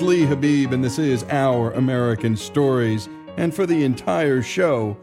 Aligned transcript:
is 0.00 0.06
Lee 0.06 0.24
Habib, 0.24 0.72
and 0.72 0.82
this 0.82 0.98
is 0.98 1.24
Our 1.30 1.72
American 1.72 2.34
Stories. 2.34 3.08
And 3.36 3.54
for 3.54 3.66
the 3.66 3.84
entire 3.84 4.40
show, 4.40 4.96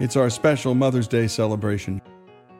it's 0.00 0.16
our 0.16 0.28
special 0.28 0.74
Mother's 0.74 1.06
Day 1.06 1.28
celebration. 1.28 2.02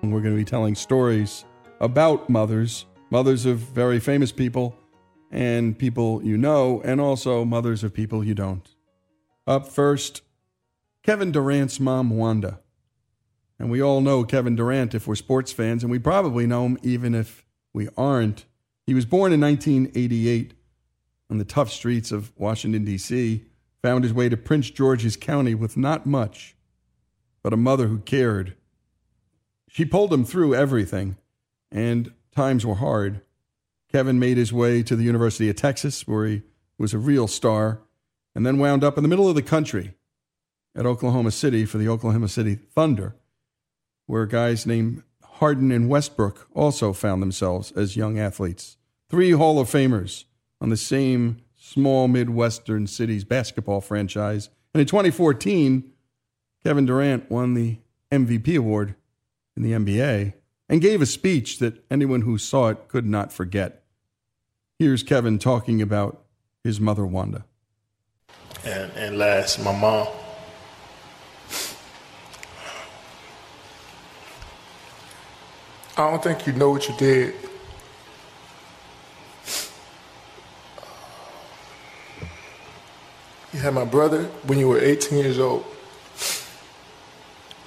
And 0.02 0.12
we're 0.12 0.20
going 0.20 0.34
to 0.34 0.38
be 0.38 0.44
telling 0.44 0.76
stories 0.76 1.44
about 1.80 2.30
mothers, 2.30 2.86
mothers 3.10 3.44
of 3.44 3.58
very 3.58 3.98
famous 3.98 4.30
people 4.30 4.76
and 5.32 5.76
people 5.76 6.22
you 6.22 6.36
know, 6.36 6.80
and 6.84 7.00
also 7.00 7.44
mothers 7.44 7.82
of 7.82 7.92
people 7.92 8.22
you 8.22 8.34
don't. 8.34 8.68
Up 9.46 9.66
first, 9.66 10.22
Kevin 11.02 11.32
Durant's 11.32 11.80
mom, 11.80 12.10
Wanda. 12.10 12.60
And 13.58 13.68
we 13.68 13.82
all 13.82 14.00
know 14.00 14.22
Kevin 14.22 14.54
Durant 14.54 14.94
if 14.94 15.08
we're 15.08 15.16
sports 15.16 15.50
fans, 15.50 15.82
and 15.82 15.90
we 15.90 15.98
probably 15.98 16.46
know 16.46 16.66
him 16.66 16.78
even 16.82 17.16
if 17.16 17.44
we 17.72 17.88
aren't. 17.96 18.44
He 18.86 18.94
was 18.94 19.06
born 19.06 19.32
in 19.32 19.40
1988 19.40 20.54
on 21.30 21.38
the 21.38 21.44
tough 21.44 21.70
streets 21.70 22.12
of 22.12 22.32
Washington, 22.36 22.84
D.C., 22.84 23.44
found 23.82 24.04
his 24.04 24.12
way 24.12 24.28
to 24.28 24.36
Prince 24.36 24.70
George's 24.70 25.16
County 25.16 25.54
with 25.54 25.76
not 25.76 26.06
much, 26.06 26.56
but 27.42 27.52
a 27.52 27.56
mother 27.56 27.86
who 27.86 27.98
cared. 27.98 28.56
She 29.68 29.84
pulled 29.84 30.12
him 30.12 30.24
through 30.24 30.54
everything, 30.54 31.16
and 31.70 32.12
times 32.34 32.66
were 32.66 32.76
hard. 32.76 33.20
Kevin 33.92 34.18
made 34.18 34.36
his 34.36 34.52
way 34.52 34.82
to 34.82 34.96
the 34.96 35.04
University 35.04 35.48
of 35.48 35.56
Texas, 35.56 36.06
where 36.06 36.26
he 36.26 36.42
was 36.78 36.94
a 36.94 36.98
real 36.98 37.28
star, 37.28 37.80
and 38.34 38.44
then 38.44 38.58
wound 38.58 38.82
up 38.82 38.96
in 38.96 39.02
the 39.02 39.08
middle 39.08 39.28
of 39.28 39.34
the 39.34 39.42
country 39.42 39.94
at 40.74 40.86
Oklahoma 40.86 41.30
City 41.30 41.64
for 41.64 41.78
the 41.78 41.88
Oklahoma 41.88 42.28
City 42.28 42.54
Thunder, 42.54 43.16
where 44.06 44.26
guys 44.26 44.66
named 44.66 45.02
Harden 45.22 45.70
and 45.70 45.88
Westbrook 45.88 46.48
also 46.54 46.92
found 46.92 47.22
themselves 47.22 47.72
as 47.72 47.96
young 47.96 48.18
athletes. 48.18 48.76
Three 49.08 49.30
Hall 49.32 49.58
of 49.58 49.68
Famers 49.68 50.24
on 50.60 50.70
the 50.70 50.76
same 50.76 51.40
small 51.56 52.08
Midwestern 52.08 52.86
cities 52.86 53.24
basketball 53.24 53.80
franchise. 53.80 54.48
And 54.74 54.80
in 54.80 54.86
2014, 54.86 55.90
Kevin 56.64 56.86
Durant 56.86 57.30
won 57.30 57.54
the 57.54 57.78
MVP 58.10 58.56
award 58.56 58.94
in 59.56 59.62
the 59.62 59.72
NBA 59.72 60.34
and 60.68 60.80
gave 60.80 61.02
a 61.02 61.06
speech 61.06 61.58
that 61.58 61.84
anyone 61.90 62.22
who 62.22 62.38
saw 62.38 62.68
it 62.68 62.88
could 62.88 63.06
not 63.06 63.32
forget. 63.32 63.82
Here's 64.78 65.02
Kevin 65.02 65.38
talking 65.38 65.82
about 65.82 66.24
his 66.62 66.80
mother, 66.80 67.04
Wanda. 67.06 67.44
And, 68.64 68.90
and 68.92 69.18
last, 69.18 69.58
my 69.62 69.76
mom. 69.76 70.08
I 75.96 76.10
don't 76.10 76.22
think 76.22 76.46
you 76.46 76.52
know 76.52 76.70
what 76.70 76.88
you 76.88 76.94
did. 76.96 77.34
You 83.52 83.60
had 83.60 83.72
my 83.72 83.84
brother 83.84 84.24
when 84.46 84.58
you 84.58 84.68
were 84.68 84.78
18 84.78 85.18
years 85.18 85.38
old. 85.38 85.64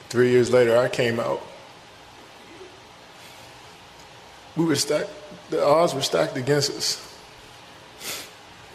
Three 0.10 0.30
years 0.32 0.52
later, 0.52 0.78
I 0.78 0.90
came 0.90 1.20
out. 1.20 1.42
We 4.56 4.66
were 4.66 4.76
stacked, 4.76 5.10
the 5.50 5.66
odds 5.66 5.96
were 5.96 6.02
stacked 6.02 6.38
against 6.38 6.72
us. 6.72 7.08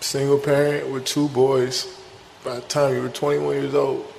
Single 0.01 0.39
parent 0.39 0.91
with 0.91 1.05
two 1.05 1.29
boys 1.29 2.01
by 2.43 2.57
the 2.57 2.63
time 2.63 2.95
you 2.95 3.03
were 3.03 3.09
21 3.09 3.55
years 3.55 3.75
old. 3.75 4.13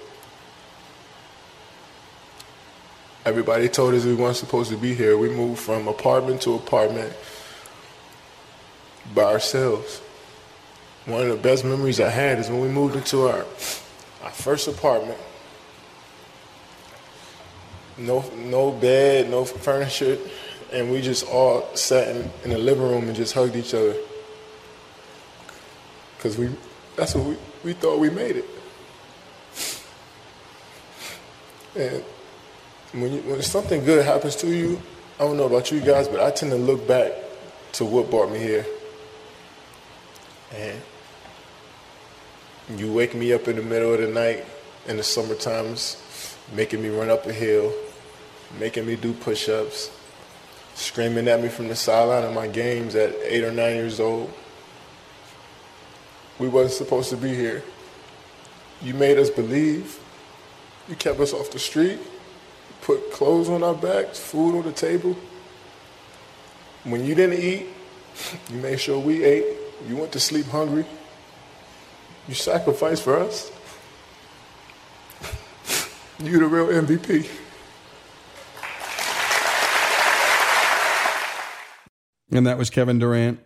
Everybody 3.25 3.67
told 3.67 3.93
us 3.95 4.05
we 4.05 4.15
weren't 4.15 4.37
supposed 4.37 4.69
to 4.69 4.77
be 4.77 4.93
here. 4.93 5.17
We 5.17 5.29
moved 5.29 5.59
from 5.59 5.87
apartment 5.87 6.41
to 6.43 6.53
apartment 6.53 7.13
by 9.13 9.23
ourselves. 9.23 10.01
One 11.07 11.21
of 11.21 11.29
the 11.29 11.37
best 11.37 11.63
memories 11.63 12.01
I 12.01 12.09
had 12.09 12.37
is 12.37 12.49
when 12.49 12.59
we 12.59 12.67
moved 12.67 12.97
into 12.97 13.29
our, 13.29 13.45
our 14.23 14.31
first 14.31 14.67
apartment. 14.67 15.17
No, 17.97 18.29
no 18.35 18.73
bed, 18.73 19.29
no 19.29 19.45
furniture, 19.45 20.17
and 20.73 20.91
we 20.91 21.01
just 21.01 21.25
all 21.25 21.73
sat 21.77 22.13
in, 22.13 22.29
in 22.43 22.49
the 22.49 22.57
living 22.57 22.83
room 22.83 23.07
and 23.07 23.15
just 23.15 23.33
hugged 23.33 23.55
each 23.55 23.73
other. 23.73 23.95
Cause 26.19 26.37
we, 26.37 26.49
that's 26.97 27.15
what 27.15 27.25
we, 27.25 27.37
we 27.63 27.71
thought 27.73 27.99
we 27.99 28.09
made 28.09 28.35
it. 28.35 28.45
And 31.73 32.03
when, 33.01 33.13
you, 33.13 33.21
when 33.21 33.41
something 33.43 33.81
good 33.85 34.05
happens 34.05 34.35
to 34.37 34.47
you, 34.47 34.81
I 35.21 35.23
don't 35.23 35.37
know 35.37 35.45
about 35.45 35.71
you 35.71 35.79
guys, 35.79 36.09
but 36.09 36.19
I 36.19 36.31
tend 36.31 36.51
to 36.51 36.57
look 36.57 36.85
back 36.85 37.13
to 37.73 37.85
what 37.85 38.09
brought 38.09 38.29
me 38.29 38.39
here. 38.39 38.65
And 40.53 40.81
you 42.75 42.91
wake 42.91 43.15
me 43.15 43.33
up 43.33 43.47
in 43.47 43.55
the 43.55 43.61
middle 43.61 43.93
of 43.93 44.01
the 44.01 44.07
night 44.07 44.45
in 44.87 44.97
the 44.97 45.03
summer 45.03 45.35
times, 45.35 45.97
making 46.53 46.81
me 46.81 46.89
run 46.89 47.09
up 47.09 47.25
a 47.25 47.33
hill, 47.33 47.73
making 48.59 48.85
me 48.85 48.95
do 48.95 49.13
push-ups, 49.13 49.91
screaming 50.75 51.27
at 51.27 51.41
me 51.41 51.49
from 51.49 51.67
the 51.67 51.75
sideline 51.75 52.23
of 52.23 52.33
my 52.33 52.47
games 52.47 52.95
at 52.95 53.13
eight 53.23 53.43
or 53.43 53.51
nine 53.51 53.75
years 53.75 53.99
old. 53.99 54.31
We 56.39 56.47
wasn't 56.47 56.73
supposed 56.73 57.09
to 57.09 57.17
be 57.17 57.33
here. 57.33 57.63
You 58.81 58.93
made 58.93 59.17
us 59.17 59.29
believe. 59.29 59.99
You 60.87 60.95
kept 60.95 61.19
us 61.19 61.33
off 61.33 61.51
the 61.51 61.59
street 61.59 61.99
put 62.87 63.11
clothes 63.11 63.49
on 63.49 63.63
our 63.63 63.73
backs, 63.73 64.17
food 64.17 64.57
on 64.57 64.63
the 64.63 64.71
table. 64.71 65.13
When 66.85 67.03
you 67.03 67.15
didn't 67.15 67.39
eat, 67.39 67.67
you 68.49 68.57
made 68.59 68.79
sure 68.79 68.97
we 68.97 69.25
ate. 69.25 69.45
You 69.87 69.97
went 69.97 70.13
to 70.13 70.21
sleep 70.21 70.45
hungry. 70.45 70.85
You 72.27 72.33
sacrificed 72.33 73.03
for 73.03 73.17
us. 73.17 73.51
You 76.19 76.39
the 76.39 76.47
real 76.47 76.67
MVP. 76.67 77.29
And 82.31 82.45
that 82.45 82.57
was 82.57 82.69
Kevin 82.69 82.99
Durant 82.99 83.39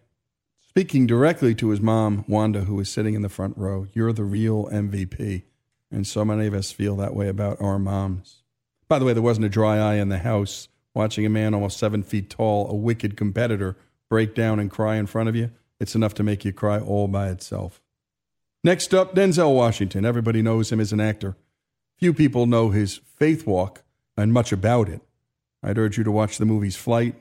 speaking 0.68 1.06
directly 1.06 1.54
to 1.56 1.70
his 1.70 1.82
mom, 1.82 2.24
Wanda, 2.28 2.62
who 2.62 2.76
was 2.76 2.90
sitting 2.90 3.14
in 3.14 3.22
the 3.22 3.30
front 3.30 3.58
row. 3.58 3.88
You're 3.94 4.14
the 4.14 4.24
real 4.24 4.66
MVP. 4.68 5.44
And 5.92 6.08
so 6.08 6.24
many 6.24 6.48
of 6.48 6.54
us 6.54 6.72
feel 6.72 6.96
that 6.96 7.14
way 7.14 7.28
about 7.28 7.62
our 7.62 7.78
moms. 7.78 8.42
By 8.88 8.98
the 8.98 9.06
way, 9.06 9.14
there 9.14 9.22
wasn't 9.22 9.46
a 9.46 9.50
dry 9.50 9.78
eye 9.78 9.96
in 9.96 10.10
the 10.10 10.20
house 10.20 10.70
watching 10.94 11.26
a 11.26 11.30
man 11.30 11.54
almost 11.54 11.78
seven 11.78 12.04
feet 12.04 12.30
tall, 12.30 12.70
a 12.70 12.76
wicked 12.76 13.18
competitor, 13.18 13.78
break 14.10 14.34
down 14.34 14.60
and 14.60 14.72
cry 14.72 14.96
in 14.96 15.08
front 15.08 15.30
of 15.30 15.36
you. 15.36 15.52
It's 15.80 15.96
enough 15.96 16.14
to 16.16 16.24
make 16.24 16.46
you 16.46 16.54
cry 16.54 16.80
all 16.80 17.08
by 17.08 17.30
itself. 17.30 17.82
Next 18.64 18.94
up, 18.94 19.16
Denzel 19.16 19.56
Washington. 19.56 20.06
Everybody 20.06 20.44
knows 20.44 20.72
him 20.72 20.80
as 20.80 20.94
an 20.94 21.00
actor. 21.00 21.36
Few 21.98 22.14
people 22.14 22.46
know 22.46 22.70
his 22.70 22.98
faith 22.98 23.48
walk 23.48 23.84
and 24.16 24.32
much 24.32 24.52
about 24.52 24.88
it. 24.88 25.02
I'd 25.64 25.80
urge 25.80 25.98
you 25.98 26.04
to 26.04 26.12
watch 26.12 26.38
the 26.38 26.46
movies 26.46 26.76
Flight 26.76 27.16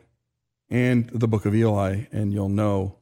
and 0.68 1.08
The 1.08 1.28
Book 1.28 1.46
of 1.46 1.54
Eli, 1.54 2.04
and 2.12 2.32
you'll 2.34 2.50
know 2.50 2.96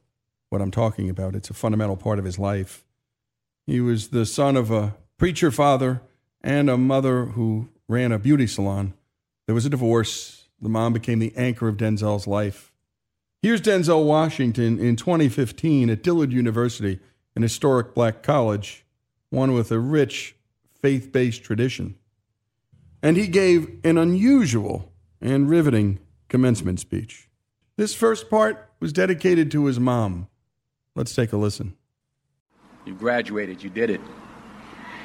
what 0.49 0.61
I'm 0.61 0.71
talking 0.71 1.09
about. 1.09 1.35
It's 1.35 1.49
a 1.49 1.53
fundamental 1.53 1.97
part 1.97 2.17
of 2.17 2.25
his 2.25 2.39
life. 2.39 2.85
He 3.67 3.81
was 3.81 4.07
the 4.07 4.25
son 4.25 4.55
of 4.55 4.71
a 4.71 4.95
preacher 5.17 5.51
father 5.51 6.01
and 6.41 6.69
a 6.69 6.77
mother 6.77 7.25
who 7.25 7.67
ran 7.89 8.13
a 8.13 8.19
beauty 8.19 8.47
salon. 8.47 8.93
There 9.47 9.55
was 9.55 9.65
a 9.65 9.69
divorce. 9.69 10.47
The 10.61 10.69
mom 10.69 10.93
became 10.93 11.19
the 11.19 11.35
anchor 11.35 11.67
of 11.67 11.75
Denzel's 11.75 12.25
life. 12.25 12.71
Here's 13.41 13.61
Denzel 13.61 14.05
Washington 14.05 14.79
in 14.79 14.95
2015 14.95 15.89
at 15.89 16.03
Dillard 16.03 16.31
University, 16.31 16.99
an 17.39 17.43
historic 17.43 17.93
black 17.93 18.21
college, 18.21 18.83
one 19.29 19.53
with 19.53 19.71
a 19.71 19.79
rich 19.79 20.35
faith 20.81 21.09
based 21.13 21.41
tradition. 21.41 21.95
And 23.01 23.15
he 23.15 23.27
gave 23.27 23.79
an 23.85 23.97
unusual 23.97 24.91
and 25.21 25.49
riveting 25.49 25.99
commencement 26.27 26.81
speech. 26.81 27.29
This 27.77 27.95
first 27.95 28.29
part 28.29 28.69
was 28.81 28.91
dedicated 28.91 29.51
to 29.51 29.67
his 29.67 29.79
mom. 29.79 30.27
Let's 30.95 31.15
take 31.15 31.31
a 31.31 31.37
listen. 31.37 31.77
You 32.83 32.93
graduated, 32.93 33.63
you 33.63 33.69
did 33.69 33.89
it, 33.89 34.01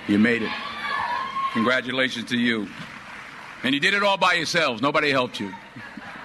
you 0.08 0.18
made 0.18 0.42
it. 0.42 0.50
Congratulations 1.52 2.28
to 2.30 2.36
you. 2.36 2.66
And 3.62 3.72
you 3.76 3.80
did 3.80 3.94
it 3.94 4.02
all 4.02 4.16
by 4.18 4.32
yourselves. 4.32 4.82
Nobody 4.82 5.10
helped 5.12 5.38
you. 5.38 5.54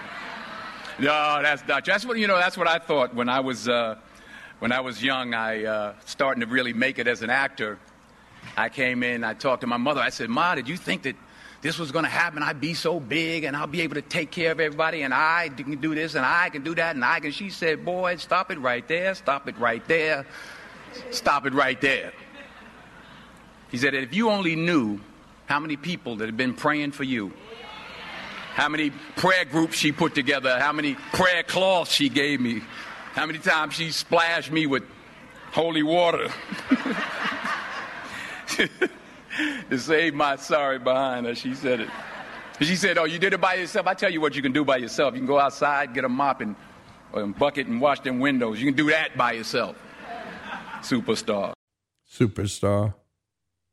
no, 0.99 1.39
that's. 1.43 1.61
That's 1.61 2.03
what 2.03 2.17
you 2.17 2.25
know. 2.25 2.37
That's 2.37 2.57
what 2.57 2.67
I 2.67 2.79
thought 2.79 3.13
when 3.13 3.29
I 3.29 3.41
was 3.41 3.69
uh, 3.69 3.99
when 4.59 4.71
I 4.71 4.79
was 4.81 5.03
young. 5.03 5.33
I 5.33 5.65
uh, 5.65 5.93
starting 6.05 6.41
to 6.41 6.47
really 6.47 6.73
make 6.73 6.99
it 6.99 7.07
as 7.07 7.21
an 7.21 7.29
actor. 7.29 7.79
I 8.55 8.69
came 8.69 9.03
in. 9.03 9.23
I 9.23 9.33
talked 9.33 9.61
to 9.61 9.67
my 9.67 9.77
mother. 9.77 10.01
I 10.01 10.09
said, 10.09 10.29
"Ma, 10.29 10.55
did 10.55 10.67
you 10.67 10.77
think 10.77 11.03
that 11.03 11.15
this 11.61 11.77
was 11.77 11.91
going 11.91 12.05
to 12.05 12.11
happen? 12.11 12.41
I'd 12.43 12.61
be 12.61 12.73
so 12.73 12.99
big, 12.99 13.43
and 13.43 13.55
I'll 13.55 13.67
be 13.67 13.81
able 13.81 13.95
to 13.95 14.01
take 14.01 14.31
care 14.31 14.51
of 14.51 14.59
everybody, 14.59 15.01
and 15.01 15.13
I 15.13 15.49
can 15.49 15.81
do 15.81 15.93
this, 15.95 16.15
and 16.15 16.25
I 16.25 16.49
can 16.49 16.63
do 16.63 16.75
that, 16.75 16.95
and 16.95 17.03
I 17.03 17.19
can." 17.19 17.31
She 17.31 17.49
said, 17.49 17.83
"Boy, 17.83 18.15
stop 18.17 18.51
it 18.51 18.59
right 18.59 18.87
there. 18.87 19.15
Stop 19.15 19.47
it 19.47 19.57
right 19.57 19.85
there. 19.87 20.25
Stop 21.11 21.45
it 21.45 21.53
right 21.53 21.79
there." 21.81 22.13
He 23.71 23.77
said, 23.77 23.93
"If 23.93 24.13
you 24.13 24.29
only 24.29 24.55
knew." 24.55 24.99
how 25.49 25.59
many 25.59 25.75
people 25.75 26.17
that 26.17 26.27
have 26.27 26.37
been 26.37 26.53
praying 26.53 26.91
for 26.91 27.03
you, 27.03 27.33
how 28.53 28.69
many 28.69 28.91
prayer 28.91 29.45
groups 29.45 29.75
she 29.75 29.91
put 29.91 30.13
together, 30.13 30.59
how 30.59 30.71
many 30.71 30.93
prayer 31.11 31.41
cloths 31.41 31.91
she 31.91 32.07
gave 32.07 32.39
me, 32.39 32.61
how 33.19 33.25
many 33.25 33.39
times 33.39 33.73
she 33.73 33.91
splashed 33.91 34.49
me 34.49 34.65
with 34.65 34.83
holy 35.51 35.83
water 35.83 36.29
to 39.69 39.77
save 39.77 40.13
my 40.13 40.37
sorry 40.37 40.79
behind 40.79 41.25
her. 41.25 41.35
She 41.35 41.53
said 41.53 41.81
it. 41.81 41.89
She 42.61 42.77
said, 42.77 42.97
Oh, 42.97 43.03
you 43.03 43.19
did 43.19 43.33
it 43.33 43.41
by 43.41 43.55
yourself? 43.55 43.87
I 43.87 43.93
tell 43.93 44.09
you 44.09 44.21
what 44.21 44.37
you 44.37 44.41
can 44.41 44.53
do 44.53 44.63
by 44.63 44.77
yourself. 44.77 45.15
You 45.15 45.19
can 45.19 45.27
go 45.27 45.37
outside, 45.37 45.93
get 45.93 46.05
a 46.05 46.09
mop 46.09 46.39
and 46.39 46.55
a 47.11 47.27
bucket 47.27 47.67
and 47.67 47.81
wash 47.81 47.99
them 47.99 48.21
windows. 48.21 48.57
You 48.57 48.67
can 48.67 48.77
do 48.77 48.89
that 48.89 49.17
by 49.17 49.33
yourself. 49.33 49.75
Superstar. 50.79 51.51
Superstar. 52.09 52.93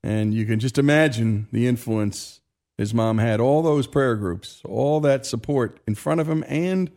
And 0.02 0.34
you 0.34 0.44
can 0.44 0.58
just 0.58 0.76
imagine 0.76 1.46
the 1.52 1.68
influence 1.68 2.40
his 2.76 2.92
mom 2.92 3.18
had. 3.18 3.38
All 3.38 3.62
those 3.62 3.86
prayer 3.86 4.16
groups, 4.16 4.60
all 4.64 4.98
that 5.02 5.24
support 5.24 5.78
in 5.86 5.94
front 5.94 6.20
of 6.20 6.28
him 6.28 6.42
and 6.48 6.90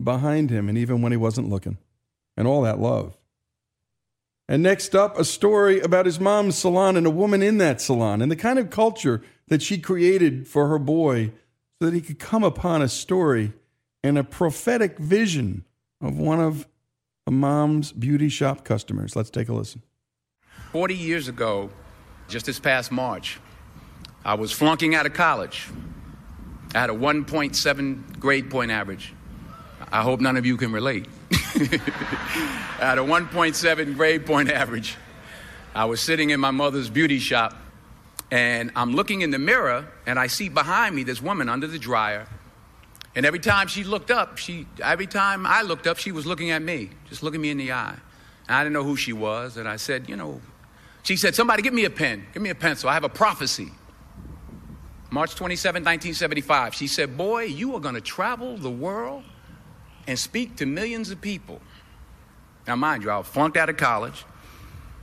behind 0.00 0.50
him, 0.50 0.68
and 0.68 0.78
even 0.78 1.02
when 1.02 1.10
he 1.10 1.18
wasn't 1.18 1.48
looking, 1.48 1.76
and 2.38 2.46
all 2.46 2.62
that 2.62 2.78
love. 2.78 3.18
And 4.48 4.62
next 4.62 4.94
up, 4.94 5.18
a 5.18 5.24
story 5.24 5.80
about 5.80 6.06
his 6.06 6.20
mom's 6.20 6.56
salon 6.56 6.96
and 6.96 7.06
a 7.06 7.10
woman 7.10 7.42
in 7.42 7.58
that 7.58 7.80
salon 7.80 8.22
and 8.22 8.30
the 8.30 8.36
kind 8.36 8.58
of 8.58 8.70
culture 8.70 9.20
that 9.48 9.60
she 9.60 9.76
created 9.76 10.46
for 10.46 10.68
her 10.68 10.78
boy 10.78 11.32
so 11.78 11.86
that 11.86 11.94
he 11.94 12.00
could 12.00 12.20
come 12.20 12.44
upon 12.44 12.80
a 12.80 12.88
story 12.88 13.52
and 14.02 14.16
a 14.16 14.24
prophetic 14.24 14.98
vision 14.98 15.64
of 16.00 16.16
one 16.16 16.40
of 16.40 16.66
a 17.26 17.30
mom's 17.30 17.92
beauty 17.92 18.28
shop 18.28 18.64
customers. 18.64 19.16
Let's 19.16 19.30
take 19.30 19.48
a 19.48 19.52
listen. 19.52 19.82
40 20.72 20.94
years 20.94 21.28
ago, 21.28 21.70
just 22.28 22.46
this 22.46 22.60
past 22.60 22.92
March, 22.92 23.40
I 24.24 24.34
was 24.34 24.52
flunking 24.52 24.94
out 24.94 25.06
of 25.06 25.12
college. 25.12 25.68
I 26.74 26.78
had 26.78 26.90
a 26.90 26.94
1.7 26.94 28.20
grade 28.20 28.48
point 28.48 28.70
average. 28.70 29.12
I 29.90 30.02
hope 30.02 30.20
none 30.20 30.36
of 30.36 30.46
you 30.46 30.56
can 30.56 30.70
relate. 30.70 31.06
At 32.80 32.98
a 32.98 33.02
1.7 33.02 33.96
grade 33.96 34.26
point 34.26 34.50
average, 34.50 34.96
I 35.74 35.86
was 35.86 36.00
sitting 36.00 36.30
in 36.30 36.40
my 36.40 36.50
mother's 36.50 36.90
beauty 36.90 37.18
shop 37.18 37.56
and 38.30 38.70
I'm 38.76 38.92
looking 38.92 39.22
in 39.22 39.30
the 39.30 39.38
mirror 39.38 39.86
and 40.06 40.18
I 40.18 40.26
see 40.26 40.48
behind 40.48 40.94
me 40.94 41.04
this 41.04 41.22
woman 41.22 41.48
under 41.48 41.66
the 41.66 41.78
dryer. 41.78 42.26
And 43.14 43.24
every 43.24 43.38
time 43.38 43.66
she 43.68 43.82
looked 43.82 44.10
up, 44.10 44.36
she 44.36 44.66
every 44.82 45.06
time 45.06 45.46
I 45.46 45.62
looked 45.62 45.86
up, 45.86 45.96
she 45.98 46.12
was 46.12 46.26
looking 46.26 46.50
at 46.50 46.60
me, 46.60 46.90
just 47.08 47.22
looking 47.22 47.40
me 47.40 47.50
in 47.50 47.56
the 47.56 47.72
eye. 47.72 47.96
And 48.46 48.56
I 48.56 48.62
didn't 48.62 48.74
know 48.74 48.84
who 48.84 48.96
she 48.96 49.12
was, 49.12 49.56
and 49.56 49.68
I 49.68 49.76
said, 49.76 50.08
you 50.08 50.16
know, 50.16 50.40
she 51.02 51.16
said, 51.16 51.34
somebody 51.34 51.62
give 51.62 51.74
me 51.74 51.84
a 51.84 51.90
pen, 51.90 52.26
give 52.34 52.42
me 52.42 52.50
a 52.50 52.54
pencil. 52.54 52.90
I 52.90 52.94
have 52.94 53.04
a 53.04 53.08
prophecy. 53.08 53.72
March 55.10 55.34
27, 55.34 55.80
1975. 55.80 56.74
She 56.74 56.86
said, 56.86 57.16
Boy, 57.16 57.44
you 57.44 57.74
are 57.74 57.80
going 57.80 57.94
to 57.94 58.00
travel 58.00 58.58
the 58.58 58.70
world 58.70 59.24
and 60.08 60.18
speak 60.18 60.56
to 60.56 60.66
millions 60.66 61.10
of 61.10 61.20
people. 61.20 61.60
Now, 62.66 62.76
mind 62.76 63.04
you, 63.04 63.10
I 63.10 63.18
was 63.18 63.26
flunked 63.26 63.58
out 63.58 63.68
of 63.68 63.76
college. 63.76 64.24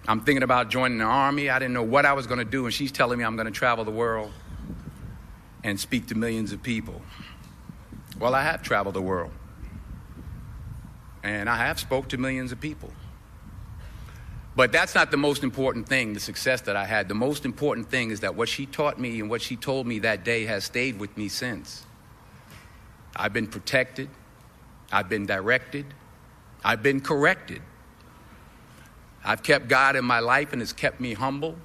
I'm 0.07 0.21
thinking 0.21 0.41
about 0.41 0.69
joining 0.69 0.97
the 0.97 1.05
army. 1.05 1.49
I 1.49 1.59
didn't 1.59 1.75
know 1.75 1.83
what 1.83 2.05
I 2.05 2.13
was 2.13 2.25
going 2.27 2.39
to 2.39 2.45
do, 2.45 2.65
and 2.65 2.73
she's 2.73 2.91
telling 2.91 3.19
me 3.19 3.23
I'm 3.23 3.35
going 3.35 3.45
to 3.45 3.51
travel 3.51 3.85
the 3.85 3.91
world 3.91 4.31
and 5.63 5.79
speak 5.79 6.07
to 6.07 6.15
millions 6.15 6.51
of 6.51 6.61
people. 6.61 7.01
Well, 8.19 8.33
I 8.33 8.41
have 8.41 8.63
traveled 8.63 8.95
the 8.95 9.01
world, 9.01 9.31
and 11.23 11.47
I 11.49 11.55
have 11.57 11.79
spoke 11.79 12.09
to 12.09 12.17
millions 12.17 12.51
of 12.51 12.59
people. 12.59 12.91
But 14.55 14.71
that's 14.71 14.95
not 14.95 15.11
the 15.11 15.17
most 15.17 15.43
important 15.43 15.87
thing, 15.87 16.13
the 16.13 16.19
success 16.19 16.61
that 16.61 16.75
I 16.75 16.85
had. 16.85 17.09
The 17.09 17.15
most 17.15 17.45
important 17.45 17.91
thing 17.91 18.09
is 18.09 18.21
that 18.21 18.35
what 18.35 18.49
she 18.49 18.65
taught 18.65 18.99
me 18.99 19.19
and 19.19 19.29
what 19.29 19.41
she 19.41 19.55
told 19.55 19.85
me 19.85 19.99
that 19.99 20.23
day 20.23 20.45
has 20.45 20.63
stayed 20.63 20.97
with 20.97 21.15
me 21.15 21.27
since. 21.27 21.85
I've 23.15 23.33
been 23.33 23.47
protected. 23.47 24.09
I've 24.91 25.09
been 25.09 25.25
directed, 25.25 25.85
I've 26.63 26.83
been 26.83 27.01
corrected. 27.01 27.61
I've 29.23 29.41
kept 29.41 29.67
God 29.67 29.95
in 29.95 30.05
my 30.05 30.19
life 30.19 30.53
and 30.53 30.61
has 30.61 30.71
kept 30.71 30.99
me 30.99 31.13
humble. 31.13 31.55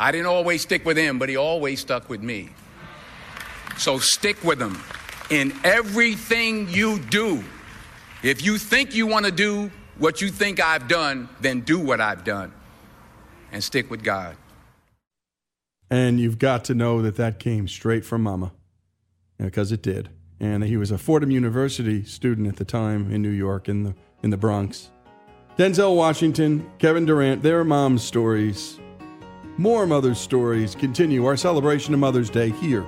I 0.00 0.10
didn't 0.10 0.26
always 0.26 0.62
stick 0.62 0.84
with 0.84 0.96
him, 0.96 1.20
but 1.20 1.28
he 1.28 1.36
always 1.36 1.80
stuck 1.80 2.08
with 2.08 2.22
me. 2.22 2.50
So 3.76 3.98
stick 3.98 4.42
with 4.42 4.60
him 4.60 4.76
in 5.30 5.52
everything 5.62 6.68
you 6.68 6.98
do. 6.98 7.44
If 8.24 8.44
you 8.44 8.58
think 8.58 8.94
you 8.94 9.06
want 9.06 9.26
to 9.26 9.32
do 9.32 9.70
what 9.98 10.20
you 10.20 10.28
think 10.28 10.60
I've 10.60 10.88
done, 10.88 11.28
then 11.40 11.60
do 11.60 11.78
what 11.78 12.00
I've 12.00 12.24
done 12.24 12.52
and 13.52 13.62
stick 13.62 13.88
with 13.88 14.02
God. 14.02 14.36
And 15.90 16.18
you've 16.18 16.40
got 16.40 16.64
to 16.64 16.74
know 16.74 17.00
that 17.02 17.14
that 17.16 17.38
came 17.38 17.68
straight 17.68 18.04
from 18.04 18.22
Mama, 18.22 18.52
because 19.38 19.70
it 19.70 19.82
did 19.82 20.08
and 20.44 20.62
he 20.62 20.76
was 20.76 20.90
a 20.90 20.98
Fordham 20.98 21.30
University 21.30 22.04
student 22.04 22.46
at 22.46 22.56
the 22.56 22.64
time 22.64 23.10
in 23.10 23.22
New 23.22 23.30
York 23.30 23.68
in 23.68 23.82
the 23.82 23.94
in 24.22 24.30
the 24.30 24.36
Bronx. 24.36 24.90
Denzel 25.56 25.96
Washington, 25.96 26.70
Kevin 26.78 27.06
Durant, 27.06 27.42
their 27.42 27.64
mom's 27.64 28.02
stories. 28.02 28.78
More 29.56 29.86
mother's 29.86 30.18
stories 30.18 30.74
continue 30.74 31.24
our 31.26 31.36
celebration 31.36 31.94
of 31.94 32.00
Mother's 32.00 32.30
Day 32.30 32.50
here 32.50 32.84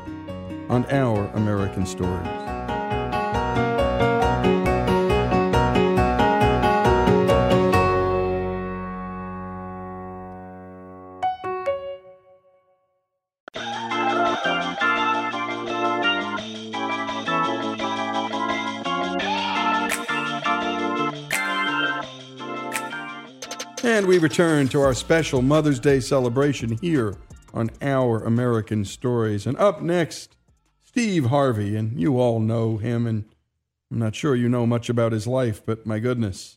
on 0.69 0.85
Our 0.91 1.29
American 1.29 1.87
Stories. 1.87 2.46
We 24.17 24.23
return 24.23 24.67
to 24.67 24.81
our 24.81 24.95
special 24.95 25.43
Mother's 25.43 25.79
Day 25.79 26.01
celebration 26.01 26.79
here 26.79 27.19
on 27.53 27.69
Our 27.83 28.25
American 28.25 28.87
Stories. 28.87 29.47
And 29.47 29.59
up 29.59 29.83
next, 29.83 30.39
Steve 30.83 31.27
Harvey. 31.27 31.77
And 31.77 32.01
you 32.01 32.19
all 32.19 32.41
know 32.41 32.79
him, 32.79 33.07
and 33.07 33.27
I'm 33.91 33.99
not 33.99 34.15
sure 34.15 34.35
you 34.35 34.49
know 34.49 34.65
much 34.65 34.89
about 34.89 35.13
his 35.13 35.27
life, 35.27 35.61
but 35.67 35.85
my 35.85 35.99
goodness. 35.99 36.57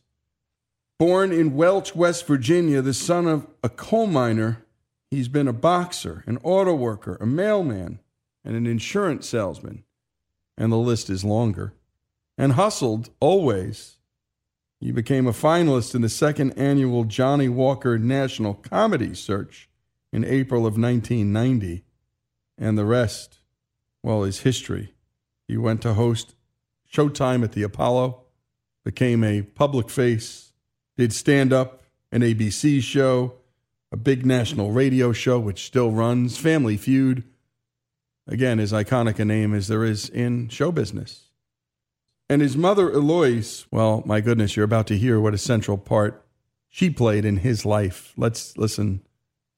Born 0.98 1.32
in 1.32 1.54
Welch, 1.54 1.94
West 1.94 2.26
Virginia, 2.26 2.80
the 2.80 2.94
son 2.94 3.26
of 3.26 3.46
a 3.62 3.68
coal 3.68 4.06
miner, 4.06 4.64
he's 5.10 5.28
been 5.28 5.46
a 5.46 5.52
boxer, 5.52 6.24
an 6.26 6.38
auto 6.42 6.74
worker, 6.74 7.18
a 7.20 7.26
mailman, 7.26 8.00
and 8.42 8.56
an 8.56 8.66
insurance 8.66 9.28
salesman. 9.28 9.84
And 10.56 10.72
the 10.72 10.78
list 10.78 11.10
is 11.10 11.26
longer. 11.26 11.74
And 12.38 12.54
hustled 12.54 13.10
always 13.20 13.98
he 14.80 14.92
became 14.92 15.26
a 15.26 15.32
finalist 15.32 15.94
in 15.94 16.00
the 16.00 16.08
second 16.08 16.52
annual 16.52 17.04
Johnnie 17.04 17.50
Walker 17.50 17.98
National 17.98 18.54
Comedy 18.54 19.14
Search 19.14 19.68
in 20.10 20.24
April 20.24 20.60
of 20.60 20.78
1990. 20.78 21.84
And 22.56 22.78
the 22.78 22.86
rest, 22.86 23.40
well, 24.02 24.24
is 24.24 24.40
history. 24.40 24.94
He 25.46 25.58
went 25.58 25.82
to 25.82 25.94
host 25.94 26.34
Showtime 26.90 27.44
at 27.44 27.52
the 27.52 27.62
Apollo, 27.62 28.22
became 28.84 29.22
a 29.22 29.42
public 29.42 29.90
face, 29.90 30.52
did 30.96 31.12
stand 31.12 31.52
up, 31.52 31.82
an 32.10 32.22
ABC 32.22 32.82
show, 32.82 33.34
a 33.92 33.96
big 33.96 34.24
national 34.24 34.72
radio 34.72 35.12
show 35.12 35.38
which 35.38 35.64
still 35.64 35.92
runs, 35.92 36.38
Family 36.38 36.76
Feud. 36.76 37.24
Again, 38.26 38.58
as 38.58 38.72
iconic 38.72 39.18
a 39.18 39.24
name 39.24 39.54
as 39.54 39.68
there 39.68 39.84
is 39.84 40.08
in 40.08 40.48
show 40.48 40.72
business. 40.72 41.29
And 42.30 42.40
his 42.40 42.56
mother, 42.56 42.92
Eloise, 42.92 43.66
well, 43.72 44.04
my 44.06 44.20
goodness, 44.20 44.54
you're 44.54 44.64
about 44.64 44.86
to 44.86 44.96
hear 44.96 45.18
what 45.18 45.34
a 45.34 45.38
central 45.38 45.76
part 45.76 46.24
she 46.68 46.88
played 46.88 47.24
in 47.24 47.38
his 47.38 47.66
life. 47.66 48.12
Let's 48.16 48.56
listen 48.56 49.00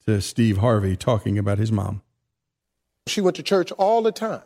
to 0.06 0.22
Steve 0.22 0.56
Harvey 0.56 0.96
talking 0.96 1.36
about 1.36 1.58
his 1.58 1.70
mom. 1.70 2.00
She 3.06 3.20
went 3.20 3.36
to 3.36 3.42
church 3.42 3.72
all 3.72 4.00
the 4.00 4.10
time. 4.10 4.40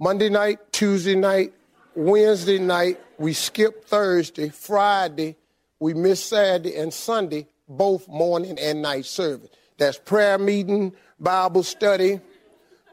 Monday 0.00 0.30
night, 0.30 0.72
Tuesday 0.72 1.14
night, 1.14 1.52
Wednesday 1.94 2.58
night, 2.58 2.98
we 3.18 3.34
skipped 3.34 3.86
Thursday, 3.86 4.48
Friday, 4.48 5.36
we 5.80 5.92
missed 5.92 6.30
Saturday 6.30 6.74
and 6.74 6.90
Sunday, 6.90 7.46
both 7.68 8.08
morning 8.08 8.58
and 8.58 8.80
night 8.80 9.04
service. 9.04 9.50
That's 9.76 9.98
prayer 9.98 10.38
meeting, 10.38 10.94
Bible 11.20 11.64
study, 11.64 12.22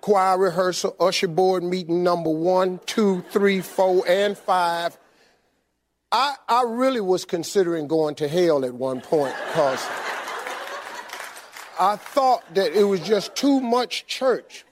choir 0.02 0.38
rehearsal, 0.38 0.96
usher 1.00 1.28
board 1.28 1.64
meeting 1.64 2.04
number 2.04 2.30
one, 2.30 2.80
two, 2.86 3.24
three, 3.32 3.62
four, 3.62 4.04
and 4.08 4.38
five. 4.38 4.98
I, 6.12 6.36
I 6.50 6.64
really 6.68 7.00
was 7.00 7.24
considering 7.24 7.88
going 7.88 8.16
to 8.16 8.28
hell 8.28 8.66
at 8.66 8.74
one 8.74 9.00
point 9.00 9.36
because 9.48 9.82
I 11.80 11.96
thought 11.96 12.54
that 12.56 12.74
it 12.74 12.84
was 12.84 13.00
just 13.00 13.36
too 13.36 13.62
much 13.62 14.06
church. 14.08 14.66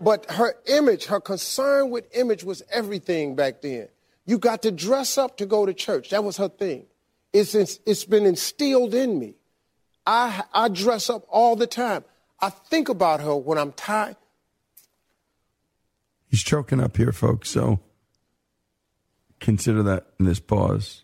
But 0.00 0.30
her 0.32 0.54
image, 0.66 1.06
her 1.06 1.20
concern 1.20 1.90
with 1.90 2.04
image 2.14 2.44
was 2.44 2.62
everything 2.70 3.36
back 3.36 3.62
then. 3.62 3.88
You 4.26 4.38
got 4.38 4.62
to 4.62 4.72
dress 4.72 5.16
up 5.16 5.36
to 5.38 5.46
go 5.46 5.64
to 5.64 5.72
church. 5.72 6.10
That 6.10 6.24
was 6.24 6.36
her 6.38 6.48
thing. 6.48 6.86
It's, 7.32 7.54
it's 7.54 8.04
been 8.04 8.26
instilled 8.26 8.94
in 8.94 9.18
me. 9.18 9.34
I, 10.06 10.42
I 10.52 10.68
dress 10.68 11.08
up 11.08 11.24
all 11.28 11.56
the 11.56 11.66
time. 11.66 12.04
I 12.40 12.50
think 12.50 12.88
about 12.88 13.20
her 13.20 13.36
when 13.36 13.56
I'm 13.56 13.72
tired. 13.72 14.16
He's 16.28 16.42
choking 16.42 16.80
up 16.80 16.96
here, 16.96 17.12
folks. 17.12 17.50
So 17.50 17.80
consider 19.40 19.82
that 19.84 20.06
in 20.18 20.26
this 20.26 20.40
pause. 20.40 21.02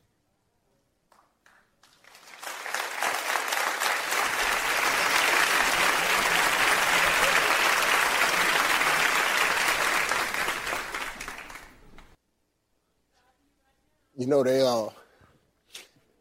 You 14.17 14.27
know, 14.29 14.45
they, 14.45 14.61
uh, 14.61 14.89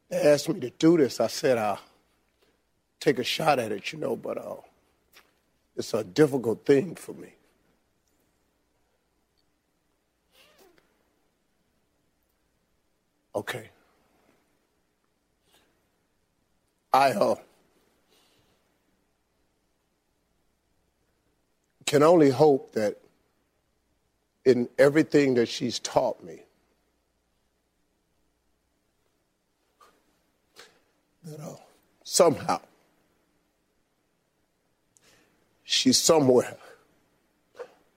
they 0.10 0.18
asked 0.18 0.50
me 0.50 0.60
to 0.62 0.72
do 0.72 0.98
this. 0.98 1.20
I 1.20 1.28
said, 1.28 1.60
I'll 1.60 1.80
take 3.00 3.20
a 3.20 3.24
shot 3.24 3.60
at 3.60 3.72
it, 3.72 3.94
you 3.94 4.00
know, 4.00 4.16
but 4.16 4.38
uh, 4.38 4.56
it's 5.76 5.94
a 5.94 6.04
difficult 6.04 6.66
thing 6.66 6.96
for 6.96 7.14
me. 7.14 7.34
Okay. 13.34 13.70
I 16.94 17.12
uh, 17.12 17.36
can 21.86 22.04
only 22.04 22.30
hope 22.30 22.74
that 22.74 22.98
in 24.44 24.68
everything 24.78 25.36
that 25.36 25.48
she's 25.48 25.80
taught 25.80 26.22
me, 26.24 26.42
that 31.24 31.40
uh, 31.40 31.56
somehow 32.04 32.60
she's 35.64 35.98
somewhere 35.98 36.58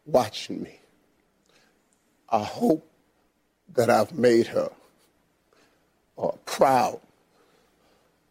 watching 0.07 0.63
me. 0.63 0.79
I 2.29 2.45
hope 2.45 2.89
that 3.75 3.91
I've 3.91 4.13
made 4.13 4.47
her 4.49 4.71
proud 6.55 7.01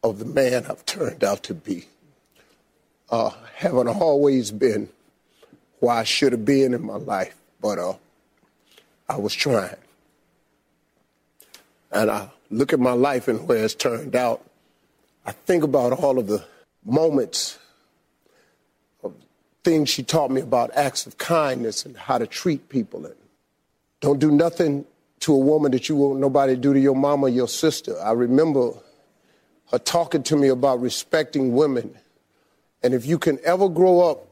of 0.01 0.19
the 0.19 0.25
man 0.25 0.65
I've 0.69 0.85
turned 0.85 1.23
out 1.23 1.43
to 1.43 1.53
be. 1.53 1.85
Uh, 3.09 3.31
haven't 3.55 3.89
always 3.89 4.49
been 4.49 4.89
where 5.79 5.95
I 5.95 6.03
should 6.03 6.31
have 6.31 6.45
been 6.45 6.73
in 6.73 6.85
my 6.85 6.95
life, 6.95 7.35
but 7.61 7.77
uh, 7.77 7.93
I 9.09 9.17
was 9.17 9.33
trying. 9.33 9.75
And 11.91 12.09
I 12.09 12.29
look 12.49 12.71
at 12.71 12.79
my 12.79 12.93
life 12.93 13.27
and 13.27 13.47
where 13.47 13.63
it's 13.63 13.75
turned 13.75 14.15
out. 14.15 14.41
I 15.25 15.31
think 15.31 15.63
about 15.63 15.91
all 15.91 16.17
of 16.17 16.27
the 16.27 16.45
moments 16.85 17.59
of 19.03 19.13
things 19.63 19.89
she 19.89 20.01
taught 20.01 20.31
me 20.31 20.41
about 20.41 20.71
acts 20.75 21.05
of 21.05 21.17
kindness 21.17 21.85
and 21.85 21.95
how 21.97 22.17
to 22.17 22.25
treat 22.25 22.69
people. 22.69 23.05
And 23.05 23.15
don't 23.99 24.19
do 24.19 24.31
nothing 24.31 24.85
to 25.23 25.33
a 25.33 25.37
woman 25.37 25.71
that 25.71 25.87
you 25.87 25.95
want 25.95 26.19
nobody 26.19 26.55
do 26.55 26.73
to 26.73 26.79
your 26.79 26.95
mama 26.95 27.27
or 27.27 27.29
your 27.29 27.47
sister. 27.47 27.99
I 28.01 28.11
remember 28.11 28.71
her 29.71 29.79
talking 29.79 30.21
to 30.23 30.35
me 30.35 30.49
about 30.49 30.81
respecting 30.81 31.53
women. 31.55 31.95
And 32.83 32.93
if 32.93 33.05
you 33.05 33.17
can 33.17 33.39
ever 33.45 33.69
grow 33.69 34.01
up, 34.01 34.27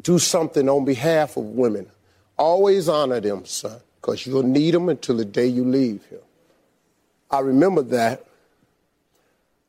do 0.00 0.20
something 0.20 0.68
on 0.68 0.84
behalf 0.84 1.36
of 1.36 1.44
women, 1.44 1.90
always 2.36 2.88
honor 2.88 3.18
them, 3.20 3.44
son, 3.44 3.80
because 4.00 4.24
you'll 4.24 4.44
need 4.44 4.72
them 4.72 4.88
until 4.88 5.16
the 5.16 5.24
day 5.24 5.46
you 5.46 5.64
leave 5.64 6.04
here. 6.08 6.20
I 7.28 7.40
remember 7.40 7.82
that. 7.82 8.24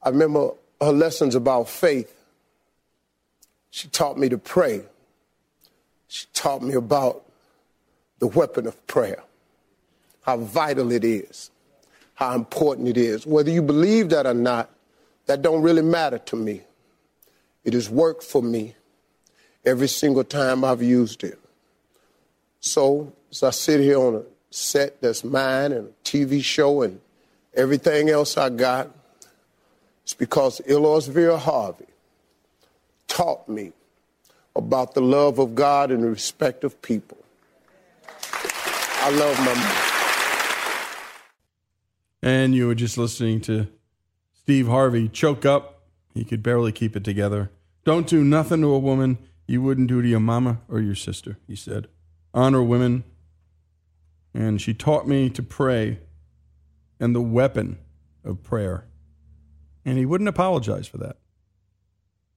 I 0.04 0.10
remember 0.10 0.52
her 0.80 0.92
lessons 0.92 1.34
about 1.34 1.68
faith. 1.68 2.16
She 3.72 3.88
taught 3.88 4.18
me 4.18 4.30
to 4.30 4.38
pray. 4.38 4.84
She 6.08 6.28
taught 6.34 6.62
me 6.62 6.76
about 6.76 7.24
the 8.20 8.28
weapon 8.28 8.68
of 8.68 8.86
prayer, 8.86 9.24
how 10.22 10.38
vital 10.38 10.92
it 10.92 11.04
is 11.04 11.52
how 12.20 12.36
important 12.36 12.86
it 12.90 12.98
is. 12.98 13.26
Whether 13.26 13.50
you 13.50 13.62
believe 13.62 14.10
that 14.10 14.26
or 14.28 14.34
not, 14.34 14.70
that 15.28 15.42
don't 15.42 15.62
really 15.62 15.82
matter 15.82 16.18
to 16.18 16.36
me. 16.36 16.64
It 17.64 17.72
has 17.72 17.90
worked 17.90 18.24
for 18.24 18.42
me 18.42 18.76
every 19.66 19.88
single 19.88 20.26
time 20.26 20.66
I've 20.66 20.84
used 20.84 21.24
it. 21.24 21.40
So 22.60 23.14
as 23.32 23.42
I 23.42 23.52
sit 23.52 23.80
here 23.80 24.00
on 24.00 24.16
a 24.16 24.24
set 24.52 25.00
that's 25.00 25.24
mine 25.24 25.72
and 25.72 25.88
a 25.88 25.92
TV 26.04 26.44
show 26.44 26.82
and 26.82 27.00
everything 27.54 28.10
else 28.10 28.36
I 28.36 28.50
got, 28.50 28.90
it's 30.04 30.14
because 30.14 30.62
Eloise 30.68 31.08
Vera 31.08 31.38
Harvey 31.38 31.86
taught 33.08 33.48
me 33.48 33.72
about 34.58 34.94
the 34.94 35.02
love 35.02 35.40
of 35.40 35.56
God 35.56 35.90
and 35.90 36.04
the 36.04 36.10
respect 36.10 36.66
of 36.66 36.82
people. 36.82 37.18
I 39.02 39.10
love 39.12 39.40
my 39.40 39.54
mom. 39.54 39.99
And 42.22 42.54
you 42.54 42.68
were 42.68 42.76
just 42.76 42.98
listening 42.98 43.40
to 43.42 43.68
Steve 44.34 44.68
Harvey 44.68 45.08
choke 45.08 45.46
up. 45.46 45.84
He 46.14 46.26
could 46.26 46.44
barely 46.44 46.72
keep 46.72 46.96
it 46.96 47.04
together. 47.04 47.52
Don't 47.86 48.08
do 48.08 48.24
nothing 48.24 48.62
to 48.62 48.74
a 48.74 48.80
woman 48.80 49.18
you 49.48 49.62
wouldn't 49.62 49.88
do 49.88 50.02
to 50.02 50.08
your 50.08 50.20
mama 50.20 50.60
or 50.68 50.80
your 50.82 50.96
sister, 50.96 51.38
he 51.48 51.56
said. 51.56 51.88
Honor 52.34 52.62
women. 52.62 53.04
And 54.34 54.62
she 54.62 54.74
taught 54.74 55.08
me 55.08 55.30
to 55.30 55.42
pray 55.42 56.00
and 57.00 57.16
the 57.16 57.22
weapon 57.22 57.78
of 58.24 58.44
prayer. 58.44 58.86
And 59.86 59.98
he 59.98 60.06
wouldn't 60.06 60.28
apologize 60.28 60.88
for 60.88 60.98
that. 60.98 61.18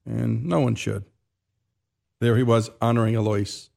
And 0.05 0.45
no 0.45 0.61
one 0.61 0.75
should. 0.75 1.03
There 2.19 2.37
he 2.37 2.43
was 2.43 2.71
honoring 2.81 3.15
Eloise. 3.15 3.69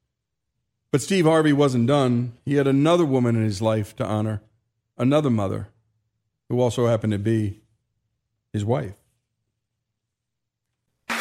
But 0.93 1.03
Steve 1.03 1.25
Harvey 1.25 1.53
wasn't 1.53 1.89
done. 1.89 2.35
He 2.45 2.55
had 2.55 2.69
another 2.69 3.05
woman 3.05 3.35
in 3.35 3.43
his 3.43 3.61
life 3.61 3.97
to 3.97 4.07
honor, 4.07 4.41
another 4.97 5.31
mother 5.31 5.69
who 6.49 6.61
also 6.61 6.87
happened 6.87 7.13
to 7.13 7.19
be 7.19 7.61
his 8.53 8.65
wife. 8.65 8.95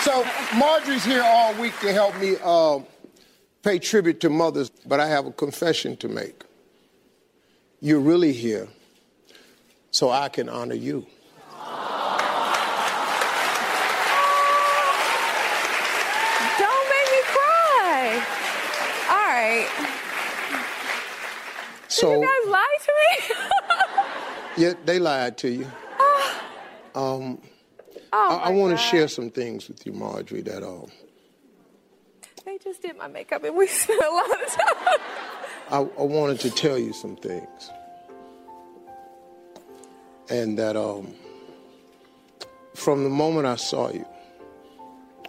So 0.01 0.25
Marjorie's 0.55 1.03
here 1.03 1.23
all 1.23 1.53
week 1.55 1.77
to 1.79 1.91
help 1.91 2.17
me 2.19 2.35
uh, 2.43 2.79
pay 3.63 3.79
tribute 3.79 4.19
to 4.21 4.29
mothers, 4.29 4.69
but 4.85 4.99
I 4.99 5.07
have 5.07 5.25
a 5.25 5.31
confession 5.31 5.97
to 5.97 6.07
make. 6.07 6.43
You're 7.81 7.99
really 7.99 8.31
here 8.31 8.67
so 9.91 10.09
I 10.11 10.29
can 10.29 10.49
honor 10.49 10.75
you. 10.75 11.05
Don't 16.59 16.89
make 16.89 17.09
me 17.11 17.21
cry. 17.33 18.23
All 19.09 19.27
right. 19.27 19.67
So 21.87 22.09
Did 22.09 22.21
you 22.21 22.27
guys 22.27 22.51
lie 22.51 22.77
to 22.85 22.91
me? 22.99 23.35
yeah, 24.57 24.73
they 24.85 24.99
lied 24.99 25.37
to 25.39 25.49
you. 25.49 25.65
Um, 26.95 27.41
oh 28.13 28.39
I, 28.43 28.47
I 28.47 28.49
want 28.51 28.71
to 28.71 28.77
share 28.77 29.07
some 29.09 29.29
things 29.29 29.67
with 29.67 29.85
you, 29.85 29.91
Marjorie. 29.91 30.41
That 30.41 30.63
um, 30.63 30.87
They 32.45 32.57
just 32.57 32.81
did 32.81 32.97
my 32.97 33.07
makeup 33.07 33.43
and 33.43 33.55
we 33.55 33.67
spent 33.83 34.01
a 34.01 34.09
lot 34.09 34.41
of 34.41 34.47
time. 34.47 34.99
I, 35.69 35.77
I 35.77 36.03
wanted 36.03 36.39
to 36.41 36.51
tell 36.51 36.77
you 36.77 36.93
some 36.93 37.15
things, 37.17 37.71
and 40.29 40.57
that 40.59 40.75
um, 40.77 41.13
from 42.75 43.03
the 43.03 43.09
moment 43.09 43.47
I 43.47 43.55
saw 43.55 43.91
you, 43.91 44.05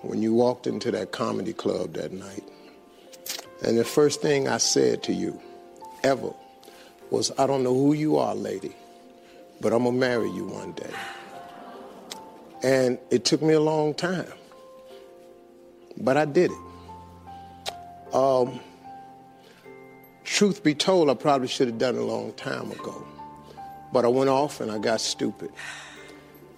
when 0.03 0.21
you 0.23 0.35
walked 0.35 0.67
into 0.67 0.91
that 0.93 1.11
comedy 1.11 1.55
club 1.55 1.95
that 1.95 2.13
night, 2.13 2.45
and 3.65 3.79
the 3.79 3.85
first 3.85 4.21
thing 4.21 4.47
I 4.47 4.59
said 4.59 5.03
to 5.05 5.13
you, 5.13 5.41
ever, 6.05 6.33
was, 7.11 7.33
"I 7.39 7.47
don't 7.47 7.65
know 7.65 7.75
who 7.75 7.95
you 7.95 8.19
are, 8.19 8.35
lady, 8.35 8.77
but 9.61 9.73
I'm 9.73 9.85
gonna 9.85 9.97
marry 9.97 10.31
you 10.31 10.45
one 10.45 10.73
day." 10.73 10.95
And 12.63 12.99
it 13.11 13.25
took 13.25 13.43
me 13.43 13.55
a 13.55 13.61
long 13.61 13.95
time, 13.95 14.33
but 15.97 16.17
I 16.17 16.25
did 16.25 16.51
it. 16.51 18.15
Um, 18.15 18.61
truth 20.25 20.63
be 20.63 20.75
told, 20.75 21.11
I 21.11 21.15
probably 21.15 21.49
should 21.49 21.69
have 21.69 21.79
done 21.79 21.97
it 21.97 22.01
a 22.01 22.05
long 22.05 22.33
time 22.35 22.71
ago. 22.73 23.07
But 23.93 24.05
I 24.05 24.09
went 24.09 24.31
off 24.31 24.61
and 24.61 24.71
I 24.71 24.79
got 24.79 25.01
stupid. 25.01 25.51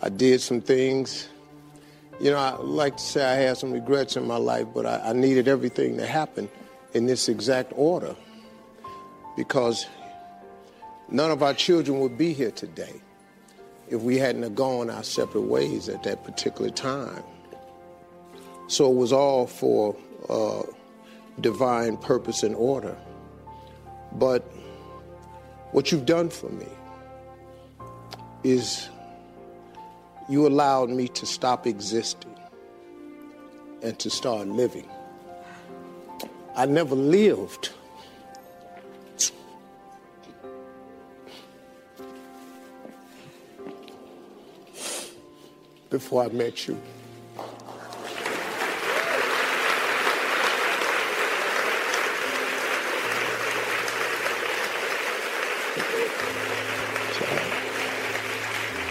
I 0.00 0.08
did 0.08 0.40
some 0.40 0.60
things. 0.60 1.28
You 2.20 2.30
know, 2.30 2.38
I 2.38 2.56
like 2.56 2.96
to 2.96 3.02
say 3.02 3.24
I 3.24 3.34
had 3.34 3.58
some 3.58 3.72
regrets 3.72 4.16
in 4.16 4.26
my 4.26 4.36
life, 4.36 4.66
but 4.74 4.86
I, 4.86 5.10
I 5.10 5.12
needed 5.12 5.46
everything 5.46 5.96
to 5.98 6.06
happen 6.06 6.48
in 6.94 7.06
this 7.06 7.28
exact 7.28 7.72
order 7.76 8.16
because 9.36 9.86
none 11.10 11.30
of 11.30 11.42
our 11.42 11.54
children 11.54 12.00
would 12.00 12.18
be 12.18 12.32
here 12.32 12.50
today 12.50 13.00
if 13.88 14.00
we 14.02 14.18
hadn't 14.18 14.54
gone 14.54 14.90
our 14.90 15.02
separate 15.02 15.42
ways 15.42 15.88
at 15.88 16.02
that 16.02 16.24
particular 16.24 16.70
time. 16.70 17.22
So 18.66 18.90
it 18.90 18.94
was 18.94 19.12
all 19.12 19.46
for 19.46 19.96
uh, 20.28 20.62
divine 21.40 21.96
purpose 21.96 22.42
and 22.42 22.54
order. 22.54 22.96
But 24.12 24.42
what 25.72 25.90
you've 25.90 26.06
done 26.06 26.28
for 26.28 26.50
me 26.50 26.66
is 28.44 28.88
you 30.28 30.46
allowed 30.46 30.90
me 30.90 31.08
to 31.08 31.26
stop 31.26 31.66
existing 31.66 32.34
and 33.82 33.98
to 33.98 34.10
start 34.10 34.48
living. 34.48 34.88
I 36.54 36.66
never 36.66 36.94
lived. 36.94 37.70
Before 45.90 46.24
I 46.24 46.28
met 46.28 46.68
you. 46.68 46.80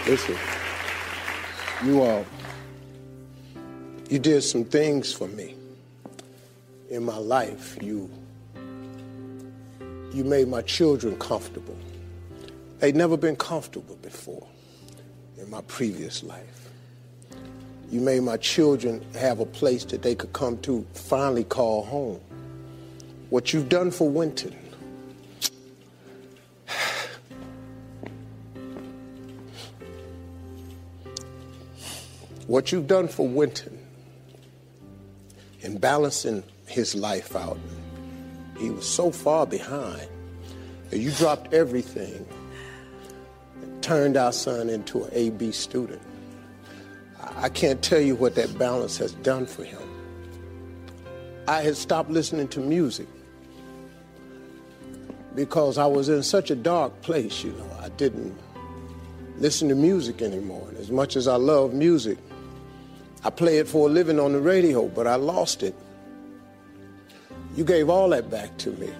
Listen, 0.08 0.36
you 1.84 2.00
all, 2.00 2.24
you 4.08 4.18
did 4.18 4.40
some 4.40 4.64
things 4.64 5.12
for 5.12 5.28
me 5.28 5.54
in 6.88 7.04
my 7.04 7.18
life. 7.18 7.76
You, 7.82 8.10
you 10.14 10.24
made 10.24 10.48
my 10.48 10.62
children 10.62 11.14
comfortable. 11.18 11.76
They'd 12.78 12.96
never 12.96 13.18
been 13.18 13.36
comfortable 13.36 13.96
before 13.96 14.46
in 15.36 15.50
my 15.50 15.60
previous 15.62 16.22
life. 16.22 16.70
You 17.90 18.00
made 18.00 18.20
my 18.20 18.36
children 18.36 19.02
have 19.14 19.40
a 19.40 19.46
place 19.46 19.84
that 19.84 20.02
they 20.02 20.14
could 20.14 20.34
come 20.34 20.58
to 20.58 20.86
finally 20.92 21.44
call 21.44 21.84
home. 21.84 22.20
What 23.30 23.54
you've 23.54 23.70
done 23.70 23.90
for 23.90 24.08
Wynton, 24.10 24.54
what 32.46 32.72
you've 32.72 32.86
done 32.86 33.08
for 33.08 33.26
Wynton 33.26 33.78
in 35.60 35.78
balancing 35.78 36.42
his 36.66 36.94
life 36.94 37.34
out, 37.34 37.58
he 38.58 38.68
was 38.68 38.86
so 38.86 39.10
far 39.10 39.46
behind 39.46 40.08
that 40.90 40.98
you 40.98 41.10
dropped 41.12 41.54
everything 41.54 42.26
and 43.62 43.82
turned 43.82 44.18
our 44.18 44.32
son 44.32 44.68
into 44.68 45.04
an 45.04 45.10
AB 45.12 45.52
student. 45.52 46.02
I 47.40 47.48
can't 47.48 47.80
tell 47.80 48.00
you 48.00 48.16
what 48.16 48.34
that 48.34 48.58
balance 48.58 48.96
has 48.98 49.12
done 49.12 49.46
for 49.46 49.62
him. 49.62 49.80
I 51.46 51.62
had 51.62 51.76
stopped 51.76 52.10
listening 52.10 52.48
to 52.48 52.60
music 52.60 53.06
because 55.36 55.78
I 55.78 55.86
was 55.86 56.08
in 56.08 56.24
such 56.24 56.50
a 56.50 56.56
dark 56.56 57.00
place, 57.02 57.44
you 57.44 57.52
know. 57.52 57.70
I 57.80 57.90
didn't 57.90 58.36
listen 59.38 59.68
to 59.68 59.76
music 59.76 60.20
anymore. 60.20 60.66
And 60.68 60.78
as 60.78 60.90
much 60.90 61.14
as 61.14 61.28
I 61.28 61.36
love 61.36 61.72
music, 61.72 62.18
I 63.22 63.30
play 63.30 63.58
it 63.58 63.68
for 63.68 63.88
a 63.88 63.90
living 63.92 64.18
on 64.18 64.32
the 64.32 64.40
radio, 64.40 64.88
but 64.88 65.06
I 65.06 65.14
lost 65.14 65.62
it. 65.62 65.76
You 67.54 67.64
gave 67.64 67.88
all 67.88 68.08
that 68.08 68.30
back 68.30 68.56
to 68.58 68.70
me. 68.72 68.90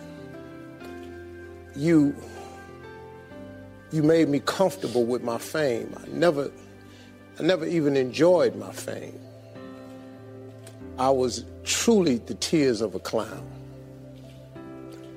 You 1.74 2.14
you 3.90 4.02
made 4.04 4.28
me 4.28 4.38
comfortable 4.40 5.04
with 5.04 5.24
my 5.24 5.38
fame. 5.38 5.92
I 6.00 6.06
never 6.08 6.52
I 7.38 7.42
never 7.42 7.64
even 7.66 7.96
enjoyed 7.96 8.56
my 8.56 8.72
fame. 8.72 9.18
I 10.98 11.10
was 11.10 11.44
truly 11.64 12.16
the 12.18 12.34
tears 12.34 12.80
of 12.80 12.94
a 12.94 12.98
clown. 12.98 13.46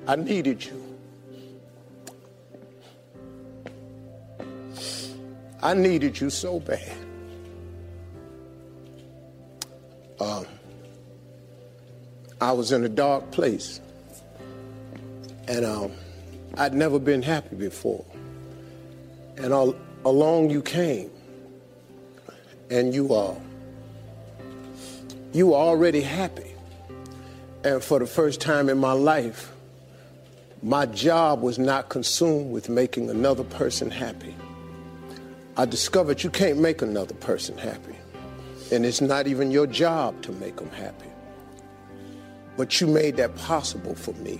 I 0.06 0.16
needed 0.16 0.64
you. 0.64 0.82
I 5.62 5.74
needed 5.74 6.20
you 6.20 6.28
so 6.28 6.58
bad. 6.58 6.96
Um, 10.20 10.46
I 12.40 12.50
was 12.50 12.72
in 12.72 12.84
a 12.84 12.88
dark 12.88 13.30
place, 13.30 13.80
and 15.46 15.64
um, 15.64 15.92
I'd 16.58 16.74
never 16.74 16.98
been 16.98 17.22
happy 17.22 17.54
before. 17.54 18.04
And 19.36 19.52
all, 19.52 19.76
along 20.04 20.50
you 20.50 20.62
came, 20.62 21.11
and 22.70 22.94
you 22.94 23.14
are 23.14 23.36
you 25.32 25.48
were 25.48 25.56
already 25.56 26.02
happy. 26.02 26.54
And 27.64 27.82
for 27.82 27.98
the 27.98 28.06
first 28.06 28.40
time 28.40 28.68
in 28.68 28.78
my 28.78 28.92
life, 28.92 29.52
my 30.62 30.86
job 30.86 31.40
was 31.40 31.58
not 31.58 31.88
consumed 31.88 32.52
with 32.52 32.68
making 32.68 33.08
another 33.08 33.44
person 33.44 33.90
happy. 33.90 34.34
I 35.56 35.64
discovered 35.64 36.22
you 36.22 36.30
can't 36.30 36.58
make 36.58 36.82
another 36.82 37.14
person 37.14 37.56
happy. 37.56 37.96
And 38.70 38.86
it's 38.86 39.00
not 39.00 39.26
even 39.26 39.50
your 39.50 39.66
job 39.66 40.22
to 40.22 40.32
make 40.32 40.56
them 40.56 40.70
happy. 40.70 41.08
But 42.56 42.80
you 42.80 42.86
made 42.86 43.16
that 43.16 43.34
possible 43.36 43.94
for 43.94 44.12
me. 44.14 44.38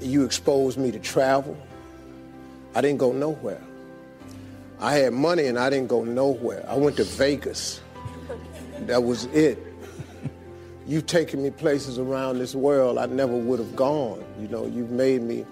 You 0.00 0.24
exposed 0.24 0.78
me 0.78 0.90
to 0.92 0.98
travel. 0.98 1.56
I 2.74 2.80
didn't 2.80 2.98
go 2.98 3.12
nowhere. 3.12 3.62
I 4.80 4.94
had 4.94 5.12
money 5.12 5.46
and 5.46 5.58
I 5.58 5.70
didn't 5.70 5.88
go 5.88 6.04
nowhere. 6.04 6.64
I 6.68 6.76
went 6.76 6.96
to 6.96 7.04
Vegas. 7.04 7.80
That 8.80 9.02
was 9.02 9.24
it. 9.26 9.58
You've 10.86 11.06
taken 11.06 11.42
me 11.42 11.50
places 11.50 11.98
around 11.98 12.38
this 12.38 12.54
world 12.54 12.96
I 12.96 13.06
never 13.06 13.36
would 13.36 13.58
have 13.58 13.76
gone. 13.76 14.24
You 14.40 14.48
know, 14.48 14.66
you've 14.66 14.90
made 14.90 15.22
me 15.22 15.44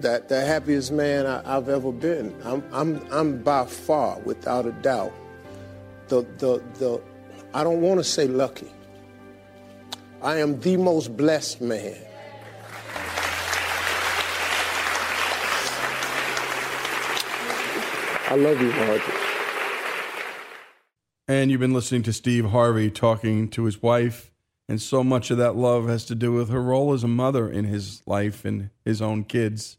that 0.00 0.28
the 0.28 0.44
happiest 0.44 0.92
man 0.92 1.26
I, 1.26 1.42
have 1.54 1.68
ever 1.68 1.92
been. 1.92 2.34
I'm, 2.44 2.62
I'm, 2.72 3.04
I'm 3.10 3.42
by 3.42 3.66
far, 3.66 4.18
without 4.20 4.66
a 4.66 4.72
doubt, 4.72 5.12
the, 6.08 6.22
the, 6.38 6.62
the, 6.78 7.00
I 7.54 7.64
don't 7.64 7.80
want 7.80 8.00
to 8.00 8.04
say 8.04 8.26
lucky. 8.26 8.70
I 10.22 10.38
am 10.38 10.60
the 10.60 10.76
most 10.76 11.16
blessed 11.16 11.60
man. 11.60 11.96
I 18.32 18.34
love 18.34 18.58
you, 18.62 18.70
Margaret. 18.70 19.02
And 21.28 21.50
you've 21.50 21.60
been 21.60 21.74
listening 21.74 22.02
to 22.04 22.14
Steve 22.14 22.46
Harvey 22.46 22.90
talking 22.90 23.46
to 23.50 23.64
his 23.64 23.82
wife. 23.82 24.32
And 24.66 24.80
so 24.80 25.04
much 25.04 25.30
of 25.30 25.36
that 25.36 25.54
love 25.54 25.86
has 25.86 26.06
to 26.06 26.14
do 26.14 26.32
with 26.32 26.48
her 26.48 26.62
role 26.62 26.94
as 26.94 27.04
a 27.04 27.08
mother 27.08 27.50
in 27.50 27.66
his 27.66 28.00
life 28.06 28.46
and 28.46 28.70
his 28.86 29.02
own 29.02 29.24
kids, 29.24 29.76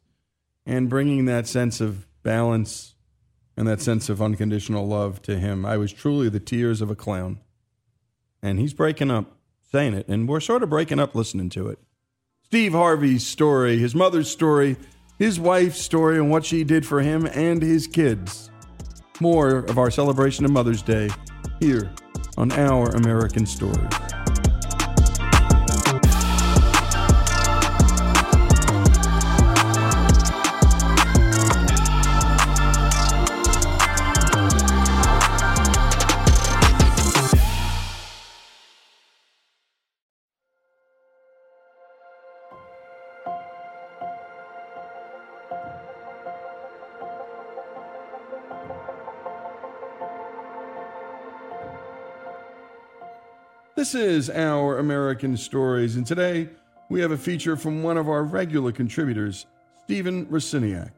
and 0.68 0.88
bringing 0.88 1.26
that 1.26 1.48
sense 1.48 1.82
of 1.82 2.06
balance 2.22 2.94
and 3.58 3.68
that 3.68 3.82
sense 3.82 4.08
of 4.08 4.22
unconditional 4.22 4.88
love 4.88 5.20
to 5.24 5.40
him. 5.40 5.66
I 5.66 5.78
was 5.78 5.92
truly 5.92 6.30
the 6.30 6.40
tears 6.40 6.80
of 6.80 6.92
a 6.92 6.96
clown. 6.96 7.40
And 8.44 8.60
he's 8.60 8.76
breaking 8.76 9.10
up 9.10 9.36
saying 9.72 9.96
it, 9.96 10.08
and 10.08 10.30
we're 10.30 10.40
sort 10.40 10.62
of 10.62 10.70
breaking 10.70 11.00
up 11.00 11.16
listening 11.16 11.50
to 11.50 11.70
it. 11.70 11.80
Steve 12.44 12.74
Harvey's 12.74 13.26
story, 13.26 13.80
his 13.80 13.96
mother's 13.96 14.30
story, 14.30 14.78
his 15.20 15.40
wife's 15.40 15.80
story, 15.80 16.18
and 16.18 16.30
what 16.30 16.46
she 16.46 16.64
did 16.64 16.86
for 16.86 17.02
him 17.02 17.26
and 17.28 17.62
his 17.62 17.88
kids. 17.88 18.50
More 19.20 19.60
of 19.60 19.78
our 19.78 19.92
celebration 19.92 20.46
of 20.46 20.52
Mother's 20.52 20.82
Day 20.82 21.10
here 21.60 21.92
on 22.38 22.52
Our 22.52 22.90
American 22.96 23.46
Stories. 23.46 24.23
Is 54.14 54.30
Our 54.30 54.78
American 54.78 55.36
Stories, 55.36 55.96
and 55.96 56.06
today 56.06 56.48
we 56.88 57.02
have 57.02 57.10
a 57.10 57.18
feature 57.18 57.58
from 57.58 57.82
one 57.82 57.98
of 57.98 58.08
our 58.08 58.24
regular 58.24 58.72
contributors, 58.72 59.48
Stephen 59.84 60.28
Rosiniak. 60.28 60.92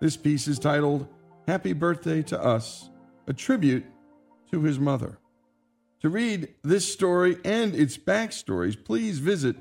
This 0.00 0.18
piece 0.18 0.46
is 0.46 0.58
titled 0.58 1.08
Happy 1.46 1.72
Birthday 1.72 2.22
to 2.24 2.38
Us, 2.38 2.90
a 3.26 3.32
tribute 3.32 3.86
to 4.50 4.60
his 4.60 4.78
mother. 4.78 5.16
To 6.02 6.10
read 6.10 6.52
this 6.62 6.92
story 6.92 7.38
and 7.42 7.74
its 7.74 7.96
backstories, 7.96 8.76
please 8.84 9.18
visit 9.18 9.56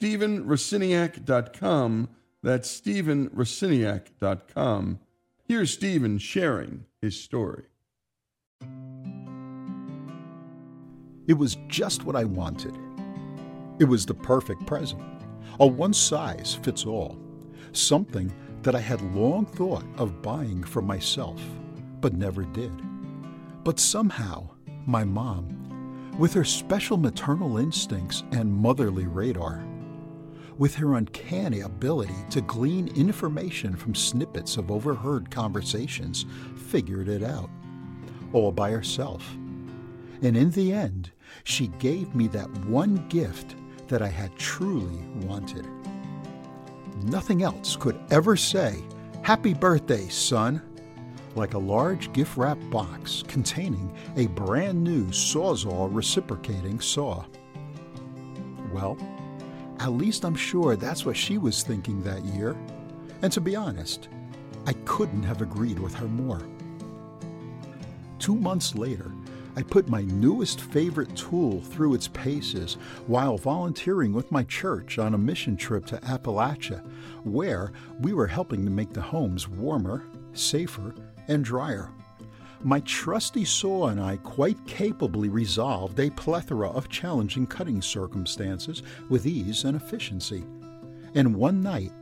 StephenRosiniak.com. 0.00 2.08
That's 2.42 2.80
StephenRosiniak.com. 2.80 4.98
Here's 5.44 5.74
Stephen 5.74 6.16
sharing 6.16 6.86
his 7.02 7.20
story. 7.20 7.64
It 11.26 11.34
was 11.34 11.56
just 11.68 12.04
what 12.04 12.16
I 12.16 12.24
wanted. 12.24 12.76
It 13.78 13.84
was 13.84 14.06
the 14.06 14.14
perfect 14.14 14.64
present, 14.66 15.02
a 15.58 15.66
one 15.66 15.92
size 15.92 16.58
fits 16.62 16.86
all, 16.86 17.18
something 17.72 18.32
that 18.62 18.74
I 18.74 18.80
had 18.80 19.14
long 19.14 19.44
thought 19.44 19.84
of 19.98 20.22
buying 20.22 20.62
for 20.62 20.82
myself, 20.82 21.42
but 22.00 22.14
never 22.14 22.44
did. 22.44 22.72
But 23.64 23.80
somehow, 23.80 24.48
my 24.86 25.04
mom, 25.04 26.14
with 26.18 26.32
her 26.34 26.44
special 26.44 26.96
maternal 26.96 27.58
instincts 27.58 28.22
and 28.30 28.52
motherly 28.52 29.06
radar, 29.06 29.64
with 30.58 30.74
her 30.76 30.94
uncanny 30.94 31.60
ability 31.60 32.14
to 32.30 32.40
glean 32.40 32.88
information 32.96 33.76
from 33.76 33.94
snippets 33.94 34.56
of 34.56 34.70
overheard 34.70 35.30
conversations, 35.30 36.24
figured 36.68 37.08
it 37.08 37.22
out, 37.22 37.50
all 38.32 38.52
by 38.52 38.70
herself. 38.70 39.28
And 40.22 40.36
in 40.36 40.50
the 40.52 40.72
end, 40.72 41.10
she 41.44 41.68
gave 41.78 42.14
me 42.14 42.28
that 42.28 42.50
one 42.66 43.06
gift 43.08 43.54
that 43.88 44.02
I 44.02 44.08
had 44.08 44.36
truly 44.36 44.98
wanted. 45.26 45.66
Nothing 47.04 47.42
else 47.42 47.76
could 47.76 47.98
ever 48.10 48.36
say, 48.36 48.82
Happy 49.22 49.54
birthday, 49.54 50.08
son. 50.08 50.62
like 51.34 51.54
a 51.54 51.58
large 51.58 52.12
gift 52.12 52.36
wrap 52.36 52.58
box 52.70 53.22
containing 53.28 53.94
a 54.16 54.26
brand 54.28 54.82
new 54.82 55.06
Sawzall 55.06 55.88
reciprocating 55.92 56.80
saw. 56.80 57.24
Well, 58.72 58.96
at 59.80 59.92
least 59.92 60.24
I'm 60.24 60.34
sure 60.34 60.76
that's 60.76 61.04
what 61.04 61.16
she 61.16 61.36
was 61.38 61.62
thinking 61.62 62.02
that 62.02 62.24
year. 62.24 62.56
And 63.22 63.30
to 63.32 63.40
be 63.40 63.54
honest, 63.54 64.08
I 64.66 64.72
couldn't 64.84 65.22
have 65.24 65.42
agreed 65.42 65.78
with 65.78 65.94
her 65.94 66.08
more. 66.08 66.40
Two 68.18 68.34
months 68.36 68.74
later, 68.74 69.12
I 69.58 69.62
put 69.62 69.88
my 69.88 70.02
newest 70.02 70.60
favorite 70.60 71.16
tool 71.16 71.62
through 71.62 71.94
its 71.94 72.08
paces 72.08 72.74
while 73.06 73.38
volunteering 73.38 74.12
with 74.12 74.30
my 74.30 74.42
church 74.44 74.98
on 74.98 75.14
a 75.14 75.18
mission 75.18 75.56
trip 75.56 75.86
to 75.86 75.96
Appalachia, 75.98 76.84
where 77.24 77.72
we 78.00 78.12
were 78.12 78.26
helping 78.26 78.66
to 78.66 78.70
make 78.70 78.92
the 78.92 79.00
homes 79.00 79.48
warmer, 79.48 80.04
safer, 80.34 80.94
and 81.28 81.42
drier. 81.42 81.90
My 82.62 82.80
trusty 82.80 83.46
saw 83.46 83.88
and 83.88 83.98
I 83.98 84.18
quite 84.18 84.66
capably 84.66 85.30
resolved 85.30 85.98
a 86.00 86.10
plethora 86.10 86.68
of 86.68 86.90
challenging 86.90 87.46
cutting 87.46 87.80
circumstances 87.80 88.82
with 89.08 89.26
ease 89.26 89.64
and 89.64 89.74
efficiency. 89.74 90.44
And 91.14 91.34
one 91.34 91.62
night, 91.62 91.92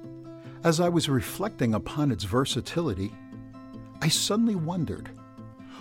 as 0.64 0.80
I 0.80 0.88
was 0.88 1.08
reflecting 1.08 1.74
upon 1.74 2.10
its 2.10 2.24
versatility, 2.24 3.12
I 4.00 4.08
suddenly 4.08 4.56
wondered 4.56 5.10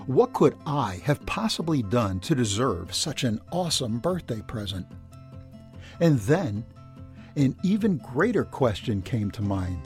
what 0.07 0.33
could 0.33 0.57
I 0.65 1.01
have 1.05 1.25
possibly 1.25 1.81
done 1.81 2.19
to 2.21 2.35
deserve 2.35 2.93
such 2.93 3.23
an 3.23 3.39
awesome 3.51 3.99
birthday 3.99 4.41
present? 4.41 4.85
And 5.99 6.19
then, 6.19 6.65
an 7.35 7.55
even 7.63 7.97
greater 7.97 8.43
question 8.43 9.01
came 9.01 9.31
to 9.31 9.41
mind. 9.41 9.79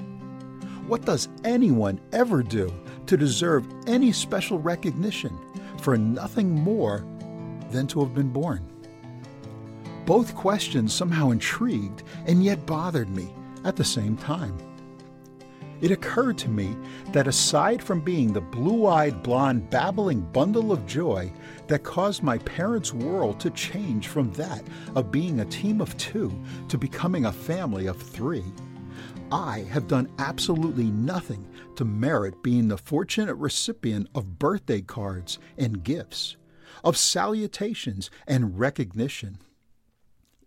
What 0.87 1.05
does 1.05 1.27
anyone 1.43 1.99
ever 2.13 2.41
do 2.41 2.73
to 3.05 3.17
deserve 3.17 3.67
any 3.85 4.11
special 4.11 4.57
recognition 4.57 5.37
for 5.81 5.97
nothing 5.97 6.49
more 6.49 7.05
than 7.69 7.85
to 7.87 7.99
have 7.99 8.15
been 8.15 8.29
born? 8.29 8.65
Both 10.05 10.35
questions 10.35 10.93
somehow 10.93 11.31
intrigued 11.31 12.03
and 12.25 12.43
yet 12.43 12.65
bothered 12.65 13.09
me 13.09 13.33
at 13.65 13.75
the 13.75 13.83
same 13.83 14.17
time 14.17 14.57
it 15.81 15.91
occurred 15.91 16.37
to 16.39 16.49
me 16.49 16.75
that 17.11 17.27
aside 17.27 17.83
from 17.83 18.01
being 18.01 18.33
the 18.33 18.41
blue 18.41 18.87
eyed, 18.87 19.21
blonde, 19.23 19.69
babbling 19.69 20.21
bundle 20.31 20.71
of 20.71 20.85
joy 20.85 21.31
that 21.67 21.83
caused 21.83 22.23
my 22.23 22.37
parents' 22.39 22.93
world 22.93 23.39
to 23.39 23.49
change 23.51 24.07
from 24.07 24.31
that 24.33 24.63
of 24.95 25.11
being 25.11 25.39
a 25.39 25.45
team 25.45 25.81
of 25.81 25.95
two 25.97 26.31
to 26.69 26.77
becoming 26.77 27.25
a 27.25 27.31
family 27.31 27.87
of 27.87 28.01
three, 28.01 28.45
I 29.31 29.67
have 29.71 29.87
done 29.87 30.09
absolutely 30.19 30.85
nothing 30.85 31.45
to 31.75 31.83
merit 31.85 32.41
being 32.41 32.69
the 32.69 32.77
fortunate 32.77 33.35
recipient 33.35 34.07
of 34.15 34.39
birthday 34.39 34.81
cards 34.81 35.37
and 35.57 35.83
gifts, 35.83 36.37
of 36.83 36.97
salutations 36.97 38.09
and 38.25 38.57
recognition 38.57 39.37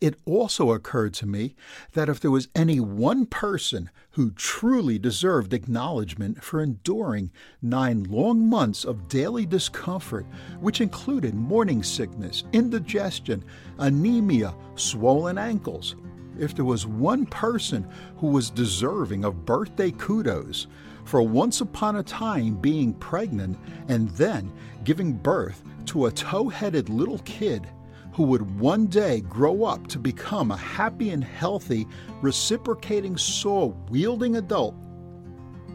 it 0.01 0.19
also 0.25 0.73
occurred 0.73 1.13
to 1.15 1.27
me 1.27 1.55
that 1.93 2.09
if 2.09 2.21
there 2.21 2.31
was 2.31 2.49
any 2.55 2.81
one 2.81 3.27
person 3.27 3.91
who 4.13 4.31
truly 4.31 4.99
deserved 4.99 5.53
acknowledgement 5.53 6.43
for 6.43 6.63
enduring 6.63 7.31
nine 7.61 8.05
long 8.05 8.49
months 8.49 8.85
of 8.85 9.09
daily 9.09 9.45
discomfort, 9.45 10.27
which 10.61 10.81
included 10.81 11.35
morning 11.35 11.83
sickness, 11.83 12.45
indigestion, 12.53 13.45
anemia, 13.79 14.55
swollen 14.75 15.37
ankles, 15.37 15.97
if 16.39 16.55
there 16.55 16.65
was 16.65 16.87
one 16.87 17.27
person 17.27 17.87
who 18.17 18.29
was 18.29 18.49
deserving 18.49 19.25
of 19.25 19.45
birthday 19.45 19.91
kudos 19.91 20.67
for 21.05 21.23
once 21.23 21.61
upon 21.61 21.97
a 21.97 22.03
time 22.03 22.55
being 22.55 22.95
pregnant 22.95 23.59
and 23.89 24.09
then 24.11 24.51
giving 24.85 25.13
birth 25.13 25.63
to 25.85 26.07
a 26.07 26.13
tow 26.13 26.49
headed 26.49 26.89
little 26.89 27.19
kid 27.21 27.69
who 28.13 28.25
would 28.25 28.59
one 28.59 28.87
day 28.87 29.21
grow 29.23 29.65
up 29.65 29.87
to 29.89 29.99
become 29.99 30.51
a 30.51 30.57
happy 30.57 31.11
and 31.11 31.23
healthy, 31.23 31.87
reciprocating 32.23 33.17
saw 33.17 33.73
wielding 33.89 34.37
adult, 34.37 34.75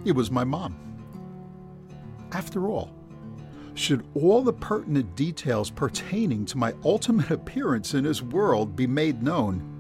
it 0.04 0.12
was 0.12 0.30
my 0.30 0.44
mom. 0.44 0.76
After 2.32 2.68
all, 2.68 2.92
should 3.74 4.06
all 4.14 4.42
the 4.42 4.54
pertinent 4.54 5.16
details 5.16 5.70
pertaining 5.70 6.46
to 6.46 6.58
my 6.58 6.74
ultimate 6.84 7.32
appearance 7.32 7.94
in 7.94 8.04
this 8.04 8.22
world 8.22 8.76
be 8.76 8.88
made 8.88 9.22
known, 9.22 9.72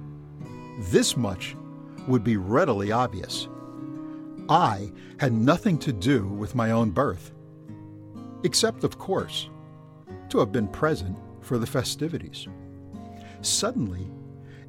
this 0.91 1.15
much 1.15 1.55
would 2.07 2.23
be 2.23 2.37
readily 2.37 2.91
obvious. 2.91 3.47
I 4.49 4.91
had 5.19 5.33
nothing 5.33 5.77
to 5.79 5.93
do 5.93 6.27
with 6.27 6.55
my 6.55 6.71
own 6.71 6.91
birth, 6.91 7.31
except, 8.43 8.83
of 8.83 8.99
course, 8.99 9.49
to 10.29 10.39
have 10.39 10.51
been 10.51 10.67
present 10.67 11.17
for 11.45 11.57
the 11.57 11.67
festivities. 11.67 12.47
Suddenly, 13.41 14.07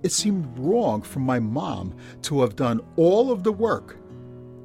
it 0.02 0.12
seemed 0.12 0.46
wrong 0.58 1.02
for 1.02 1.20
my 1.20 1.40
mom 1.40 1.94
to 2.22 2.40
have 2.42 2.54
done 2.54 2.80
all 2.96 3.32
of 3.32 3.42
the 3.42 3.52
work 3.52 3.96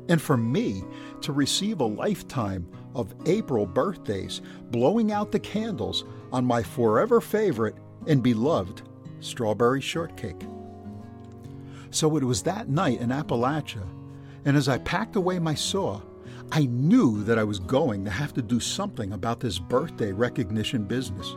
and 0.10 0.22
for 0.22 0.38
me 0.38 0.84
to 1.22 1.32
receive 1.32 1.80
a 1.80 1.86
lifetime 1.86 2.68
of 2.94 3.16
April 3.26 3.66
birthdays 3.66 4.42
blowing 4.70 5.12
out 5.12 5.32
the 5.32 5.40
candles 5.40 6.04
on 6.32 6.46
my 6.46 6.62
forever 6.62 7.22
favorite 7.22 7.76
and 8.08 8.22
beloved 8.22 8.82
strawberry 9.22 9.82
shortcake. 9.82 10.42
So 11.92 12.18
it 12.18 12.24
was 12.24 12.44
that 12.44 12.70
night 12.70 13.00
in 13.00 13.10
Appalachia, 13.10 13.88
and 14.46 14.58
as 14.58 14.68
I 14.68 14.80
packed 14.80 15.16
away 15.16 15.40
my 15.40 15.56
saw, 15.56 16.02
I 16.52 16.66
knew 16.66 17.24
that 17.24 17.40
I 17.40 17.44
was 17.44 17.60
going 17.60 18.04
to 18.06 18.12
have 18.12 18.34
to 18.34 18.42
do 18.42 18.60
something 18.60 19.14
about 19.14 19.40
this 19.40 19.60
birthday 19.60 20.12
recognition 20.12 20.84
business. 20.84 21.36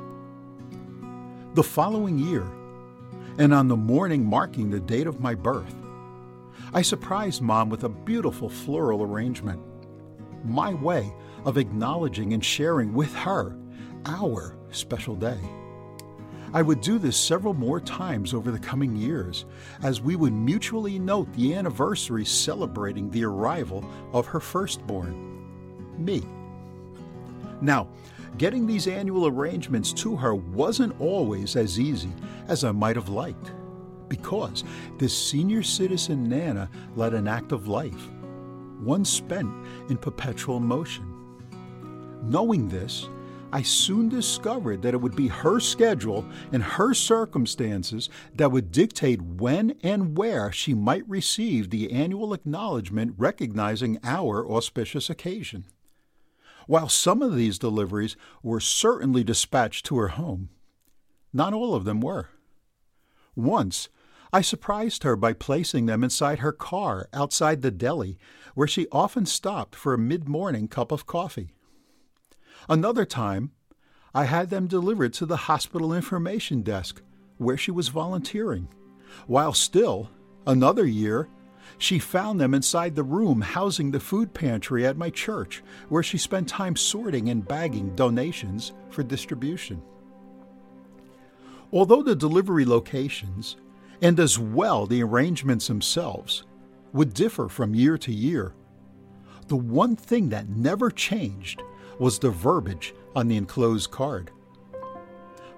The 1.54 1.62
following 1.62 2.18
year, 2.18 2.44
and 3.38 3.54
on 3.54 3.68
the 3.68 3.76
morning 3.76 4.26
marking 4.26 4.70
the 4.70 4.80
date 4.80 5.06
of 5.06 5.20
my 5.20 5.36
birth, 5.36 5.72
I 6.72 6.82
surprised 6.82 7.42
Mom 7.42 7.70
with 7.70 7.84
a 7.84 7.88
beautiful 7.88 8.48
floral 8.48 9.04
arrangement. 9.04 9.60
My 10.44 10.74
way 10.74 11.14
of 11.44 11.56
acknowledging 11.56 12.32
and 12.32 12.44
sharing 12.44 12.92
with 12.92 13.14
her 13.14 13.56
our 14.04 14.56
special 14.72 15.14
day. 15.14 15.38
I 16.52 16.60
would 16.60 16.80
do 16.80 16.98
this 16.98 17.16
several 17.16 17.54
more 17.54 17.80
times 17.80 18.34
over 18.34 18.50
the 18.50 18.58
coming 18.58 18.96
years 18.96 19.44
as 19.80 20.00
we 20.00 20.16
would 20.16 20.32
mutually 20.32 20.98
note 20.98 21.32
the 21.34 21.54
anniversary 21.54 22.24
celebrating 22.24 23.12
the 23.12 23.26
arrival 23.26 23.88
of 24.12 24.26
her 24.26 24.40
firstborn, 24.40 25.14
me. 26.04 26.24
Now, 27.60 27.86
Getting 28.36 28.66
these 28.66 28.88
annual 28.88 29.28
arrangements 29.28 29.92
to 29.94 30.16
her 30.16 30.34
wasn't 30.34 31.00
always 31.00 31.54
as 31.54 31.78
easy 31.78 32.10
as 32.48 32.64
I 32.64 32.72
might 32.72 32.96
have 32.96 33.08
liked, 33.08 33.52
because 34.08 34.64
this 34.98 35.16
senior 35.16 35.62
citizen 35.62 36.28
Nana 36.28 36.68
led 36.96 37.14
an 37.14 37.28
active 37.28 37.68
life, 37.68 38.10
one 38.80 39.04
spent 39.04 39.48
in 39.88 39.96
perpetual 39.96 40.58
motion. 40.58 41.06
Knowing 42.24 42.68
this, 42.68 43.08
I 43.52 43.62
soon 43.62 44.08
discovered 44.08 44.82
that 44.82 44.94
it 44.94 45.00
would 45.00 45.14
be 45.14 45.28
her 45.28 45.60
schedule 45.60 46.24
and 46.50 46.60
her 46.60 46.92
circumstances 46.92 48.10
that 48.34 48.50
would 48.50 48.72
dictate 48.72 49.22
when 49.22 49.76
and 49.84 50.18
where 50.18 50.50
she 50.50 50.74
might 50.74 51.08
receive 51.08 51.70
the 51.70 51.92
annual 51.92 52.34
acknowledgement 52.34 53.14
recognizing 53.16 54.00
our 54.02 54.44
auspicious 54.50 55.08
occasion. 55.08 55.66
While 56.66 56.88
some 56.88 57.22
of 57.22 57.34
these 57.34 57.58
deliveries 57.58 58.16
were 58.42 58.60
certainly 58.60 59.24
dispatched 59.24 59.84
to 59.86 59.96
her 59.98 60.08
home, 60.08 60.50
not 61.32 61.52
all 61.52 61.74
of 61.74 61.84
them 61.84 62.00
were. 62.00 62.28
Once, 63.34 63.88
I 64.32 64.40
surprised 64.40 65.02
her 65.02 65.14
by 65.14 65.32
placing 65.32 65.86
them 65.86 66.02
inside 66.02 66.40
her 66.40 66.52
car 66.52 67.08
outside 67.12 67.62
the 67.62 67.70
deli, 67.70 68.18
where 68.54 68.68
she 68.68 68.88
often 68.90 69.26
stopped 69.26 69.76
for 69.76 69.94
a 69.94 69.98
mid 69.98 70.28
morning 70.28 70.68
cup 70.68 70.90
of 70.90 71.06
coffee. 71.06 71.50
Another 72.68 73.04
time, 73.04 73.52
I 74.14 74.24
had 74.24 74.50
them 74.50 74.66
delivered 74.66 75.12
to 75.14 75.26
the 75.26 75.36
hospital 75.36 75.92
information 75.92 76.62
desk, 76.62 77.02
where 77.36 77.56
she 77.56 77.70
was 77.70 77.88
volunteering, 77.88 78.68
while 79.26 79.52
still, 79.52 80.10
another 80.46 80.86
year, 80.86 81.28
she 81.84 81.98
found 81.98 82.40
them 82.40 82.54
inside 82.54 82.96
the 82.96 83.02
room 83.02 83.42
housing 83.42 83.90
the 83.90 84.00
food 84.00 84.32
pantry 84.32 84.86
at 84.86 84.96
my 84.96 85.10
church, 85.10 85.62
where 85.90 86.02
she 86.02 86.16
spent 86.16 86.48
time 86.48 86.74
sorting 86.74 87.28
and 87.28 87.46
bagging 87.46 87.94
donations 87.94 88.72
for 88.88 89.02
distribution. 89.02 89.82
Although 91.70 92.02
the 92.02 92.16
delivery 92.16 92.64
locations, 92.64 93.56
and 94.00 94.18
as 94.18 94.38
well 94.38 94.86
the 94.86 95.02
arrangements 95.02 95.66
themselves, 95.66 96.44
would 96.94 97.12
differ 97.12 97.50
from 97.50 97.74
year 97.74 97.98
to 97.98 98.12
year, 98.12 98.54
the 99.48 99.56
one 99.56 99.94
thing 99.94 100.30
that 100.30 100.48
never 100.48 100.90
changed 100.90 101.62
was 101.98 102.18
the 102.18 102.30
verbiage 102.30 102.94
on 103.14 103.28
the 103.28 103.36
enclosed 103.36 103.90
card. 103.90 104.30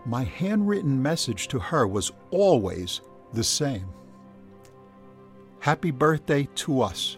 My 0.04 0.24
handwritten 0.24 1.00
message 1.00 1.46
to 1.48 1.60
her 1.60 1.86
was 1.86 2.10
always 2.32 3.00
the 3.32 3.44
same. 3.44 3.86
Happy 5.66 5.90
birthday 5.90 6.48
to 6.54 6.80
us. 6.80 7.16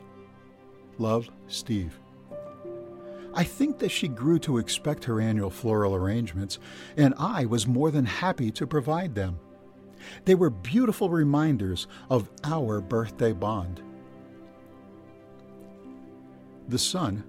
Love, 0.96 1.28
Steve. 1.48 2.00
I 3.34 3.44
think 3.44 3.78
that 3.78 3.90
she 3.90 4.08
grew 4.08 4.38
to 4.38 4.56
expect 4.56 5.04
her 5.04 5.20
annual 5.20 5.50
floral 5.50 5.94
arrangements, 5.94 6.58
and 6.96 7.12
I 7.18 7.44
was 7.44 7.66
more 7.66 7.90
than 7.90 8.06
happy 8.06 8.50
to 8.52 8.66
provide 8.66 9.14
them. 9.14 9.38
They 10.24 10.34
were 10.34 10.48
beautiful 10.48 11.10
reminders 11.10 11.88
of 12.08 12.30
our 12.42 12.80
birthday 12.80 13.34
bond. 13.34 13.82
The 16.68 16.78
sun 16.78 17.24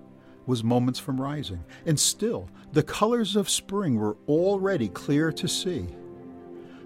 was 0.46 0.64
moments 0.64 1.00
from 1.02 1.20
rising, 1.20 1.66
and 1.86 2.00
still 2.00 2.50
the 2.72 2.84
colors 2.84 3.36
of 3.36 3.50
spring 3.50 3.98
were 3.98 4.16
already 4.30 4.88
clear 4.88 5.34
to 5.34 5.50
see. 5.50 5.86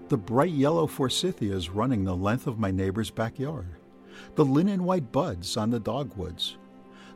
The 0.08 0.18
bright 0.18 0.50
yellow 0.50 0.88
forsythias 0.88 1.72
running 1.72 2.02
the 2.02 2.16
length 2.16 2.48
of 2.48 2.58
my 2.58 2.72
neighbor's 2.72 3.12
backyard, 3.12 3.76
the 4.34 4.44
linen 4.44 4.84
white 4.84 5.12
buds 5.12 5.56
on 5.56 5.70
the 5.70 5.80
dogwoods, 5.80 6.56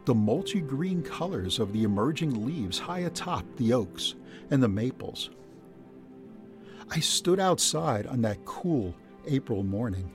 the 0.04 0.14
mulchy 0.14 0.60
green 0.60 1.02
colors 1.02 1.58
of 1.58 1.72
the 1.72 1.82
emerging 1.82 2.44
leaves 2.44 2.78
high 2.78 3.00
atop 3.00 3.44
the 3.56 3.72
oaks 3.72 4.14
and 4.50 4.62
the 4.62 4.68
maples. 4.68 5.30
I 6.90 7.00
stood 7.00 7.38
outside 7.38 8.06
on 8.06 8.22
that 8.22 8.44
cool 8.44 8.94
April 9.26 9.62
morning, 9.62 10.10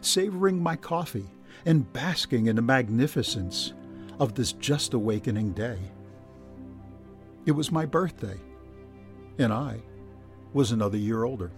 savoring 0.00 0.60
my 0.60 0.74
coffee 0.74 1.26
and 1.64 1.90
basking 1.92 2.46
in 2.46 2.56
the 2.56 2.62
magnificence 2.62 3.72
of 4.18 4.34
this 4.34 4.52
just 4.52 4.94
awakening 4.94 5.52
day. 5.52 5.78
It 7.44 7.52
was 7.52 7.70
my 7.70 7.86
birthday, 7.86 8.38
and 9.38 9.52
I 9.52 9.80
was 10.52 10.72
another 10.72 10.96
year 10.98 11.22
older. 11.22 11.52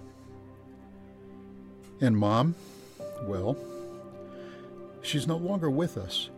And 2.01 2.17
Mom, 2.17 2.55
well, 3.23 3.57
she's 5.03 5.27
no 5.27 5.37
longer 5.37 5.71
with 5.71 5.97
us. 5.97 6.31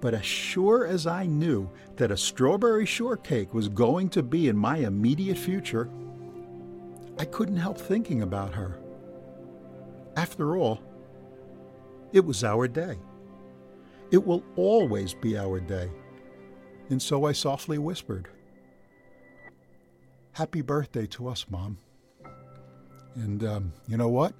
But 0.00 0.14
as 0.14 0.24
sure 0.24 0.86
as 0.86 1.06
I 1.06 1.26
knew 1.26 1.70
that 1.96 2.10
a 2.10 2.16
strawberry 2.16 2.84
shortcake 2.84 3.54
was 3.54 3.68
going 3.68 4.10
to 4.10 4.22
be 4.22 4.48
in 4.48 4.56
my 4.56 4.78
immediate 4.78 5.38
future, 5.38 5.88
I 7.18 7.24
couldn't 7.24 7.56
help 7.56 7.78
thinking 7.78 8.22
about 8.22 8.54
her. 8.54 8.78
After 10.16 10.56
all, 10.56 10.80
it 12.12 12.24
was 12.24 12.44
our 12.44 12.68
day. 12.68 12.98
It 14.10 14.24
will 14.24 14.44
always 14.56 15.14
be 15.14 15.38
our 15.38 15.58
day. 15.58 15.90
And 16.90 17.00
so 17.00 17.24
I 17.24 17.32
softly 17.32 17.78
whispered, 17.78 18.28
Happy 20.32 20.62
birthday 20.62 21.06
to 21.06 21.28
us, 21.28 21.46
Mom. 21.48 21.78
And 23.14 23.44
um, 23.44 23.72
you 23.86 23.96
know 23.96 24.08
what? 24.08 24.34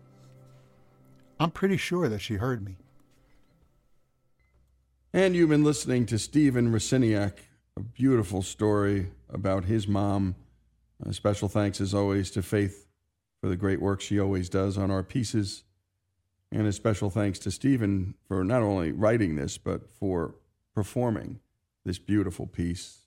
I'm 1.38 1.50
pretty 1.50 1.76
sure 1.76 2.08
that 2.08 2.20
she 2.20 2.34
heard 2.34 2.64
me. 2.64 2.76
And 5.14 5.36
you've 5.36 5.50
been 5.50 5.62
listening 5.62 6.06
to 6.06 6.18
Stephen 6.18 6.72
Rosiniak, 6.72 7.34
a 7.76 7.80
beautiful 7.80 8.42
story 8.42 9.12
about 9.32 9.64
his 9.64 9.86
mom. 9.86 10.34
A 11.06 11.12
special 11.12 11.48
thanks, 11.48 11.80
as 11.80 11.94
always, 11.94 12.32
to 12.32 12.42
Faith 12.42 12.88
for 13.40 13.48
the 13.48 13.54
great 13.54 13.80
work 13.80 14.00
she 14.00 14.18
always 14.18 14.48
does 14.48 14.76
on 14.76 14.90
our 14.90 15.04
pieces. 15.04 15.62
And 16.50 16.66
a 16.66 16.72
special 16.72 17.10
thanks 17.10 17.38
to 17.40 17.52
Stephen 17.52 18.16
for 18.26 18.42
not 18.42 18.62
only 18.62 18.90
writing 18.90 19.36
this, 19.36 19.56
but 19.56 19.88
for 19.88 20.34
performing 20.74 21.38
this 21.84 22.00
beautiful 22.00 22.48
piece. 22.48 23.02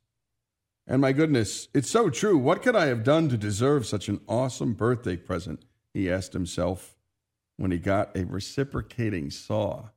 And 0.87 1.01
my 1.01 1.11
goodness, 1.11 1.67
it's 1.73 1.91
so 1.91 2.09
true. 2.09 2.37
What 2.37 2.61
could 2.61 2.77
I 2.77 2.85
have 2.85 3.03
done 3.03 3.27
to 3.27 3.37
deserve 3.37 3.85
such 3.85 4.07
an 4.07 4.21
awesome 4.29 4.75
birthday 4.75 5.17
present? 5.17 5.65
He 5.93 6.09
asked 6.09 6.31
himself 6.31 6.95
when 7.57 7.71
he 7.71 7.77
got 7.77 8.15
a 8.15 8.23
reciprocating 8.23 9.29
saw 9.29 9.89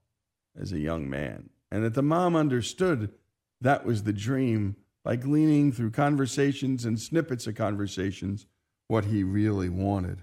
as 0.61 0.73
a 0.73 0.81
young 0.81 1.09
man 1.09 1.51
and 1.70 1.85
that 1.85 1.94
the 1.94 2.02
mom 2.02 2.37
understood 2.37 3.12
that 3.61 3.85
was 3.85 4.02
the 4.02 4.12
dream 4.12 4.76
by 5.04 5.16
gleaning 5.16 5.72
through 5.72 5.90
conversations 5.90 6.85
and 6.85 7.00
snippets 7.00 7.46
of 7.46 7.54
conversations 7.54 8.46
what 8.88 9.06
he 9.06 9.22
really 9.22 9.68
wanted. 9.68 10.22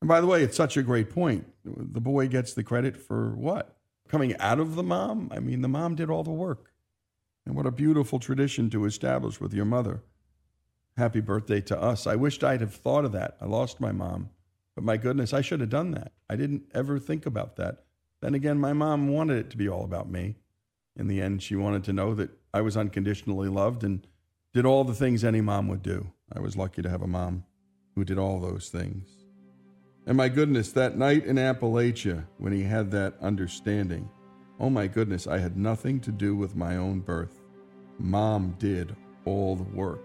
And 0.00 0.08
by 0.08 0.20
the 0.20 0.26
way, 0.26 0.42
it's 0.42 0.56
such 0.56 0.76
a 0.76 0.82
great 0.82 1.10
point. 1.10 1.46
The 1.64 2.00
boy 2.00 2.28
gets 2.28 2.52
the 2.52 2.64
credit 2.64 2.96
for 2.96 3.34
what? 3.34 3.76
Coming 4.08 4.36
out 4.38 4.60
of 4.60 4.74
the 4.74 4.82
mom? 4.82 5.30
I 5.32 5.38
mean, 5.38 5.62
the 5.62 5.68
mom 5.68 5.94
did 5.94 6.10
all 6.10 6.22
the 6.22 6.30
work. 6.30 6.72
And 7.46 7.56
what 7.56 7.66
a 7.66 7.72
beautiful 7.72 8.18
tradition 8.18 8.68
to 8.70 8.84
establish 8.84 9.40
with 9.40 9.54
your 9.54 9.64
mother. 9.64 10.02
Happy 10.96 11.20
birthday 11.20 11.60
to 11.62 11.80
us. 11.80 12.06
I 12.06 12.16
wished 12.16 12.44
I'd 12.44 12.60
have 12.60 12.74
thought 12.74 13.04
of 13.04 13.12
that. 13.12 13.36
I 13.40 13.46
lost 13.46 13.80
my 13.80 13.92
mom. 13.92 14.30
But 14.74 14.84
my 14.84 14.96
goodness, 14.96 15.32
I 15.32 15.40
should 15.40 15.60
have 15.60 15.70
done 15.70 15.92
that. 15.92 16.12
I 16.28 16.36
didn't 16.36 16.64
ever 16.74 16.98
think 16.98 17.26
about 17.26 17.56
that. 17.56 17.84
Then 18.20 18.34
again, 18.34 18.58
my 18.58 18.72
mom 18.72 19.08
wanted 19.08 19.38
it 19.38 19.50
to 19.50 19.56
be 19.56 19.68
all 19.68 19.84
about 19.84 20.10
me 20.10 20.36
in 20.96 21.08
the 21.08 21.20
end, 21.20 21.42
she 21.42 21.56
wanted 21.56 21.84
to 21.84 21.92
know 21.92 22.14
that 22.14 22.30
I 22.52 22.60
was 22.60 22.76
unconditionally 22.76 23.48
loved 23.48 23.84
and 23.84 24.06
did 24.52 24.66
all 24.66 24.84
the 24.84 24.94
things 24.94 25.24
any 25.24 25.40
mom 25.40 25.68
would 25.68 25.82
do. 25.82 26.12
I 26.32 26.40
was 26.40 26.56
lucky 26.56 26.82
to 26.82 26.90
have 26.90 27.02
a 27.02 27.06
mom 27.06 27.44
who 27.94 28.04
did 28.04 28.18
all 28.18 28.40
those 28.40 28.68
things. 28.68 29.08
And 30.06 30.16
my 30.16 30.28
goodness, 30.28 30.72
that 30.72 30.98
night 30.98 31.24
in 31.24 31.36
Appalachia, 31.36 32.26
when 32.38 32.52
he 32.52 32.64
had 32.64 32.90
that 32.90 33.14
understanding, 33.20 34.10
oh 34.58 34.68
my 34.68 34.86
goodness, 34.86 35.26
I 35.26 35.38
had 35.38 35.56
nothing 35.56 36.00
to 36.00 36.10
do 36.10 36.34
with 36.34 36.56
my 36.56 36.76
own 36.76 37.00
birth. 37.00 37.40
Mom 37.98 38.56
did 38.58 38.94
all 39.24 39.56
the 39.56 39.62
work. 39.62 40.04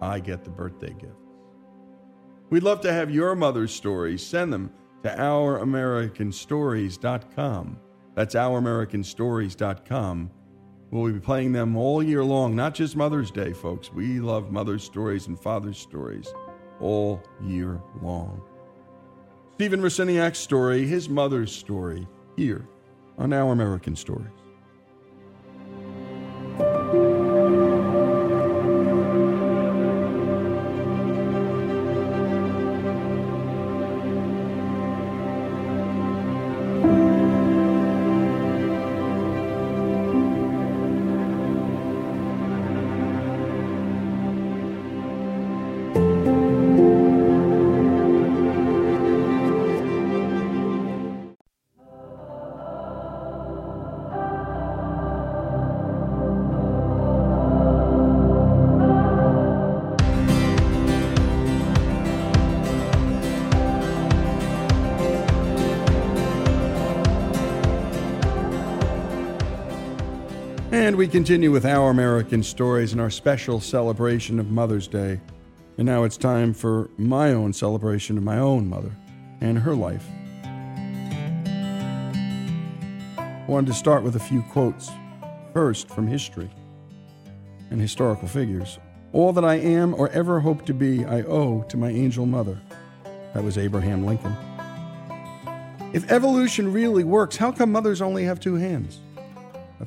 I 0.00 0.20
get 0.20 0.44
the 0.44 0.50
birthday 0.50 0.92
gifts. 0.92 1.14
We'd 2.50 2.62
love 2.62 2.80
to 2.82 2.92
have 2.92 3.10
your 3.10 3.34
mother's 3.34 3.74
stories. 3.74 4.24
Send 4.24 4.52
them 4.52 4.70
to 5.02 5.10
ouramericanstories.com. 5.10 7.80
That's 8.18 8.34
ouramericanstories.com. 8.34 10.30
We'll 10.90 11.12
be 11.12 11.20
playing 11.20 11.52
them 11.52 11.76
all 11.76 12.02
year 12.02 12.24
long, 12.24 12.56
not 12.56 12.74
just 12.74 12.96
Mother's 12.96 13.30
Day, 13.30 13.52
folks. 13.52 13.92
We 13.92 14.18
love 14.18 14.50
mother's 14.50 14.82
stories 14.82 15.28
and 15.28 15.38
father's 15.38 15.78
stories 15.78 16.34
all 16.80 17.22
year 17.40 17.80
long. 18.02 18.42
Stephen 19.54 19.80
Rosiniak's 19.80 20.40
story, 20.40 20.84
his 20.84 21.08
mother's 21.08 21.54
story, 21.54 22.08
here 22.36 22.66
on 23.18 23.32
Our 23.32 23.52
American 23.52 23.94
Stories. 23.94 24.47
We 71.08 71.12
continue 71.12 71.50
with 71.50 71.64
our 71.64 71.88
American 71.88 72.42
stories 72.42 72.92
and 72.92 73.00
our 73.00 73.08
special 73.08 73.60
celebration 73.60 74.38
of 74.38 74.50
Mother's 74.50 74.86
Day. 74.86 75.18
And 75.78 75.86
now 75.86 76.04
it's 76.04 76.18
time 76.18 76.52
for 76.52 76.90
my 76.98 77.32
own 77.32 77.54
celebration 77.54 78.18
of 78.18 78.24
my 78.24 78.38
own 78.38 78.68
mother 78.68 78.90
and 79.40 79.58
her 79.58 79.74
life. 79.74 80.04
I 83.16 83.44
wanted 83.48 83.68
to 83.68 83.72
start 83.72 84.02
with 84.02 84.16
a 84.16 84.20
few 84.20 84.42
quotes. 84.52 84.90
First, 85.54 85.88
from 85.88 86.06
history 86.06 86.50
and 87.70 87.80
historical 87.80 88.28
figures. 88.28 88.78
All 89.14 89.32
that 89.32 89.46
I 89.46 89.54
am 89.54 89.94
or 89.94 90.10
ever 90.10 90.40
hope 90.40 90.66
to 90.66 90.74
be, 90.74 91.06
I 91.06 91.22
owe 91.22 91.62
to 91.70 91.78
my 91.78 91.88
angel 91.88 92.26
mother. 92.26 92.60
That 93.32 93.42
was 93.42 93.56
Abraham 93.56 94.04
Lincoln. 94.04 94.36
If 95.94 96.12
evolution 96.12 96.70
really 96.70 97.04
works, 97.04 97.38
how 97.38 97.50
come 97.50 97.72
mothers 97.72 98.02
only 98.02 98.24
have 98.24 98.40
two 98.40 98.56
hands? 98.56 99.00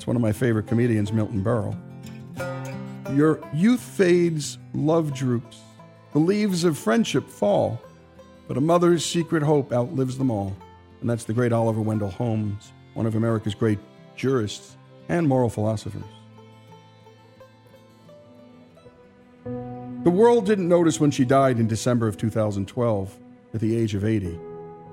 That's 0.01 0.07
one 0.07 0.15
of 0.15 0.21
my 0.23 0.31
favorite 0.31 0.65
comedians, 0.65 1.13
Milton 1.13 1.43
Berle. 1.43 1.77
Your 3.15 3.39
youth 3.53 3.81
fades, 3.81 4.57
love 4.73 5.13
droops, 5.13 5.59
the 6.13 6.17
leaves 6.17 6.63
of 6.63 6.75
friendship 6.75 7.29
fall, 7.29 7.79
but 8.47 8.57
a 8.57 8.61
mother's 8.61 9.05
secret 9.05 9.43
hope 9.43 9.71
outlives 9.71 10.17
them 10.17 10.31
all. 10.31 10.57
And 11.01 11.07
that's 11.07 11.25
the 11.25 11.33
great 11.33 11.53
Oliver 11.53 11.81
Wendell 11.81 12.09
Holmes, 12.09 12.73
one 12.95 13.05
of 13.05 13.13
America's 13.13 13.53
great 13.53 13.77
jurists 14.15 14.75
and 15.07 15.27
moral 15.27 15.49
philosophers. 15.49 16.01
The 19.45 20.09
world 20.09 20.47
didn't 20.47 20.67
notice 20.67 20.99
when 20.99 21.11
she 21.11 21.25
died 21.25 21.59
in 21.59 21.67
December 21.67 22.07
of 22.07 22.17
2012 22.17 23.19
at 23.53 23.61
the 23.61 23.77
age 23.77 23.93
of 23.93 24.03
80. 24.03 24.39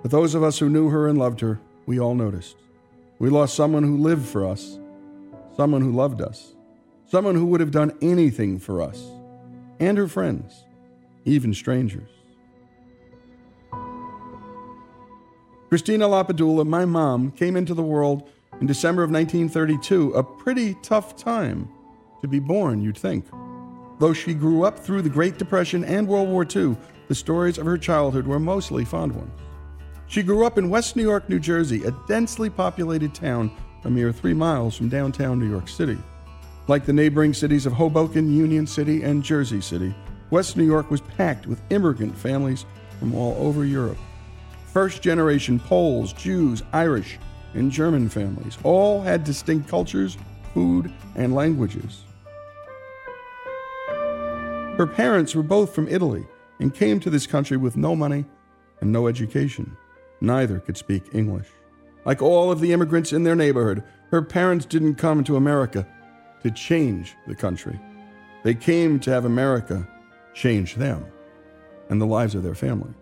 But 0.02 0.10
those 0.10 0.34
of 0.34 0.42
us 0.42 0.58
who 0.58 0.68
knew 0.68 0.90
her 0.90 1.08
and 1.08 1.16
loved 1.18 1.40
her, 1.40 1.58
we 1.86 1.98
all 1.98 2.14
noticed. 2.14 2.56
We 3.18 3.30
lost 3.30 3.54
someone 3.54 3.84
who 3.84 3.96
lived 3.96 4.28
for 4.28 4.46
us 4.46 4.78
someone 5.58 5.82
who 5.82 5.90
loved 5.90 6.22
us, 6.22 6.54
someone 7.10 7.34
who 7.34 7.44
would 7.44 7.58
have 7.58 7.72
done 7.72 7.90
anything 8.00 8.60
for 8.60 8.80
us 8.80 9.04
and 9.80 9.98
her 9.98 10.06
friends, 10.06 10.62
even 11.24 11.52
strangers. 11.52 12.08
Christina 15.68 16.06
Lapadula, 16.06 16.64
my 16.64 16.84
mom, 16.84 17.32
came 17.32 17.56
into 17.56 17.74
the 17.74 17.82
world 17.82 18.30
in 18.60 18.68
December 18.68 19.02
of 19.02 19.10
1932, 19.10 20.12
a 20.12 20.22
pretty 20.22 20.74
tough 20.74 21.16
time 21.16 21.68
to 22.20 22.28
be 22.28 22.38
born, 22.38 22.80
you'd 22.80 22.96
think. 22.96 23.26
Though 23.98 24.12
she 24.12 24.34
grew 24.34 24.62
up 24.62 24.78
through 24.78 25.02
the 25.02 25.10
Great 25.10 25.38
Depression 25.38 25.82
and 25.82 26.06
World 26.06 26.28
War 26.28 26.46
II, 26.46 26.76
the 27.08 27.16
stories 27.16 27.58
of 27.58 27.66
her 27.66 27.76
childhood 27.76 28.28
were 28.28 28.38
mostly 28.38 28.84
fond 28.84 29.12
ones. 29.12 29.32
She 30.06 30.22
grew 30.22 30.46
up 30.46 30.56
in 30.56 30.70
West 30.70 30.94
New 30.94 31.02
York, 31.02 31.28
New 31.28 31.40
Jersey, 31.40 31.82
a 31.82 31.90
densely 32.06 32.48
populated 32.48 33.12
town 33.12 33.50
a 33.84 33.90
mere 33.90 34.12
three 34.12 34.34
miles 34.34 34.76
from 34.76 34.88
downtown 34.88 35.38
New 35.38 35.48
York 35.48 35.68
City. 35.68 35.98
Like 36.66 36.84
the 36.84 36.92
neighboring 36.92 37.32
cities 37.32 37.66
of 37.66 37.72
Hoboken, 37.72 38.34
Union 38.34 38.66
City, 38.66 39.02
and 39.02 39.22
Jersey 39.22 39.60
City, 39.60 39.94
West 40.30 40.56
New 40.56 40.66
York 40.66 40.90
was 40.90 41.00
packed 41.00 41.46
with 41.46 41.62
immigrant 41.70 42.16
families 42.16 42.66
from 42.98 43.14
all 43.14 43.34
over 43.38 43.64
Europe. 43.64 43.98
First 44.72 45.00
generation 45.00 45.58
Poles, 45.58 46.12
Jews, 46.12 46.62
Irish, 46.72 47.18
and 47.54 47.72
German 47.72 48.08
families 48.08 48.58
all 48.62 49.00
had 49.00 49.24
distinct 49.24 49.68
cultures, 49.68 50.18
food, 50.52 50.92
and 51.14 51.34
languages. 51.34 52.04
Her 54.76 54.86
parents 54.86 55.34
were 55.34 55.42
both 55.42 55.74
from 55.74 55.88
Italy 55.88 56.26
and 56.60 56.74
came 56.74 57.00
to 57.00 57.10
this 57.10 57.26
country 57.26 57.56
with 57.56 57.76
no 57.76 57.96
money 57.96 58.26
and 58.80 58.92
no 58.92 59.08
education. 59.08 59.76
Neither 60.20 60.60
could 60.60 60.76
speak 60.76 61.14
English. 61.14 61.48
Like 62.08 62.22
all 62.22 62.50
of 62.50 62.60
the 62.60 62.72
immigrants 62.72 63.12
in 63.12 63.24
their 63.24 63.36
neighborhood, 63.36 63.84
her 64.12 64.22
parents 64.22 64.64
didn't 64.64 64.94
come 64.94 65.22
to 65.24 65.36
America 65.36 65.86
to 66.42 66.50
change 66.50 67.14
the 67.26 67.34
country. 67.34 67.78
They 68.44 68.54
came 68.54 68.98
to 69.00 69.10
have 69.10 69.26
America 69.26 69.86
change 70.32 70.76
them 70.76 71.04
and 71.90 72.00
the 72.00 72.06
lives 72.06 72.34
of 72.34 72.42
their 72.42 72.54
families. 72.54 72.94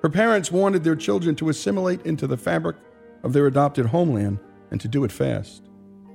Her 0.00 0.08
parents 0.08 0.50
wanted 0.50 0.82
their 0.82 0.96
children 0.96 1.36
to 1.36 1.50
assimilate 1.50 2.06
into 2.06 2.26
the 2.26 2.38
fabric 2.38 2.76
of 3.22 3.34
their 3.34 3.46
adopted 3.46 3.84
homeland 3.84 4.38
and 4.70 4.80
to 4.80 4.88
do 4.88 5.04
it 5.04 5.12
fast. 5.12 5.68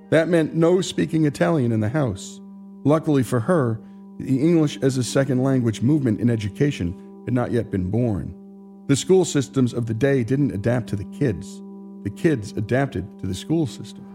That 0.10 0.28
meant 0.28 0.56
no 0.56 0.82
speaking 0.82 1.26
Italian 1.26 1.72
in 1.72 1.82
the 1.82 1.90
house. 1.90 2.42
Luckily 2.84 3.22
for 3.22 3.42
her, 3.42 3.80
the 4.18 4.42
English 4.42 4.80
as 4.82 4.98
a 4.98 5.04
second 5.04 5.44
language 5.44 5.84
movement 5.84 6.20
in 6.20 6.32
education 6.32 7.22
had 7.26 7.36
not 7.36 7.52
yet 7.52 7.70
been 7.70 7.92
born. 7.92 8.34
The 8.88 8.96
school 8.96 9.24
systems 9.24 9.72
of 9.72 9.86
the 9.86 9.94
day 9.94 10.24
didn't 10.24 10.56
adapt 10.56 10.88
to 10.88 10.96
the 10.96 11.06
kids, 11.20 11.62
the 12.04 12.10
kids 12.10 12.52
adapted 12.54 13.06
to 13.20 13.28
the 13.28 13.36
school 13.36 13.66
system. 13.66 14.06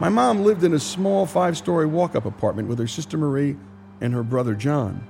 My 0.00 0.08
mom 0.08 0.44
lived 0.44 0.64
in 0.64 0.72
a 0.72 0.78
small 0.78 1.26
five 1.26 1.58
story 1.58 1.84
walk 1.84 2.16
up 2.16 2.24
apartment 2.24 2.68
with 2.68 2.78
her 2.78 2.86
sister 2.86 3.18
Marie 3.18 3.56
and 4.00 4.14
her 4.14 4.22
brother 4.22 4.54
John. 4.54 5.06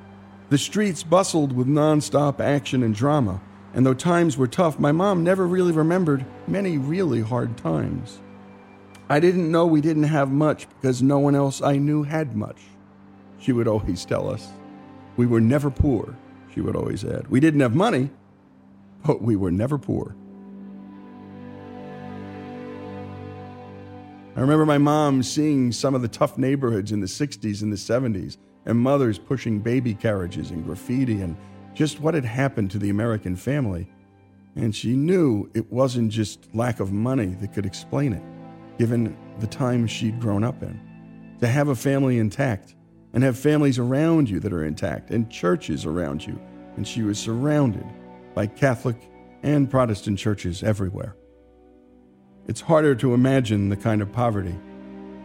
The 0.48 0.58
streets 0.58 1.04
bustled 1.04 1.52
with 1.52 1.68
nonstop 1.68 2.40
action 2.40 2.82
and 2.82 2.92
drama, 2.92 3.40
and 3.72 3.86
though 3.86 3.94
times 3.94 4.36
were 4.36 4.48
tough, 4.48 4.80
my 4.80 4.90
mom 4.90 5.22
never 5.22 5.46
really 5.46 5.70
remembered 5.70 6.26
many 6.48 6.76
really 6.76 7.20
hard 7.20 7.56
times. 7.56 8.18
I 9.08 9.20
didn't 9.20 9.50
know 9.50 9.64
we 9.64 9.80
didn't 9.80 10.04
have 10.04 10.32
much 10.32 10.68
because 10.68 11.02
no 11.02 11.20
one 11.20 11.36
else 11.36 11.62
I 11.62 11.76
knew 11.76 12.02
had 12.02 12.34
much, 12.34 12.60
she 13.38 13.52
would 13.52 13.68
always 13.68 14.04
tell 14.04 14.28
us. 14.28 14.48
We 15.16 15.26
were 15.26 15.40
never 15.40 15.70
poor, 15.70 16.16
she 16.52 16.60
would 16.60 16.74
always 16.74 17.04
add. 17.04 17.28
We 17.28 17.38
didn't 17.38 17.60
have 17.60 17.76
money, 17.76 18.10
but 19.04 19.22
we 19.22 19.36
were 19.36 19.50
never 19.50 19.78
poor. 19.78 20.14
I 24.36 24.40
remember 24.40 24.64
my 24.64 24.78
mom 24.78 25.22
seeing 25.22 25.72
some 25.72 25.94
of 25.94 26.02
the 26.02 26.08
tough 26.08 26.38
neighborhoods 26.38 26.92
in 26.92 27.00
the 27.00 27.06
60s 27.06 27.62
and 27.62 27.72
the 27.72 27.76
70s, 27.76 28.36
and 28.64 28.78
mothers 28.78 29.18
pushing 29.18 29.58
baby 29.58 29.94
carriages 29.94 30.50
and 30.50 30.64
graffiti, 30.64 31.20
and 31.20 31.36
just 31.74 32.00
what 32.00 32.14
had 32.14 32.24
happened 32.24 32.70
to 32.70 32.78
the 32.78 32.90
American 32.90 33.34
family. 33.34 33.88
And 34.56 34.74
she 34.74 34.94
knew 34.94 35.50
it 35.54 35.70
wasn't 35.72 36.10
just 36.10 36.54
lack 36.54 36.80
of 36.80 36.92
money 36.92 37.36
that 37.40 37.52
could 37.52 37.66
explain 37.66 38.12
it, 38.12 38.22
given 38.78 39.16
the 39.40 39.46
time 39.46 39.86
she'd 39.86 40.20
grown 40.20 40.44
up 40.44 40.62
in. 40.62 40.80
To 41.40 41.48
have 41.48 41.68
a 41.68 41.74
family 41.74 42.18
intact, 42.18 42.76
and 43.12 43.24
have 43.24 43.38
families 43.38 43.78
around 43.78 44.30
you 44.30 44.38
that 44.40 44.52
are 44.52 44.64
intact, 44.64 45.10
and 45.10 45.28
churches 45.30 45.86
around 45.86 46.24
you, 46.24 46.40
and 46.76 46.86
she 46.86 47.02
was 47.02 47.18
surrounded 47.18 47.86
by 48.34 48.46
Catholic 48.46 48.96
and 49.42 49.70
Protestant 49.70 50.18
churches 50.18 50.62
everywhere. 50.62 51.16
It's 52.46 52.60
harder 52.60 52.94
to 52.96 53.14
imagine 53.14 53.68
the 53.68 53.76
kind 53.76 54.02
of 54.02 54.12
poverty 54.12 54.58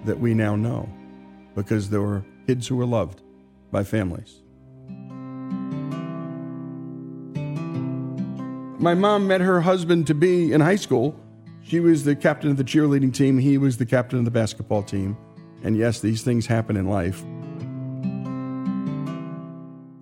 that 0.06 0.20
we 0.20 0.34
now 0.34 0.56
know 0.56 0.90
because 1.56 1.90
there 1.90 2.02
were 2.02 2.24
kids 2.46 2.68
who 2.68 2.76
were 2.76 2.86
loved 2.86 3.22
by 3.72 3.84
families. 3.84 4.42
My 8.80 8.94
mom 8.94 9.28
met 9.28 9.42
her 9.42 9.62
husband 9.62 10.06
to 10.08 10.14
be 10.14 10.52
in 10.52 10.62
high 10.62 10.76
school. 10.76 11.20
She 11.64 11.80
was 11.80 12.04
the 12.04 12.16
captain 12.16 12.52
of 12.52 12.58
the 12.58 12.64
cheerleading 12.64 13.14
team, 13.14 13.40
he 13.40 13.58
was 13.58 13.78
the 13.78 13.86
captain 13.86 14.20
of 14.20 14.26
the 14.26 14.32
basketball 14.32 14.84
team. 14.84 15.18
And 15.64 15.76
yes, 15.76 16.00
these 16.02 16.22
things 16.22 16.46
happen 16.46 16.78
in 16.78 16.88
life. 16.88 17.24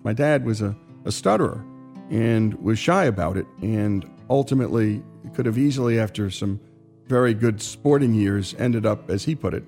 My 0.02 0.12
dad 0.12 0.44
was 0.44 0.60
a, 0.60 0.76
a 1.06 1.12
stutterer 1.12 1.64
and 2.10 2.54
was 2.62 2.78
shy 2.78 3.04
about 3.04 3.36
it, 3.36 3.46
and 3.62 4.08
ultimately 4.30 5.02
could 5.34 5.46
have 5.46 5.58
easily, 5.58 5.98
after 5.98 6.30
some 6.30 6.60
very 7.06 7.34
good 7.34 7.60
sporting 7.60 8.14
years 8.14 8.54
ended 8.58 8.86
up, 8.86 9.10
as 9.10 9.24
he 9.24 9.34
put 9.34 9.54
it, 9.54 9.64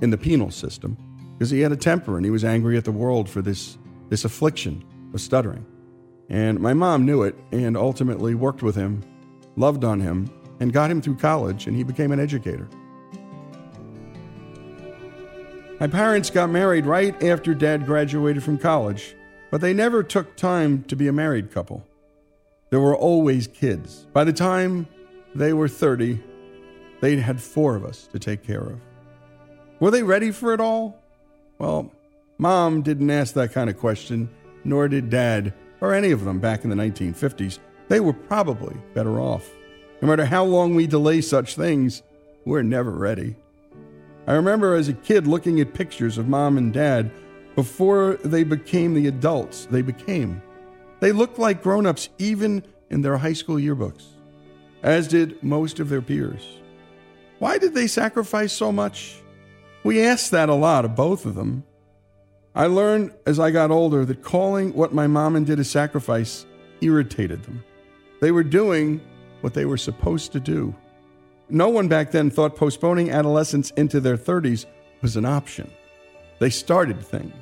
in 0.00 0.10
the 0.10 0.18
penal 0.18 0.50
system 0.50 0.96
because 1.36 1.50
he 1.50 1.60
had 1.60 1.72
a 1.72 1.76
temper 1.76 2.16
and 2.16 2.24
he 2.24 2.30
was 2.30 2.44
angry 2.44 2.76
at 2.76 2.84
the 2.84 2.92
world 2.92 3.28
for 3.28 3.42
this, 3.42 3.76
this 4.08 4.24
affliction 4.24 4.82
of 5.12 5.20
stuttering. 5.20 5.64
And 6.28 6.58
my 6.58 6.72
mom 6.72 7.04
knew 7.04 7.22
it 7.22 7.36
and 7.52 7.76
ultimately 7.76 8.34
worked 8.34 8.62
with 8.62 8.74
him, 8.74 9.02
loved 9.56 9.84
on 9.84 10.00
him, 10.00 10.30
and 10.60 10.72
got 10.72 10.90
him 10.90 11.02
through 11.02 11.16
college, 11.16 11.66
and 11.66 11.76
he 11.76 11.82
became 11.82 12.10
an 12.10 12.18
educator. 12.18 12.68
My 15.78 15.86
parents 15.86 16.30
got 16.30 16.48
married 16.48 16.86
right 16.86 17.22
after 17.22 17.54
dad 17.54 17.84
graduated 17.84 18.42
from 18.42 18.56
college, 18.56 19.14
but 19.56 19.62
they 19.62 19.72
never 19.72 20.02
took 20.02 20.36
time 20.36 20.82
to 20.82 20.94
be 20.94 21.08
a 21.08 21.12
married 21.14 21.50
couple. 21.50 21.82
There 22.68 22.78
were 22.78 22.94
always 22.94 23.46
kids. 23.46 24.06
By 24.12 24.22
the 24.22 24.32
time 24.34 24.86
they 25.34 25.54
were 25.54 25.66
30, 25.66 26.22
they 27.00 27.16
had 27.16 27.40
four 27.40 27.74
of 27.74 27.82
us 27.82 28.06
to 28.08 28.18
take 28.18 28.42
care 28.42 28.60
of. 28.60 28.78
Were 29.80 29.90
they 29.90 30.02
ready 30.02 30.30
for 30.30 30.52
it 30.52 30.60
all? 30.60 31.02
Well, 31.56 31.90
mom 32.36 32.82
didn't 32.82 33.08
ask 33.08 33.32
that 33.32 33.54
kind 33.54 33.70
of 33.70 33.78
question, 33.78 34.28
nor 34.62 34.88
did 34.88 35.08
dad, 35.08 35.54
or 35.80 35.94
any 35.94 36.10
of 36.10 36.26
them 36.26 36.38
back 36.38 36.62
in 36.62 36.68
the 36.68 36.76
1950s. 36.76 37.58
They 37.88 38.00
were 38.00 38.12
probably 38.12 38.76
better 38.92 39.18
off. 39.18 39.48
No 40.02 40.08
matter 40.08 40.26
how 40.26 40.44
long 40.44 40.74
we 40.74 40.86
delay 40.86 41.22
such 41.22 41.56
things, 41.56 42.02
we're 42.44 42.60
never 42.60 42.90
ready. 42.90 43.36
I 44.26 44.34
remember 44.34 44.74
as 44.74 44.90
a 44.90 44.92
kid 44.92 45.26
looking 45.26 45.60
at 45.60 45.72
pictures 45.72 46.18
of 46.18 46.28
mom 46.28 46.58
and 46.58 46.74
dad 46.74 47.10
before 47.56 48.18
they 48.22 48.44
became 48.44 48.94
the 48.94 49.08
adults 49.08 49.66
they 49.66 49.82
became. 49.82 50.40
They 51.00 51.10
looked 51.10 51.38
like 51.38 51.62
grown 51.62 51.86
ups 51.86 52.08
even 52.18 52.62
in 52.90 53.02
their 53.02 53.16
high 53.16 53.32
school 53.32 53.56
yearbooks, 53.56 54.04
as 54.82 55.08
did 55.08 55.42
most 55.42 55.80
of 55.80 55.88
their 55.88 56.02
peers. 56.02 56.46
Why 57.40 57.58
did 57.58 57.74
they 57.74 57.86
sacrifice 57.86 58.52
so 58.52 58.70
much? 58.70 59.20
We 59.82 60.02
asked 60.02 60.30
that 60.30 60.48
a 60.48 60.54
lot 60.54 60.84
of 60.84 60.94
both 60.94 61.26
of 61.26 61.34
them. 61.34 61.64
I 62.54 62.66
learned 62.66 63.12
as 63.26 63.38
I 63.38 63.50
got 63.50 63.70
older 63.70 64.04
that 64.04 64.22
calling 64.22 64.72
what 64.72 64.94
my 64.94 65.06
mom 65.06 65.36
and 65.36 65.46
did 65.46 65.58
a 65.58 65.64
sacrifice 65.64 66.46
irritated 66.80 67.42
them. 67.42 67.62
They 68.20 68.30
were 68.30 68.44
doing 68.44 69.00
what 69.42 69.54
they 69.54 69.66
were 69.66 69.76
supposed 69.76 70.32
to 70.32 70.40
do. 70.40 70.74
No 71.48 71.68
one 71.68 71.88
back 71.88 72.10
then 72.10 72.30
thought 72.30 72.56
postponing 72.56 73.10
adolescence 73.10 73.70
into 73.72 74.00
their 74.00 74.16
30s 74.16 74.66
was 75.02 75.16
an 75.16 75.24
option. 75.24 75.70
They 76.38 76.50
started 76.50 77.00
things, 77.00 77.34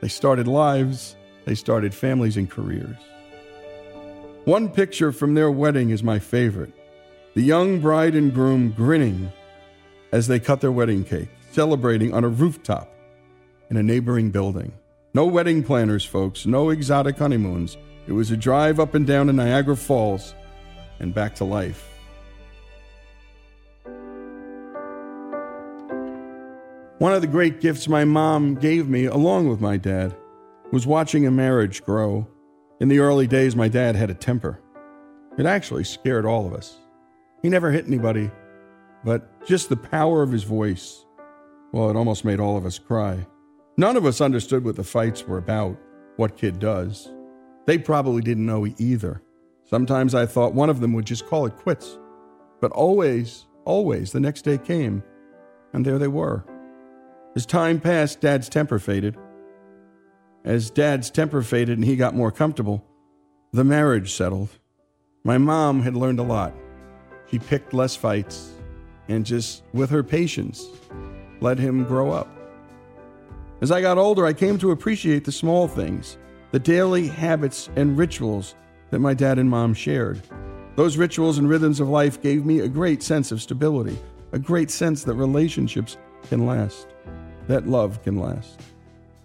they 0.00 0.08
started 0.08 0.48
lives, 0.48 1.16
they 1.44 1.54
started 1.54 1.94
families 1.94 2.36
and 2.36 2.50
careers. 2.50 2.96
One 4.44 4.68
picture 4.68 5.12
from 5.12 5.34
their 5.34 5.50
wedding 5.50 5.90
is 5.90 6.02
my 6.02 6.18
favorite 6.18 6.72
the 7.34 7.42
young 7.42 7.78
bride 7.78 8.16
and 8.16 8.34
groom 8.34 8.72
grinning 8.72 9.32
as 10.12 10.26
they 10.26 10.40
cut 10.40 10.60
their 10.60 10.72
wedding 10.72 11.04
cake, 11.04 11.28
celebrating 11.52 12.12
on 12.12 12.24
a 12.24 12.28
rooftop 12.28 12.92
in 13.70 13.76
a 13.76 13.82
neighboring 13.82 14.30
building. 14.30 14.72
No 15.14 15.26
wedding 15.26 15.62
planners, 15.62 16.04
folks, 16.04 16.46
no 16.46 16.70
exotic 16.70 17.18
honeymoons. 17.18 17.76
It 18.08 18.12
was 18.12 18.30
a 18.30 18.36
drive 18.36 18.80
up 18.80 18.94
and 18.94 19.06
down 19.06 19.28
to 19.28 19.32
Niagara 19.32 19.76
Falls 19.76 20.34
and 20.98 21.14
back 21.14 21.36
to 21.36 21.44
life. 21.44 21.89
One 27.00 27.14
of 27.14 27.22
the 27.22 27.26
great 27.26 27.62
gifts 27.62 27.88
my 27.88 28.04
mom 28.04 28.56
gave 28.56 28.86
me, 28.86 29.06
along 29.06 29.48
with 29.48 29.58
my 29.58 29.78
dad, 29.78 30.14
was 30.70 30.86
watching 30.86 31.26
a 31.26 31.30
marriage 31.30 31.82
grow. 31.82 32.28
In 32.78 32.88
the 32.88 32.98
early 32.98 33.26
days, 33.26 33.56
my 33.56 33.68
dad 33.68 33.96
had 33.96 34.10
a 34.10 34.14
temper. 34.14 34.60
It 35.38 35.46
actually 35.46 35.84
scared 35.84 36.26
all 36.26 36.46
of 36.46 36.52
us. 36.52 36.76
He 37.40 37.48
never 37.48 37.70
hit 37.70 37.86
anybody, 37.86 38.30
but 39.02 39.46
just 39.46 39.70
the 39.70 39.78
power 39.78 40.22
of 40.22 40.30
his 40.30 40.42
voice, 40.42 41.06
well, 41.72 41.88
it 41.88 41.96
almost 41.96 42.26
made 42.26 42.38
all 42.38 42.58
of 42.58 42.66
us 42.66 42.78
cry. 42.78 43.26
None 43.78 43.96
of 43.96 44.04
us 44.04 44.20
understood 44.20 44.62
what 44.62 44.76
the 44.76 44.84
fights 44.84 45.26
were 45.26 45.38
about, 45.38 45.78
what 46.16 46.36
kid 46.36 46.58
does. 46.58 47.10
They 47.64 47.78
probably 47.78 48.20
didn't 48.20 48.44
know 48.44 48.66
either. 48.76 49.22
Sometimes 49.64 50.14
I 50.14 50.26
thought 50.26 50.52
one 50.52 50.68
of 50.68 50.80
them 50.80 50.92
would 50.92 51.06
just 51.06 51.26
call 51.26 51.46
it 51.46 51.56
quits. 51.56 51.98
But 52.60 52.72
always, 52.72 53.46
always, 53.64 54.12
the 54.12 54.20
next 54.20 54.42
day 54.42 54.58
came, 54.58 55.02
and 55.72 55.82
there 55.82 55.98
they 55.98 56.06
were. 56.06 56.44
As 57.36 57.46
time 57.46 57.80
passed, 57.80 58.20
Dad's 58.20 58.48
temper 58.48 58.80
faded. 58.80 59.16
As 60.44 60.70
Dad's 60.70 61.10
temper 61.10 61.42
faded 61.42 61.78
and 61.78 61.84
he 61.84 61.94
got 61.94 62.14
more 62.14 62.32
comfortable, 62.32 62.84
the 63.52 63.62
marriage 63.62 64.12
settled. 64.12 64.48
My 65.22 65.38
mom 65.38 65.82
had 65.82 65.94
learned 65.94 66.18
a 66.18 66.24
lot. 66.24 66.52
She 67.30 67.38
picked 67.38 67.72
less 67.72 67.94
fights 67.94 68.52
and 69.08 69.24
just, 69.24 69.62
with 69.72 69.90
her 69.90 70.02
patience, 70.02 70.66
let 71.40 71.58
him 71.58 71.84
grow 71.84 72.10
up. 72.10 72.28
As 73.60 73.70
I 73.70 73.80
got 73.80 73.98
older, 73.98 74.26
I 74.26 74.32
came 74.32 74.58
to 74.58 74.70
appreciate 74.72 75.24
the 75.24 75.32
small 75.32 75.68
things, 75.68 76.18
the 76.50 76.58
daily 76.58 77.06
habits 77.06 77.70
and 77.76 77.96
rituals 77.96 78.54
that 78.90 78.98
my 78.98 79.14
dad 79.14 79.38
and 79.38 79.48
mom 79.48 79.74
shared. 79.74 80.20
Those 80.74 80.96
rituals 80.96 81.38
and 81.38 81.48
rhythms 81.48 81.78
of 81.78 81.88
life 81.88 82.22
gave 82.22 82.44
me 82.44 82.60
a 82.60 82.68
great 82.68 83.02
sense 83.02 83.30
of 83.30 83.42
stability, 83.42 83.98
a 84.32 84.38
great 84.38 84.70
sense 84.70 85.04
that 85.04 85.14
relationships 85.14 85.96
can 86.28 86.46
last, 86.46 86.88
that 87.50 87.68
love 87.68 88.02
can 88.02 88.16
last. 88.16 88.60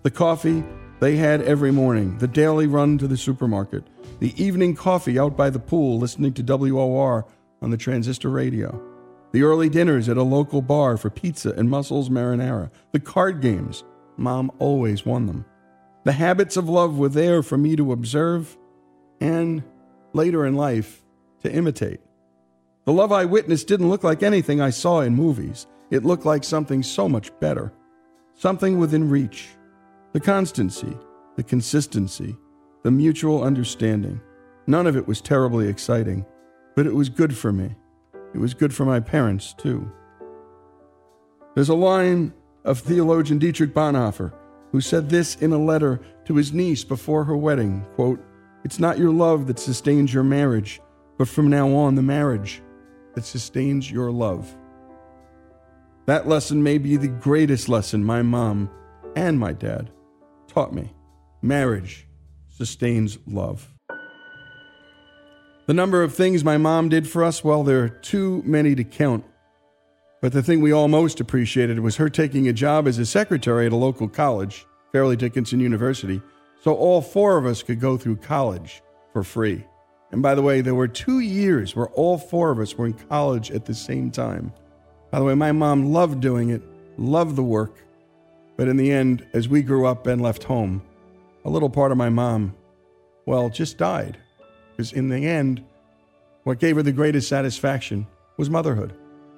The 0.04 0.12
coffee 0.12 0.64
they 1.00 1.18
had 1.18 1.42
every 1.42 1.72
morning, 1.72 2.18
the 2.18 2.28
daily 2.28 2.68
run 2.68 2.98
to 2.98 3.08
the 3.08 3.18
supermarket, 3.18 3.84
the 4.20 4.34
evening 4.42 4.76
coffee 4.76 5.20
out 5.20 5.36
by 5.36 5.50
the 5.50 5.60
pool 5.60 6.00
listening 6.00 6.34
to 6.34 6.44
WOR 6.44 7.26
on 7.62 7.70
the 7.70 7.78
transistor 7.78 8.30
radio, 8.30 8.82
the 9.32 9.44
early 9.44 9.70
dinners 9.70 10.08
at 10.08 10.18
a 10.18 10.24
local 10.24 10.62
bar 10.62 10.98
for 10.98 11.10
pizza 11.10 11.52
and 11.52 11.70
mussels 11.70 12.10
marinara, 12.10 12.72
the 12.92 13.00
card 13.00 13.42
games. 13.42 13.84
Mom 14.18 14.50
always 14.60 15.06
won 15.06 15.26
them. 15.26 15.44
The 16.06 16.14
habits 16.14 16.56
of 16.56 16.70
love 16.70 16.98
were 16.98 17.10
there 17.10 17.44
for 17.44 17.58
me 17.58 17.76
to 17.76 17.92
observe 17.92 18.58
and, 19.20 19.64
later 20.14 20.46
in 20.46 20.56
life, 20.56 21.04
to 21.44 21.52
imitate. 21.52 22.00
The 22.86 22.94
love 22.94 23.12
I 23.12 23.26
witnessed 23.26 23.68
didn't 23.68 23.90
look 23.90 24.04
like 24.04 24.24
anything 24.24 24.62
I 24.62 24.70
saw 24.70 25.02
in 25.02 25.16
movies. 25.16 25.68
It 25.92 26.06
looked 26.06 26.26
like 26.26 26.44
something 26.44 26.82
so 26.84 27.10
much 27.10 27.38
better, 27.40 27.74
something 28.36 28.78
within 28.78 29.10
reach. 29.10 29.50
The 30.14 30.20
constancy, 30.20 30.96
the 31.36 31.44
consistency, 31.44 32.36
the 32.84 32.92
mutual 32.92 33.44
understanding. 33.44 34.22
None 34.68 34.88
of 34.88 34.96
it 34.96 35.08
was 35.08 35.22
terribly 35.22 35.68
exciting, 35.68 36.26
but 36.76 36.86
it 36.86 36.94
was 36.94 37.10
good 37.10 37.36
for 37.36 37.52
me. 37.52 37.76
It 38.34 38.38
was 38.38 38.54
good 38.54 38.74
for 38.74 38.86
my 38.86 39.00
parents, 39.00 39.54
too. 39.54 39.90
There's 41.56 41.70
a 41.70 41.76
line 41.76 42.34
of 42.66 42.80
theologian 42.80 43.40
Dietrich 43.40 43.74
Bonhoeffer 43.74 44.34
who 44.72 44.82
said 44.82 45.10
this 45.10 45.36
in 45.36 45.54
a 45.54 45.58
letter 45.58 46.02
to 46.26 46.36
his 46.36 46.52
niece 46.52 46.84
before 46.84 47.24
her 47.24 47.38
wedding 47.38 47.86
quote, 47.96 48.20
It's 48.66 48.80
not 48.80 48.98
your 48.98 49.12
love 49.12 49.48
that 49.48 49.60
sustains 49.60 50.14
your 50.14 50.24
marriage, 50.24 50.82
but 51.18 51.30
from 51.30 51.50
now 51.50 51.74
on, 51.74 51.96
the 51.96 52.02
marriage 52.02 52.62
that 53.14 53.24
sustains 53.24 53.90
your 53.90 54.12
love. 54.12 54.54
That 56.06 56.28
lesson 56.28 56.62
may 56.62 56.78
be 56.78 56.98
the 56.98 57.08
greatest 57.08 57.68
lesson 57.68 58.04
my 58.04 58.22
mom 58.22 58.70
and 59.16 59.40
my 59.40 59.54
dad 59.54 59.90
taught 60.48 60.74
me. 60.74 60.94
Marriage 61.42 62.08
sustains 62.48 63.18
love. 63.26 63.74
The 65.66 65.74
number 65.74 66.04
of 66.04 66.14
things 66.14 66.44
my 66.44 66.58
mom 66.58 66.90
did 66.90 67.10
for 67.10 67.24
us, 67.24 67.44
well, 67.44 67.64
there 67.64 67.84
are 67.84 67.90
too 67.90 68.44
many 68.46 68.76
to 68.76 68.84
count. 68.84 69.26
But 70.22 70.32
the 70.32 70.44
thing 70.44 70.62
we 70.62 70.72
all 70.72 70.88
most 70.88 71.20
appreciated 71.20 71.80
was 71.80 71.96
her 71.96 72.10
taking 72.10 72.48
a 72.48 72.54
job 72.54 72.88
as 72.88 73.00
a 73.00 73.06
secretary 73.06 73.66
at 73.66 73.72
a 73.72 73.76
local 73.76 74.08
college, 74.08 74.66
Fairleigh 74.92 75.16
Dickinson 75.16 75.60
University, 75.60 76.22
so 76.62 76.76
all 76.76 77.02
four 77.02 77.38
of 77.38 77.48
us 77.48 77.64
could 77.64 77.80
go 77.80 77.98
through 77.98 78.18
college 78.18 78.84
for 79.12 79.24
free. 79.24 79.66
And 80.12 80.22
by 80.22 80.36
the 80.36 80.42
way, 80.44 80.62
there 80.62 80.76
were 80.76 80.88
two 80.88 81.20
years 81.20 81.76
where 81.76 81.90
all 81.90 82.18
four 82.20 82.52
of 82.52 82.60
us 82.60 82.78
were 82.78 82.86
in 82.86 82.94
college 82.94 83.50
at 83.50 83.66
the 83.66 83.74
same 83.74 84.12
time. 84.12 84.54
By 85.16 85.20
the 85.20 85.26
way, 85.28 85.36
my 85.36 85.54
mom 85.54 85.94
loved 85.94 86.20
doing 86.20 86.50
it, 86.50 86.62
loved 86.98 87.38
the 87.38 87.42
work. 87.42 87.78
But 88.58 88.68
in 88.68 88.76
the 88.76 88.92
end, 88.92 89.26
as 89.32 89.48
we 89.48 89.62
grew 89.62 89.88
up 89.88 90.08
and 90.08 90.22
left 90.22 90.44
home, 90.44 90.82
a 91.46 91.50
little 91.50 91.70
part 91.70 91.94
of 91.94 91.98
my 91.98 92.10
mom, 92.10 92.54
well, 93.26 93.50
just 93.50 93.78
died. 93.78 94.18
Because 94.72 94.92
in 94.92 95.08
the 95.08 95.26
end, 95.26 95.64
what 96.44 96.60
gave 96.60 96.76
her 96.76 96.84
the 96.84 96.92
greatest 96.92 97.30
satisfaction 97.30 98.08
was 98.36 98.50
motherhood. 98.50 98.94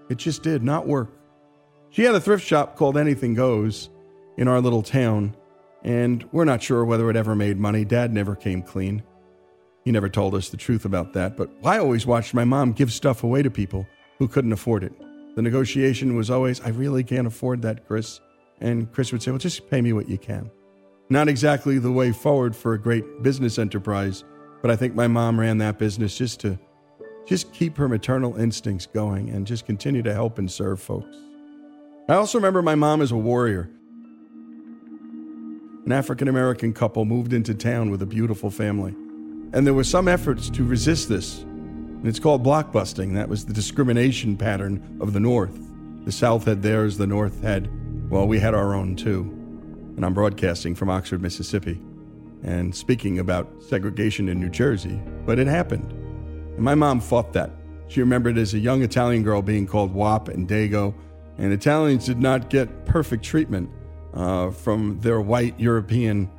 It 0.10 0.18
just 0.18 0.42
did, 0.42 0.64
not 0.64 0.88
work. 0.88 1.12
She 1.92 2.06
had 2.06 2.16
a 2.16 2.20
thrift 2.20 2.44
shop 2.44 2.76
called 2.76 2.98
Anything 2.98 3.36
Goes 3.36 3.92
in 4.36 4.48
our 4.48 4.62
little 4.62 4.82
town, 4.82 5.38
and 5.84 6.28
we're 6.32 6.44
not 6.44 6.64
sure 6.64 6.86
whether 6.86 7.08
it 7.12 7.16
ever 7.16 7.36
made 7.36 7.60
money. 7.60 7.86
Dad 7.86 8.12
never 8.12 8.36
came 8.36 8.64
clean. 8.64 9.04
He 9.86 9.92
never 9.92 10.10
told 10.10 10.34
us 10.34 10.50
the 10.50 10.58
truth 10.58 10.86
about 10.86 11.14
that, 11.14 11.38
but 11.38 11.52
I 11.64 11.78
always 11.78 12.08
watched 12.08 12.34
my 12.34 12.46
mom 12.46 12.72
give 12.72 12.92
stuff 12.92 13.24
away 13.24 13.44
to 13.44 13.52
people 13.52 13.86
who 14.18 14.28
couldn't 14.28 14.54
afford 14.54 14.84
it. 14.84 14.92
The 15.38 15.44
negotiation 15.44 16.16
was 16.16 16.32
always, 16.32 16.60
I 16.62 16.70
really 16.70 17.04
can't 17.04 17.28
afford 17.28 17.62
that, 17.62 17.86
Chris. 17.86 18.22
And 18.60 18.92
Chris 18.92 19.12
would 19.12 19.22
say, 19.22 19.30
Well, 19.30 19.38
just 19.38 19.70
pay 19.70 19.82
me 19.82 19.94
what 19.94 20.10
you 20.10 20.18
can. 20.18 20.50
Not 21.12 21.28
exactly 21.28 21.78
the 21.78 21.92
way 21.92 22.12
forward 22.12 22.56
for 22.56 22.74
a 22.74 22.80
great 22.80 23.22
business 23.22 23.60
enterprise, 23.60 24.24
but 24.64 24.72
I 24.72 24.76
think 24.76 24.96
my 24.96 25.06
mom 25.06 25.40
ran 25.40 25.60
that 25.60 25.78
business 25.78 26.18
just 26.18 26.40
to 26.40 26.58
just 27.28 27.54
keep 27.54 27.78
her 27.78 27.88
maternal 27.88 28.36
instincts 28.36 28.88
going 28.88 29.30
and 29.30 29.46
just 29.46 29.68
continue 29.68 30.02
to 30.02 30.12
help 30.12 30.40
and 30.40 30.50
serve 30.50 30.82
folks. 30.82 31.16
I 32.10 32.16
also 32.16 32.40
remember 32.40 32.64
my 32.64 32.74
mom 32.74 33.04
as 33.04 33.12
a 33.12 33.18
warrior. 33.18 33.70
An 35.86 35.92
African 35.92 36.30
American 36.30 36.74
couple 36.74 37.06
moved 37.06 37.32
into 37.32 37.54
town 37.54 37.92
with 37.92 38.02
a 38.02 38.08
beautiful 38.08 38.50
family. 38.50 38.96
And 39.54 39.68
there 39.68 39.76
were 39.76 39.84
some 39.84 40.08
efforts 40.08 40.50
to 40.50 40.64
resist 40.64 41.10
this. 41.10 41.46
And 41.98 42.08
it's 42.08 42.20
called 42.20 42.44
blockbusting. 42.44 43.16
That 43.16 43.28
was 43.28 43.46
the 43.46 43.54
discrimination 43.54 44.38
pattern 44.38 44.98
of 45.02 45.14
the 45.14 45.20
North. 45.20 45.58
The 46.06 46.12
South 46.12 46.46
had 46.46 46.62
theirs, 46.62 46.98
the 46.98 47.08
North 47.08 47.42
had, 47.42 47.70
well, 48.10 48.28
we 48.28 48.40
had 48.40 48.54
our 48.54 48.74
own 48.74 48.96
too. 48.96 49.22
And 49.96 50.06
I'm 50.06 50.14
broadcasting 50.14 50.76
from 50.76 50.90
Oxford, 50.90 51.22
Mississippi, 51.22 51.82
and 52.44 52.74
speaking 52.74 53.20
about 53.20 53.52
segregation 53.62 54.30
in 54.30 54.40
New 54.40 54.50
Jersey. 54.50 55.02
But 55.26 55.40
it 55.40 55.48
happened. 55.48 55.92
And 55.92 56.60
my 56.60 56.76
mom 56.76 57.00
fought 57.00 57.34
that. 57.34 57.50
She 57.88 58.00
remembered 58.00 58.38
as 58.38 58.54
a 58.54 58.60
young 58.60 58.84
Italian 58.84 59.24
girl 59.24 59.42
being 59.42 59.66
called 59.66 59.94
Wop 59.94 60.28
and 60.28 60.48
Dago, 60.48 60.94
and 61.38 61.52
Italians 61.52 62.06
did 62.06 62.20
not 62.20 62.50
get 62.50 62.86
perfect 62.86 63.24
treatment 63.24 63.70
uh, 64.14 64.52
from 64.52 65.00
their 65.00 65.22
white 65.22 65.60
European 65.60 66.30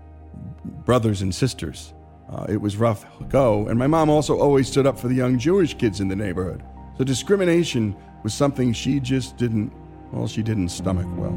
brothers 0.85 1.23
and 1.23 1.35
sisters. 1.35 1.93
Uh, 2.31 2.45
it 2.49 2.61
was 2.61 2.77
rough 2.77 3.07
go, 3.29 3.67
and 3.69 3.79
my 3.79 3.87
mom 3.87 4.11
also 4.11 4.39
always 4.39 4.69
stood 4.69 4.87
up 4.87 4.99
for 4.99 5.09
the 5.09 5.15
young 5.15 5.39
Jewish 5.39 5.75
kids 5.75 6.01
in 6.01 6.09
the 6.09 6.17
neighborhood. 6.17 6.63
So 6.99 7.05
discrimination 7.05 7.97
was 8.23 8.35
something 8.35 8.73
she 8.73 9.01
just 9.01 9.37
didn't, 9.37 9.73
well, 10.13 10.27
she 10.27 10.43
didn't 10.43 10.69
stomach 10.69 11.07
well. 11.17 11.35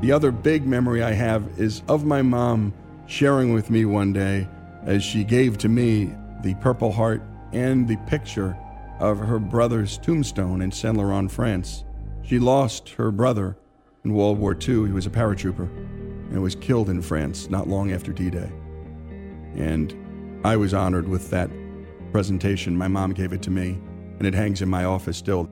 The 0.00 0.12
other 0.12 0.30
big 0.30 0.66
memory 0.66 1.02
I 1.02 1.12
have 1.12 1.48
is 1.58 1.82
of 1.88 2.04
my 2.04 2.20
mom 2.20 2.74
sharing 3.06 3.54
with 3.54 3.70
me 3.70 3.84
one 3.84 4.12
day 4.12 4.46
as 4.84 5.02
she 5.02 5.24
gave 5.24 5.56
to 5.58 5.68
me 5.68 6.14
the 6.42 6.54
Purple 6.56 6.92
Heart 6.92 7.22
and 7.52 7.88
the 7.88 7.96
picture 8.06 8.56
of 9.00 9.18
her 9.18 9.38
brother's 9.38 9.96
tombstone 9.98 10.60
in 10.60 10.70
Saint 10.70 10.96
Laurent, 10.96 11.30
France. 11.30 11.84
She 12.22 12.38
lost 12.38 12.90
her 12.90 13.10
brother 13.10 13.56
in 14.04 14.12
World 14.12 14.38
War 14.38 14.52
II. 14.52 14.86
He 14.86 14.92
was 14.92 15.06
a 15.06 15.10
paratrooper 15.10 15.97
and 16.30 16.42
was 16.42 16.54
killed 16.54 16.88
in 16.88 17.02
France 17.02 17.48
not 17.50 17.68
long 17.68 17.92
after 17.92 18.12
D 18.12 18.30
Day. 18.30 18.50
And 19.56 19.94
I 20.44 20.56
was 20.56 20.74
honored 20.74 21.08
with 21.08 21.30
that 21.30 21.50
presentation. 22.12 22.76
My 22.76 22.88
mom 22.88 23.12
gave 23.12 23.32
it 23.32 23.42
to 23.42 23.50
me, 23.50 23.78
and 24.18 24.26
it 24.26 24.34
hangs 24.34 24.62
in 24.62 24.68
my 24.68 24.84
office 24.84 25.16
still. 25.16 25.48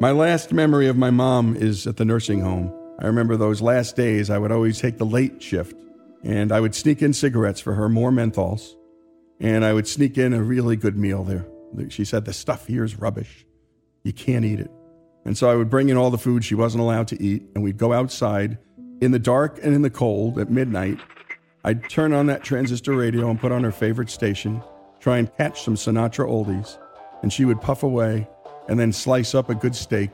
My 0.00 0.12
last 0.12 0.52
memory 0.52 0.86
of 0.86 0.96
my 0.96 1.10
mom 1.10 1.56
is 1.56 1.86
at 1.86 1.96
the 1.96 2.04
nursing 2.04 2.40
home. 2.40 2.72
I 3.00 3.06
remember 3.06 3.36
those 3.36 3.60
last 3.60 3.96
days, 3.96 4.30
I 4.30 4.38
would 4.38 4.52
always 4.52 4.80
take 4.80 4.98
the 4.98 5.06
late 5.06 5.42
shift, 5.42 5.76
and 6.22 6.52
I 6.52 6.60
would 6.60 6.74
sneak 6.74 7.02
in 7.02 7.12
cigarettes 7.12 7.60
for 7.60 7.74
her, 7.74 7.88
more 7.88 8.10
menthols, 8.10 8.74
and 9.40 9.64
I 9.64 9.72
would 9.72 9.88
sneak 9.88 10.16
in 10.16 10.32
a 10.34 10.42
really 10.42 10.76
good 10.76 10.96
meal 10.96 11.24
there. 11.24 11.46
She 11.90 12.04
said, 12.04 12.24
The 12.24 12.32
stuff 12.32 12.66
here 12.66 12.84
is 12.84 12.98
rubbish. 12.98 13.44
You 14.04 14.12
can't 14.12 14.44
eat 14.44 14.60
it. 14.60 14.70
And 15.28 15.36
so 15.36 15.50
I 15.50 15.56
would 15.56 15.68
bring 15.68 15.90
in 15.90 15.98
all 15.98 16.08
the 16.08 16.16
food 16.16 16.42
she 16.42 16.54
wasn't 16.54 16.80
allowed 16.80 17.06
to 17.08 17.22
eat, 17.22 17.42
and 17.54 17.62
we'd 17.62 17.76
go 17.76 17.92
outside 17.92 18.56
in 19.02 19.10
the 19.10 19.18
dark 19.18 19.62
and 19.62 19.74
in 19.74 19.82
the 19.82 19.90
cold 19.90 20.38
at 20.38 20.50
midnight. 20.50 20.98
I'd 21.64 21.90
turn 21.90 22.14
on 22.14 22.24
that 22.28 22.42
transistor 22.42 22.96
radio 22.96 23.28
and 23.28 23.38
put 23.38 23.52
on 23.52 23.62
her 23.62 23.70
favorite 23.70 24.08
station, 24.08 24.62
try 25.00 25.18
and 25.18 25.30
catch 25.36 25.64
some 25.64 25.74
Sinatra 25.74 26.26
oldies, 26.26 26.78
and 27.20 27.30
she 27.30 27.44
would 27.44 27.60
puff 27.60 27.82
away 27.82 28.26
and 28.70 28.80
then 28.80 28.90
slice 28.90 29.34
up 29.34 29.50
a 29.50 29.54
good 29.54 29.76
steak 29.76 30.12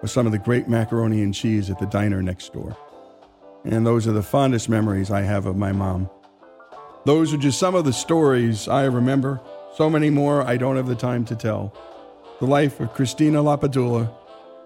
with 0.00 0.10
some 0.10 0.24
of 0.24 0.32
the 0.32 0.38
great 0.38 0.68
macaroni 0.68 1.22
and 1.22 1.34
cheese 1.34 1.68
at 1.68 1.78
the 1.78 1.84
diner 1.84 2.22
next 2.22 2.54
door. 2.54 2.74
And 3.66 3.86
those 3.86 4.06
are 4.06 4.12
the 4.12 4.22
fondest 4.22 4.70
memories 4.70 5.10
I 5.10 5.20
have 5.20 5.44
of 5.44 5.58
my 5.58 5.72
mom. 5.72 6.08
Those 7.04 7.34
are 7.34 7.36
just 7.36 7.58
some 7.58 7.74
of 7.74 7.84
the 7.84 7.92
stories 7.92 8.68
I 8.68 8.84
remember, 8.84 9.38
so 9.74 9.90
many 9.90 10.08
more 10.08 10.40
I 10.48 10.56
don't 10.56 10.76
have 10.76 10.88
the 10.88 10.94
time 10.94 11.26
to 11.26 11.36
tell. 11.36 11.76
The 12.40 12.46
life 12.46 12.80
of 12.80 12.94
Christina 12.94 13.42
Lapadula, 13.42 14.10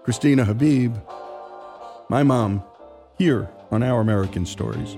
Christina 0.03 0.45
Habib, 0.45 0.95
my 2.09 2.23
mom, 2.23 2.63
here 3.19 3.49
on 3.69 3.83
Our 3.83 4.01
American 4.01 4.47
Stories. 4.47 4.97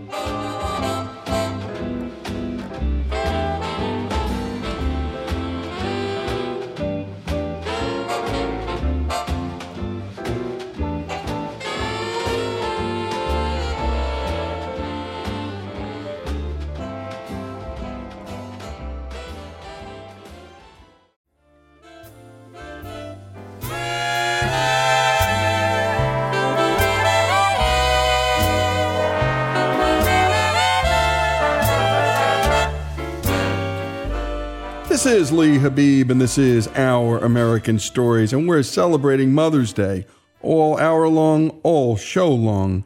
This 35.04 35.22
is 35.22 35.32
Lee 35.34 35.58
Habib, 35.58 36.10
and 36.12 36.22
this 36.22 36.38
is 36.38 36.70
Our 36.76 37.18
American 37.18 37.78
Stories, 37.78 38.32
and 38.32 38.48
we're 38.48 38.64
celebrating 38.64 39.34
Mother's 39.34 39.74
Day 39.74 40.06
all 40.42 40.78
hour 40.80 41.10
long, 41.10 41.60
all 41.62 41.98
show 41.98 42.30
long. 42.30 42.86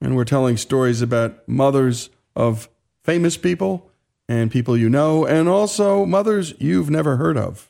And 0.00 0.14
we're 0.14 0.24
telling 0.24 0.58
stories 0.58 1.02
about 1.02 1.42
mothers 1.48 2.08
of 2.36 2.68
famous 3.02 3.36
people 3.36 3.90
and 4.28 4.48
people 4.48 4.76
you 4.76 4.88
know, 4.88 5.26
and 5.26 5.48
also 5.48 6.06
mothers 6.06 6.54
you've 6.60 6.88
never 6.88 7.16
heard 7.16 7.36
of. 7.36 7.68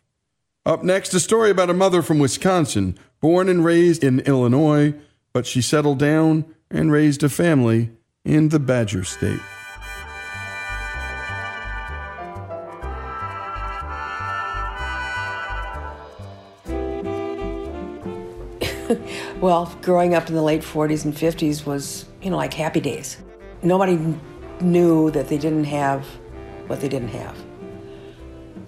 Up 0.66 0.84
next, 0.84 1.14
a 1.14 1.18
story 1.18 1.48
about 1.48 1.70
a 1.70 1.74
mother 1.74 2.02
from 2.02 2.18
Wisconsin, 2.18 2.98
born 3.22 3.48
and 3.48 3.64
raised 3.64 4.04
in 4.04 4.20
Illinois, 4.20 4.92
but 5.32 5.46
she 5.46 5.62
settled 5.62 5.98
down 5.98 6.44
and 6.70 6.92
raised 6.92 7.22
a 7.22 7.30
family 7.30 7.92
in 8.26 8.50
the 8.50 8.60
Badger 8.60 9.04
State. 9.04 9.40
Well, 19.40 19.74
growing 19.82 20.14
up 20.14 20.28
in 20.28 20.34
the 20.34 20.42
late 20.42 20.62
40s 20.62 21.04
and 21.04 21.14
50s 21.14 21.66
was, 21.66 22.06
you 22.22 22.30
know, 22.30 22.36
like 22.36 22.54
happy 22.54 22.80
days. 22.80 23.18
Nobody 23.62 23.98
knew 24.60 25.10
that 25.10 25.28
they 25.28 25.36
didn't 25.36 25.64
have 25.64 26.06
what 26.68 26.80
they 26.80 26.88
didn't 26.88 27.08
have. 27.08 27.36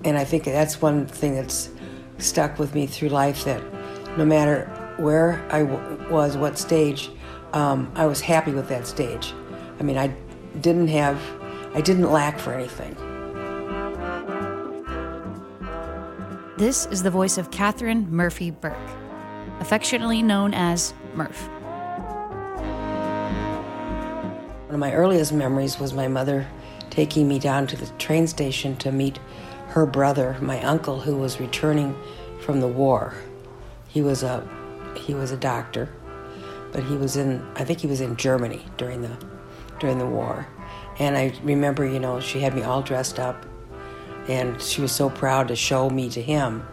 And 0.04 0.18
I 0.18 0.24
think 0.24 0.44
that's 0.44 0.80
one 0.80 1.06
thing 1.06 1.34
that's 1.34 1.70
stuck 2.18 2.58
with 2.58 2.74
me 2.74 2.86
through 2.86 3.08
life 3.08 3.44
that 3.44 3.62
no 4.18 4.24
matter 4.24 4.66
where 4.98 5.44
I 5.50 5.62
w- 5.62 6.10
was, 6.10 6.36
what 6.36 6.58
stage, 6.58 7.10
um, 7.54 7.90
I 7.94 8.06
was 8.06 8.20
happy 8.20 8.52
with 8.52 8.68
that 8.68 8.86
stage. 8.86 9.32
I 9.80 9.82
mean, 9.82 9.96
I 9.96 10.08
didn't 10.60 10.88
have, 10.88 11.20
I 11.74 11.80
didn't 11.80 12.10
lack 12.10 12.38
for 12.38 12.52
anything. 12.52 12.94
This 16.58 16.86
is 16.86 17.02
the 17.02 17.10
voice 17.10 17.38
of 17.38 17.50
Catherine 17.50 18.10
Murphy 18.10 18.50
Burke 18.50 18.97
affectionately 19.60 20.22
known 20.22 20.54
as 20.54 20.94
Murph. 21.14 21.48
One 24.66 24.74
of 24.74 24.80
my 24.80 24.92
earliest 24.92 25.32
memories 25.32 25.78
was 25.78 25.92
my 25.92 26.08
mother 26.08 26.46
taking 26.90 27.28
me 27.28 27.38
down 27.38 27.66
to 27.68 27.76
the 27.76 27.86
train 27.98 28.26
station 28.26 28.76
to 28.76 28.92
meet 28.92 29.18
her 29.68 29.86
brother, 29.86 30.36
my 30.40 30.62
uncle, 30.62 31.00
who 31.00 31.16
was 31.16 31.40
returning 31.40 31.96
from 32.40 32.60
the 32.60 32.68
war. 32.68 33.14
He 33.88 34.02
was 34.02 34.22
a 34.22 34.46
he 34.96 35.14
was 35.14 35.30
a 35.30 35.36
doctor, 35.36 35.88
but 36.72 36.82
he 36.84 36.96
was 36.96 37.16
in 37.16 37.46
I 37.54 37.64
think 37.64 37.80
he 37.80 37.86
was 37.86 38.00
in 38.00 38.16
Germany 38.16 38.64
during 38.76 39.02
the 39.02 39.16
during 39.78 39.98
the 39.98 40.06
war. 40.06 40.46
And 40.98 41.16
I 41.16 41.32
remember, 41.42 41.86
you 41.86 42.00
know, 42.00 42.20
she 42.20 42.40
had 42.40 42.54
me 42.54 42.62
all 42.62 42.82
dressed 42.82 43.18
up 43.18 43.46
and 44.28 44.60
she 44.60 44.80
was 44.80 44.92
so 44.92 45.08
proud 45.08 45.48
to 45.48 45.56
show 45.56 45.88
me 45.88 46.10
to 46.10 46.20
him. 46.20 46.66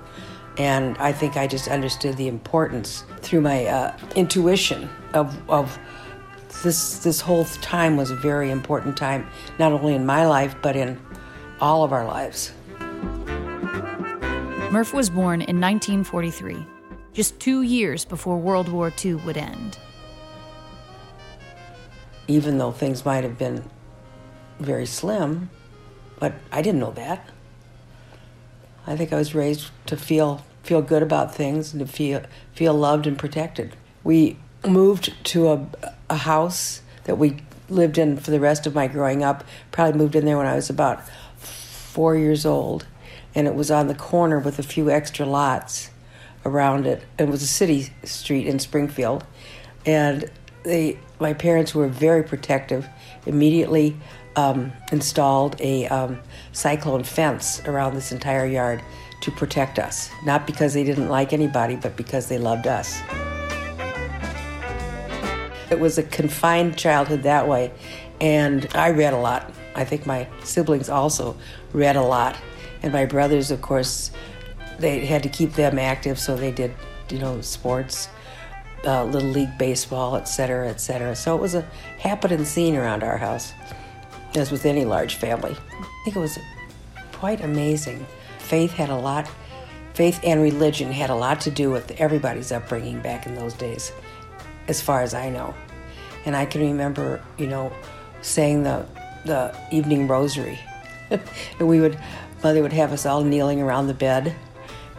And 0.57 0.97
I 0.99 1.11
think 1.11 1.35
I 1.35 1.47
just 1.47 1.67
understood 1.67 2.15
the 2.17 2.27
importance 2.27 3.03
through 3.21 3.41
my 3.41 3.65
uh, 3.65 3.97
intuition 4.15 4.89
of, 5.13 5.37
of 5.49 5.77
this, 6.63 6.99
this 6.99 7.19
whole 7.19 7.45
time 7.45 7.97
was 7.97 8.11
a 8.11 8.15
very 8.15 8.51
important 8.51 8.95
time, 8.95 9.27
not 9.59 9.71
only 9.71 9.95
in 9.95 10.05
my 10.05 10.25
life, 10.25 10.55
but 10.61 10.75
in 10.75 10.99
all 11.59 11.83
of 11.83 11.91
our 11.91 12.05
lives. 12.05 12.53
Murph 14.71 14.93
was 14.93 15.09
born 15.09 15.41
in 15.41 15.59
1943, 15.59 16.65
just 17.13 17.39
two 17.39 17.61
years 17.61 18.03
before 18.03 18.37
World 18.37 18.67
War 18.67 18.91
II 19.03 19.15
would 19.15 19.37
end. 19.37 19.77
Even 22.27 22.57
though 22.57 22.71
things 22.71 23.05
might 23.05 23.23
have 23.23 23.37
been 23.37 23.63
very 24.59 24.85
slim, 24.85 25.49
but 26.19 26.33
I 26.51 26.61
didn't 26.61 26.79
know 26.79 26.91
that. 26.91 27.29
I 28.87 28.95
think 28.95 29.11
I 29.11 29.17
was 29.17 29.35
raised 29.35 29.71
to 29.87 29.97
feel 29.97 30.43
feel 30.63 30.81
good 30.81 31.03
about 31.03 31.33
things 31.33 31.73
and 31.73 31.79
to 31.79 31.91
feel 31.91 32.23
feel 32.53 32.73
loved 32.73 33.07
and 33.07 33.17
protected. 33.17 33.75
We 34.03 34.37
moved 34.65 35.13
to 35.25 35.49
a, 35.49 35.67
a 36.09 36.17
house 36.17 36.81
that 37.05 37.17
we 37.17 37.37
lived 37.69 37.97
in 37.97 38.17
for 38.17 38.31
the 38.31 38.39
rest 38.39 38.65
of 38.67 38.75
my 38.75 38.87
growing 38.87 39.23
up. 39.23 39.43
Probably 39.71 39.97
moved 39.97 40.15
in 40.15 40.25
there 40.25 40.37
when 40.37 40.47
I 40.47 40.55
was 40.55 40.69
about 40.69 41.07
four 41.37 42.15
years 42.15 42.45
old, 42.45 42.85
and 43.33 43.47
it 43.47 43.55
was 43.55 43.71
on 43.71 43.87
the 43.87 43.95
corner 43.95 44.39
with 44.39 44.59
a 44.59 44.63
few 44.63 44.89
extra 44.89 45.25
lots 45.25 45.89
around 46.45 46.85
it. 46.85 47.03
It 47.17 47.27
was 47.27 47.41
a 47.41 47.47
city 47.47 47.93
street 48.03 48.47
in 48.47 48.59
Springfield, 48.59 49.23
and 49.85 50.29
they 50.63 50.99
my 51.19 51.33
parents 51.33 51.73
were 51.73 51.87
very 51.87 52.23
protective. 52.23 52.87
Immediately 53.25 53.97
um, 54.35 54.71
installed 54.91 55.59
a 55.59 55.87
um, 55.87 56.19
cyclone 56.51 57.03
fence 57.03 57.61
around 57.65 57.95
this 57.95 58.11
entire 58.11 58.45
yard 58.45 58.81
to 59.21 59.31
protect 59.31 59.79
us, 59.79 60.09
not 60.25 60.45
because 60.45 60.73
they 60.73 60.83
didn't 60.83 61.09
like 61.09 61.33
anybody, 61.33 61.75
but 61.75 61.95
because 61.95 62.27
they 62.27 62.37
loved 62.37 62.67
us. 62.67 63.01
It 65.71 65.79
was 65.79 65.97
a 65.97 66.03
confined 66.03 66.77
childhood 66.77 67.23
that 67.23 67.47
way, 67.47 67.71
and 68.21 68.67
I 68.75 68.91
read 68.91 69.13
a 69.13 69.17
lot. 69.17 69.51
I 69.73 69.83
think 69.83 70.05
my 70.05 70.27
siblings 70.43 70.89
also 70.89 71.35
read 71.73 71.95
a 71.95 72.01
lot, 72.01 72.37
and 72.83 72.93
my 72.93 73.05
brothers, 73.05 73.51
of 73.51 73.61
course, 73.61 74.11
they 74.77 75.05
had 75.05 75.23
to 75.23 75.29
keep 75.29 75.53
them 75.53 75.79
active, 75.79 76.19
so 76.19 76.35
they 76.35 76.51
did, 76.51 76.73
you 77.09 77.17
know, 77.17 77.41
sports, 77.41 78.09
uh, 78.85 79.05
little 79.05 79.29
league 79.29 79.57
baseball, 79.57 80.15
et 80.17 80.25
cetera, 80.25 80.69
et 80.69 80.79
cetera. 80.79 81.15
So 81.15 81.35
it 81.35 81.41
was 81.41 81.55
a 81.55 81.61
happening 81.97 82.45
scene 82.45 82.75
around 82.75 83.01
our 83.01 83.17
house, 83.17 83.53
as 84.37 84.51
with 84.51 84.65
any 84.65 84.85
large 84.85 85.15
family. 85.15 85.55
I 85.79 86.03
think 86.03 86.15
it 86.15 86.19
was 86.19 86.37
quite 87.11 87.41
amazing. 87.41 88.05
Faith 88.39 88.71
had 88.71 88.89
a 88.89 88.95
lot, 88.95 89.29
faith 89.93 90.19
and 90.23 90.41
religion 90.41 90.91
had 90.91 91.09
a 91.09 91.15
lot 91.15 91.41
to 91.41 91.51
do 91.51 91.71
with 91.71 91.99
everybody's 91.99 92.51
upbringing 92.51 93.01
back 93.01 93.25
in 93.25 93.35
those 93.35 93.53
days, 93.53 93.91
as 94.67 94.81
far 94.81 95.01
as 95.01 95.13
I 95.13 95.29
know. 95.29 95.53
And 96.25 96.35
I 96.35 96.45
can 96.45 96.61
remember, 96.61 97.23
you 97.37 97.47
know, 97.47 97.71
saying 98.21 98.63
the 98.63 98.85
the 99.25 99.55
evening 99.71 100.07
rosary, 100.07 100.59
and 101.09 101.67
we 101.67 101.81
would, 101.81 101.97
mother 102.43 102.61
would 102.61 102.73
have 102.73 102.93
us 102.93 103.05
all 103.07 103.23
kneeling 103.23 103.59
around 103.59 103.87
the 103.87 103.93
bed, 103.93 104.35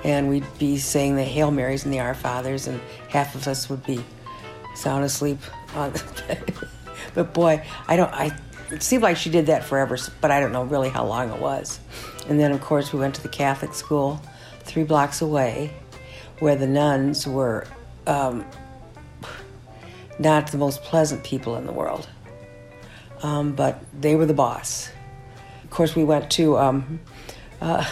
and 0.02 0.28
we'd 0.28 0.58
be 0.58 0.78
saying 0.78 1.14
the 1.14 1.24
Hail 1.24 1.50
Marys 1.50 1.84
and 1.84 1.94
the 1.94 2.00
Our 2.00 2.14
Fathers, 2.14 2.66
and 2.66 2.80
half 3.08 3.34
of 3.36 3.46
us 3.46 3.70
would 3.70 3.84
be 3.84 4.04
sound 4.74 5.04
asleep 5.04 5.38
on 5.74 5.92
the 5.92 6.22
bed. 6.28 6.54
but 7.14 7.32
boy, 7.32 7.64
I 7.86 7.96
don't, 7.96 8.12
I 8.12 8.36
it 8.70 8.82
seemed 8.82 9.02
like 9.02 9.16
she 9.16 9.30
did 9.30 9.46
that 9.46 9.64
forever, 9.64 9.96
but 10.20 10.30
I 10.30 10.40
don't 10.40 10.52
know 10.52 10.64
really 10.64 10.88
how 10.88 11.06
long 11.06 11.30
it 11.30 11.40
was. 11.40 11.78
And 12.28 12.40
then, 12.40 12.52
of 12.52 12.60
course, 12.60 12.92
we 12.92 12.98
went 12.98 13.14
to 13.16 13.22
the 13.22 13.28
Catholic 13.28 13.74
school 13.74 14.20
three 14.60 14.84
blocks 14.84 15.20
away, 15.20 15.72
where 16.40 16.56
the 16.56 16.66
nuns 16.66 17.26
were 17.26 17.66
um, 18.06 18.44
not 20.18 20.50
the 20.50 20.58
most 20.58 20.82
pleasant 20.82 21.22
people 21.24 21.56
in 21.56 21.66
the 21.66 21.72
world, 21.72 22.08
um, 23.22 23.54
but 23.54 23.82
they 23.98 24.16
were 24.16 24.26
the 24.26 24.34
boss. 24.34 24.90
Of 25.64 25.70
course, 25.70 25.94
we 25.94 26.04
went 26.04 26.30
to 26.32 26.58
um, 26.58 27.00
uh, 27.60 27.86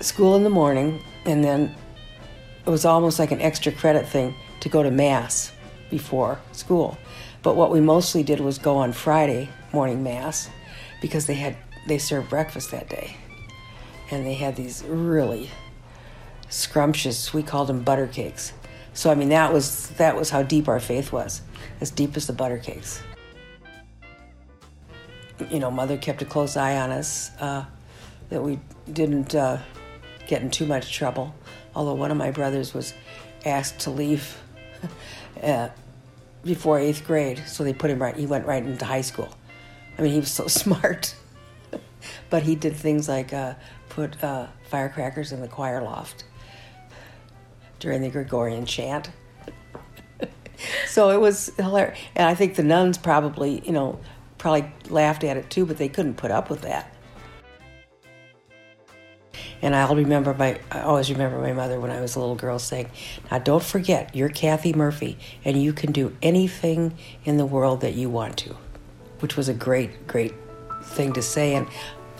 school 0.00 0.36
in 0.36 0.44
the 0.44 0.50
morning, 0.50 1.02
and 1.26 1.44
then 1.44 1.74
it 2.66 2.70
was 2.70 2.84
almost 2.84 3.18
like 3.18 3.32
an 3.32 3.40
extra 3.40 3.72
credit 3.72 4.08
thing 4.08 4.34
to 4.60 4.68
go 4.68 4.82
to 4.82 4.90
Mass 4.90 5.52
before 5.90 6.40
school. 6.52 6.96
But 7.42 7.56
what 7.56 7.70
we 7.70 7.80
mostly 7.80 8.22
did 8.22 8.40
was 8.40 8.58
go 8.58 8.76
on 8.76 8.92
Friday 8.92 9.48
morning 9.72 10.02
Mass 10.02 10.50
because 11.00 11.26
they 11.26 11.34
had 11.34 11.56
they 11.86 11.98
served 11.98 12.28
breakfast 12.28 12.70
that 12.72 12.88
day, 12.88 13.16
and 14.10 14.26
they 14.26 14.34
had 14.34 14.56
these 14.56 14.84
really 14.84 15.50
scrumptious. 16.48 17.32
We 17.32 17.42
called 17.42 17.68
them 17.68 17.82
butter 17.82 18.06
cakes. 18.06 18.52
So 18.92 19.10
I 19.10 19.14
mean 19.14 19.30
that 19.30 19.52
was 19.52 19.88
that 19.90 20.16
was 20.16 20.30
how 20.30 20.42
deep 20.42 20.68
our 20.68 20.80
faith 20.80 21.12
was, 21.12 21.42
as 21.80 21.90
deep 21.90 22.16
as 22.16 22.26
the 22.26 22.32
butter 22.32 22.58
cakes. 22.58 23.02
You 25.50 25.58
know, 25.58 25.70
mother 25.70 25.96
kept 25.96 26.20
a 26.20 26.26
close 26.26 26.56
eye 26.56 26.76
on 26.76 26.90
us. 26.90 27.30
Uh, 27.40 27.64
that 28.30 28.42
we 28.42 28.58
didn't 28.90 29.34
uh, 29.34 29.58
get 30.26 30.40
in 30.40 30.50
too 30.50 30.66
much 30.66 30.92
trouble. 30.92 31.34
Although 31.74 31.94
one 31.94 32.10
of 32.10 32.16
my 32.16 32.30
brothers 32.30 32.72
was 32.72 32.94
asked 33.44 33.80
to 33.80 33.90
leave 33.90 34.36
uh, 35.42 35.68
before 36.44 36.78
eighth 36.78 37.06
grade, 37.06 37.42
so 37.46 37.64
they 37.64 37.72
put 37.72 37.90
him 37.90 38.00
right. 38.00 38.16
He 38.16 38.26
went 38.26 38.46
right 38.46 38.62
into 38.62 38.84
high 38.84 39.00
school. 39.00 39.28
I 39.98 40.02
mean, 40.02 40.12
he 40.12 40.20
was 40.20 40.30
so 40.30 40.46
smart, 40.48 41.14
but 42.30 42.42
he 42.42 42.54
did 42.54 42.74
things 42.74 43.08
like 43.08 43.32
uh, 43.32 43.54
put 43.88 44.22
uh, 44.22 44.46
firecrackers 44.68 45.32
in 45.32 45.40
the 45.40 45.48
choir 45.48 45.82
loft 45.82 46.24
during 47.78 48.02
the 48.02 48.10
Gregorian 48.10 48.66
chant. 48.66 49.10
so 50.86 51.10
it 51.10 51.20
was 51.20 51.52
hilarious, 51.56 51.98
and 52.16 52.26
I 52.26 52.34
think 52.34 52.56
the 52.56 52.62
nuns 52.62 52.98
probably, 52.98 53.62
you 53.64 53.72
know, 53.72 53.98
probably 54.38 54.72
laughed 54.88 55.24
at 55.24 55.36
it 55.36 55.50
too, 55.50 55.66
but 55.66 55.76
they 55.76 55.88
couldn't 55.88 56.14
put 56.14 56.30
up 56.30 56.50
with 56.50 56.62
that. 56.62 56.94
And 59.62 59.74
I'll 59.74 59.94
remember 59.94 60.34
my, 60.34 60.58
I 60.70 60.80
always 60.80 61.10
remember 61.10 61.38
my 61.38 61.52
mother 61.52 61.80
when 61.80 61.90
I 61.90 62.00
was 62.00 62.16
a 62.16 62.20
little 62.20 62.36
girl 62.36 62.58
saying, 62.58 62.90
Now 63.30 63.38
don't 63.38 63.62
forget, 63.62 64.14
you're 64.14 64.28
Kathy 64.28 64.72
Murphy, 64.72 65.18
and 65.44 65.62
you 65.62 65.72
can 65.72 65.92
do 65.92 66.16
anything 66.22 66.96
in 67.24 67.36
the 67.36 67.46
world 67.46 67.80
that 67.82 67.94
you 67.94 68.08
want 68.08 68.36
to, 68.38 68.56
which 69.20 69.36
was 69.36 69.48
a 69.48 69.54
great, 69.54 70.06
great 70.06 70.34
thing 70.82 71.12
to 71.14 71.22
say. 71.22 71.54
And 71.54 71.66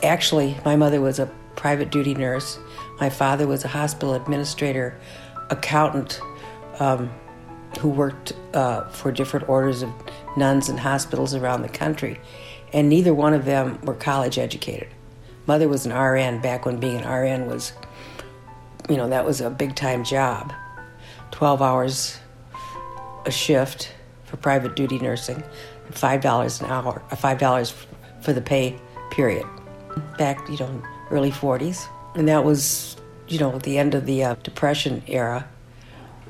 actually, 0.02 0.56
my 0.64 0.76
mother 0.76 1.00
was 1.00 1.18
a 1.18 1.30
private 1.56 1.90
duty 1.90 2.14
nurse, 2.14 2.58
my 3.00 3.10
father 3.10 3.46
was 3.46 3.64
a 3.64 3.68
hospital 3.68 4.14
administrator, 4.14 4.98
accountant 5.50 6.20
um, 6.78 7.10
who 7.78 7.88
worked 7.88 8.32
uh, 8.54 8.88
for 8.90 9.12
different 9.12 9.48
orders 9.48 9.82
of 9.82 9.90
nuns 10.36 10.68
and 10.68 10.80
hospitals 10.80 11.34
around 11.34 11.62
the 11.62 11.68
country. 11.68 12.20
And 12.72 12.88
neither 12.88 13.12
one 13.12 13.34
of 13.34 13.44
them 13.44 13.80
were 13.82 13.94
college 13.94 14.38
educated. 14.38 14.88
Mother 15.50 15.68
was 15.68 15.84
an 15.84 15.92
RN 15.92 16.40
back 16.40 16.64
when 16.64 16.78
being 16.78 16.98
an 16.98 17.12
RN 17.12 17.48
was, 17.48 17.72
you 18.88 18.96
know, 18.96 19.08
that 19.08 19.24
was 19.24 19.40
a 19.40 19.50
big 19.50 19.74
time 19.74 20.04
job. 20.04 20.52
12 21.32 21.60
hours 21.60 22.20
a 23.26 23.32
shift 23.32 23.92
for 24.22 24.36
private 24.36 24.76
duty 24.76 25.00
nursing, 25.00 25.42
$5 25.90 26.60
an 26.60 26.66
hour, 26.70 27.02
uh, 27.10 27.16
$5 27.16 27.74
for 28.20 28.32
the 28.32 28.40
pay 28.40 28.78
period. 29.10 29.44
Back, 30.18 30.48
you 30.48 30.56
know, 30.56 30.84
early 31.10 31.32
40s. 31.32 31.84
And 32.14 32.28
that 32.28 32.44
was, 32.44 32.96
you 33.26 33.40
know, 33.40 33.58
the 33.58 33.76
end 33.76 33.96
of 33.96 34.06
the 34.06 34.22
uh, 34.22 34.34
Depression 34.44 35.02
era. 35.08 35.48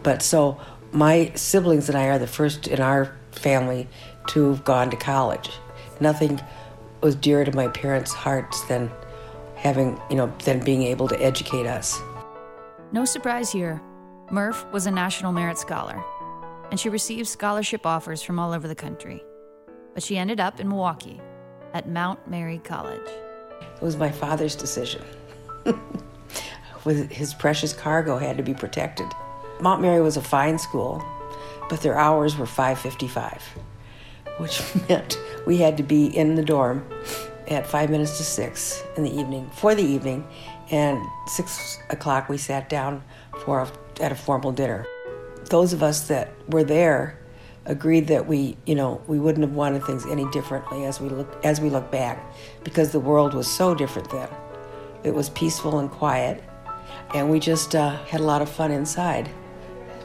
But 0.03 0.23
so 0.23 0.59
my 0.93 1.31
siblings 1.35 1.91
and 1.91 1.99
I 1.99 2.07
are 2.07 2.19
the 2.19 2.27
first 2.27 2.69
in 2.69 2.81
our 2.81 3.15
family 3.33 3.87
to 4.29 4.49
have 4.49 4.65
gone 4.65 4.89
to 4.89 4.97
college. 4.97 5.51
Nothing 6.01 6.41
was 7.03 7.15
dearer 7.17 7.45
to 7.45 7.55
my 7.55 7.69
parents' 7.69 8.15
hearts 8.15 8.63
than 8.63 8.91
having, 9.61 10.01
you 10.09 10.17
know, 10.17 10.33
than 10.45 10.59
being 10.61 10.83
able 10.83 11.07
to 11.07 11.23
educate 11.23 11.67
us. 11.67 12.01
No 12.93 13.05
surprise 13.05 13.53
here. 13.53 13.81
Murph 14.31 14.65
was 14.73 14.87
a 14.87 14.91
National 14.91 15.33
Merit 15.33 15.59
Scholar, 15.59 16.03
and 16.71 16.81
she 16.81 16.89
received 16.89 17.29
scholarship 17.29 17.85
offers 17.85 18.23
from 18.23 18.39
all 18.39 18.55
over 18.55 18.67
the 18.67 18.75
country. 18.75 19.23
But 19.93 20.03
she 20.03 20.17
ended 20.17 20.41
up 20.41 20.61
in 20.61 20.69
Milwaukee 20.69 21.21
at 21.75 21.89
Mount 21.89 22.27
Mary 22.29 22.59
College. 22.65 23.07
It 23.07 23.83
was 23.83 23.97
my 23.97 24.11
father's 24.11 24.57
decision. 24.57 25.03
With 26.85 27.11
his 27.11 27.35
precious 27.35 27.75
cargo 27.75 28.17
had 28.17 28.39
to 28.39 28.43
be 28.43 28.55
protected. 28.55 29.07
Mount 29.61 29.83
Mary 29.83 30.01
was 30.01 30.17
a 30.17 30.23
fine 30.23 30.59
school, 30.59 31.05
but 31.69 31.83
their 31.83 31.99
hours 31.99 32.39
were 32.39 32.47
5:55, 32.47 33.43
which 34.39 34.63
meant 34.89 35.19
we 35.47 35.59
had 35.59 35.77
to 35.77 35.83
be 35.83 36.07
in 36.07 36.37
the 36.37 36.43
dorm 36.43 36.89
at 37.51 37.67
five 37.67 37.91
minutes 37.91 38.17
to 38.19 38.25
six 38.25 38.83
in 38.97 39.03
the 39.03 39.15
evening 39.15 39.51
for 39.53 39.75
the 39.75 39.83
evening, 39.83 40.27
and 40.71 41.05
six 41.27 41.79
o'clock 41.91 42.29
we 42.29 42.39
sat 42.39 42.69
down 42.69 43.03
for 43.45 43.61
a, 43.61 44.03
at 44.03 44.13
a 44.13 44.15
formal 44.15 44.53
dinner. 44.53 44.87
Those 45.51 45.73
of 45.73 45.83
us 45.83 46.07
that 46.09 46.33
were 46.49 46.65
there 46.65 47.19
agreed 47.67 48.07
that 48.07 48.27
we, 48.27 48.57
you 48.67 48.75
know, 48.75 49.03
we 49.07 49.19
wouldn't 49.19 49.45
have 49.45 49.55
wanted 49.55 49.85
things 49.85 50.07
any 50.07 50.25
differently 50.31 50.85
as 50.85 51.01
we 51.01 51.09
look 51.09 51.45
as 51.45 51.61
we 51.61 51.71
look 51.71 51.91
back, 51.91 52.25
because 52.63 52.93
the 52.93 53.01
world 53.01 53.35
was 53.35 53.49
so 53.49 53.75
different 53.75 54.11
then. 54.11 54.29
It 55.03 55.15
was 55.15 55.31
peaceful 55.31 55.81
and 55.81 55.91
quiet, 55.91 56.45
and 57.15 57.31
we 57.31 57.41
just 57.41 57.75
uh, 57.75 57.97
had 58.05 58.21
a 58.21 58.25
lot 58.25 58.43
of 58.43 58.49
fun 58.49 58.71
inside, 58.71 59.29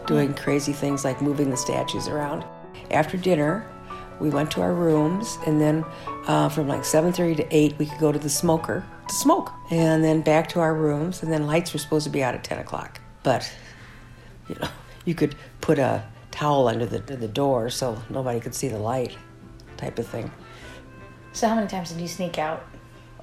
doing 0.07 0.33
crazy 0.33 0.73
things 0.73 1.05
like 1.05 1.21
moving 1.21 1.49
the 1.51 1.57
statues 1.57 2.07
around. 2.07 2.43
After 2.91 3.17
dinner, 3.17 3.69
we 4.19 4.29
went 4.29 4.49
to 4.51 4.61
our 4.61 4.73
rooms, 4.73 5.37
and 5.45 5.59
then 5.59 5.83
uh, 6.27 6.49
from 6.49 6.67
like 6.67 6.81
7:30 6.81 7.37
to 7.37 7.55
8, 7.55 7.77
we 7.77 7.85
could 7.85 7.99
go 7.99 8.11
to 8.11 8.19
the 8.19 8.29
smoker 8.29 8.85
to 9.07 9.15
smoke, 9.15 9.51
and 9.69 10.03
then 10.03 10.21
back 10.21 10.49
to 10.49 10.59
our 10.59 10.73
rooms. 10.73 11.23
And 11.23 11.31
then 11.31 11.47
lights 11.47 11.73
were 11.73 11.79
supposed 11.79 12.05
to 12.05 12.09
be 12.09 12.23
out 12.23 12.33
at 12.33 12.43
10 12.43 12.59
o'clock, 12.59 12.99
but 13.23 13.49
you 14.49 14.55
know, 14.55 14.67
you 15.05 15.15
could 15.15 15.35
put 15.61 15.79
a 15.79 16.03
towel 16.31 16.67
under 16.67 16.85
the 16.85 16.99
the 16.99 17.27
door 17.27 17.69
so 17.69 18.01
nobody 18.09 18.39
could 18.39 18.55
see 18.55 18.67
the 18.67 18.79
light, 18.79 19.15
type 19.77 19.99
of 19.99 20.07
thing. 20.07 20.31
So, 21.33 21.47
how 21.47 21.55
many 21.55 21.67
times 21.67 21.91
did 21.91 21.99
you 21.99 22.07
sneak 22.07 22.37
out? 22.39 22.65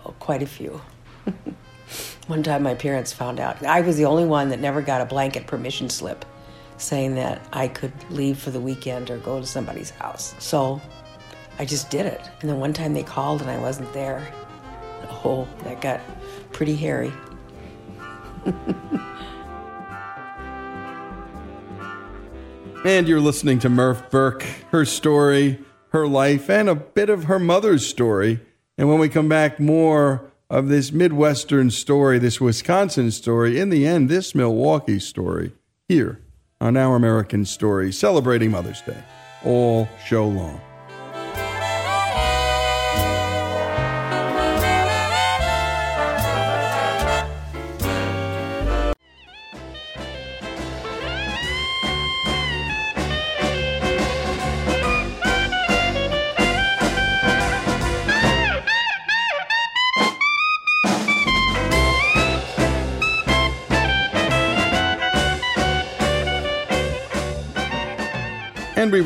Oh, 0.04 0.14
quite 0.18 0.42
a 0.42 0.46
few. 0.46 0.80
One 2.26 2.42
time, 2.42 2.62
my 2.62 2.74
parents 2.74 3.12
found 3.12 3.40
out. 3.40 3.64
I 3.64 3.80
was 3.80 3.96
the 3.96 4.04
only 4.04 4.24
one 4.24 4.50
that 4.50 4.60
never 4.60 4.80
got 4.80 5.00
a 5.00 5.06
blanket 5.06 5.46
permission 5.46 5.88
slip 5.88 6.24
saying 6.76 7.14
that 7.14 7.46
I 7.52 7.68
could 7.68 7.92
leave 8.10 8.38
for 8.38 8.50
the 8.50 8.60
weekend 8.60 9.10
or 9.10 9.18
go 9.18 9.40
to 9.40 9.46
somebody's 9.46 9.90
house. 9.90 10.34
So 10.38 10.80
I 11.58 11.64
just 11.64 11.90
did 11.90 12.06
it. 12.06 12.20
And 12.40 12.50
then 12.50 12.58
one 12.58 12.72
time 12.72 12.94
they 12.94 13.02
called 13.02 13.40
and 13.40 13.50
I 13.50 13.58
wasn't 13.58 13.92
there. 13.92 14.26
Oh, 15.24 15.46
that 15.64 15.80
got 15.80 16.00
pretty 16.52 16.74
hairy. 16.74 17.12
And 22.84 23.06
you're 23.06 23.20
listening 23.20 23.60
to 23.60 23.68
Murph 23.68 24.10
Burke, 24.10 24.42
her 24.72 24.84
story, 24.84 25.60
her 25.90 26.04
life, 26.08 26.50
and 26.50 26.68
a 26.68 26.74
bit 26.74 27.10
of 27.10 27.24
her 27.24 27.38
mother's 27.38 27.86
story. 27.86 28.40
And 28.76 28.88
when 28.88 28.98
we 28.98 29.08
come 29.08 29.28
back, 29.28 29.60
more 29.60 30.32
of 30.50 30.66
this 30.66 30.90
Midwestern 30.90 31.70
story, 31.70 32.18
this 32.18 32.40
Wisconsin 32.40 33.12
story, 33.12 33.60
in 33.60 33.68
the 33.68 33.86
end, 33.86 34.08
this 34.08 34.34
Milwaukee 34.34 34.98
story, 34.98 35.52
here 35.88 36.20
on 36.60 36.76
Our 36.76 36.96
American 36.96 37.44
Story, 37.44 37.92
celebrating 37.92 38.50
Mother's 38.50 38.82
Day 38.82 39.04
all 39.44 39.88
show 40.04 40.26
long. 40.26 40.60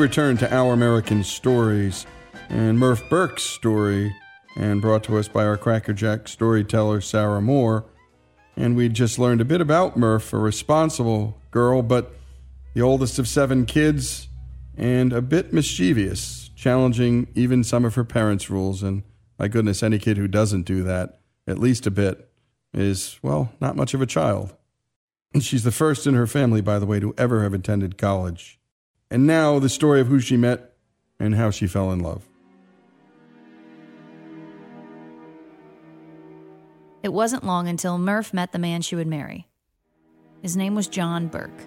Return 0.06 0.36
to 0.36 0.54
Our 0.54 0.72
American 0.72 1.24
Stories 1.24 2.06
and 2.48 2.78
Murph 2.78 3.02
Burke's 3.10 3.42
story, 3.42 4.14
and 4.54 4.80
brought 4.80 5.02
to 5.02 5.16
us 5.16 5.26
by 5.26 5.44
our 5.44 5.56
Crackerjack 5.56 6.28
storyteller, 6.28 7.00
Sarah 7.00 7.42
Moore. 7.42 7.84
And 8.56 8.76
we 8.76 8.88
just 8.88 9.18
learned 9.18 9.40
a 9.40 9.44
bit 9.44 9.60
about 9.60 9.96
Murph, 9.96 10.32
a 10.32 10.38
responsible 10.38 11.36
girl, 11.50 11.82
but 11.82 12.14
the 12.72 12.82
oldest 12.82 13.18
of 13.18 13.26
seven 13.26 13.66
kids, 13.66 14.28
and 14.76 15.12
a 15.12 15.20
bit 15.20 15.52
mischievous, 15.52 16.50
challenging 16.54 17.26
even 17.34 17.64
some 17.64 17.84
of 17.84 17.96
her 17.96 18.04
parents' 18.04 18.48
rules. 18.48 18.84
And 18.84 19.02
my 19.40 19.48
goodness, 19.48 19.82
any 19.82 19.98
kid 19.98 20.18
who 20.18 20.28
doesn't 20.28 20.66
do 20.66 20.84
that, 20.84 21.18
at 21.48 21.58
least 21.58 21.84
a 21.84 21.90
bit, 21.90 22.30
is, 22.72 23.18
well, 23.22 23.50
not 23.60 23.74
much 23.74 23.92
of 23.92 24.00
a 24.00 24.06
child. 24.06 24.54
And 25.34 25.42
she's 25.42 25.64
the 25.64 25.72
first 25.72 26.06
in 26.06 26.14
her 26.14 26.28
family, 26.28 26.60
by 26.60 26.78
the 26.78 26.86
way, 26.86 27.00
to 27.00 27.12
ever 27.18 27.42
have 27.42 27.52
attended 27.52 27.98
college. 27.98 28.60
And 29.10 29.26
now 29.26 29.58
the 29.58 29.68
story 29.68 30.00
of 30.00 30.08
who 30.08 30.20
she 30.20 30.36
met 30.36 30.72
and 31.20 31.34
how 31.34 31.50
she 31.50 31.66
fell 31.66 31.92
in 31.92 32.00
love. 32.00 32.28
It 37.02 37.12
wasn't 37.12 37.44
long 37.44 37.68
until 37.68 37.98
Murph 37.98 38.34
met 38.34 38.50
the 38.50 38.58
man 38.58 38.82
she 38.82 38.96
would 38.96 39.06
marry. 39.06 39.46
His 40.42 40.56
name 40.56 40.74
was 40.74 40.88
John 40.88 41.28
Burke. 41.28 41.62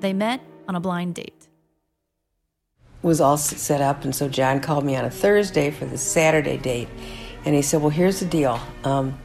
They 0.00 0.12
met 0.12 0.40
on 0.66 0.74
a 0.74 0.80
blind 0.80 1.14
date. 1.14 1.48
was 3.02 3.20
all 3.20 3.36
set 3.36 3.80
up, 3.80 4.02
and 4.02 4.12
so 4.12 4.28
John 4.28 4.58
called 4.60 4.84
me 4.84 4.96
on 4.96 5.04
a 5.04 5.10
Thursday 5.10 5.70
for 5.70 5.86
the 5.86 5.96
Saturday 5.96 6.56
date, 6.56 6.88
and 7.44 7.54
he 7.54 7.62
said, 7.62 7.80
"Well, 7.80 7.90
here's 7.90 8.18
the 8.18 8.26
deal. 8.26 8.58
Um, 8.82 9.16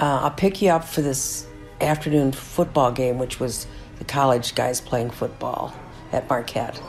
uh, 0.00 0.22
I'll 0.22 0.32
pick 0.32 0.60
you 0.60 0.70
up 0.70 0.82
for 0.84 1.00
this 1.00 1.46
afternoon 1.80 2.32
football 2.32 2.90
game, 2.90 3.18
which 3.18 3.38
was 3.38 3.68
the 3.98 4.04
college 4.04 4.56
guys 4.56 4.80
playing 4.80 5.10
football 5.10 5.72
at 6.12 6.28
Marquette." 6.28 6.80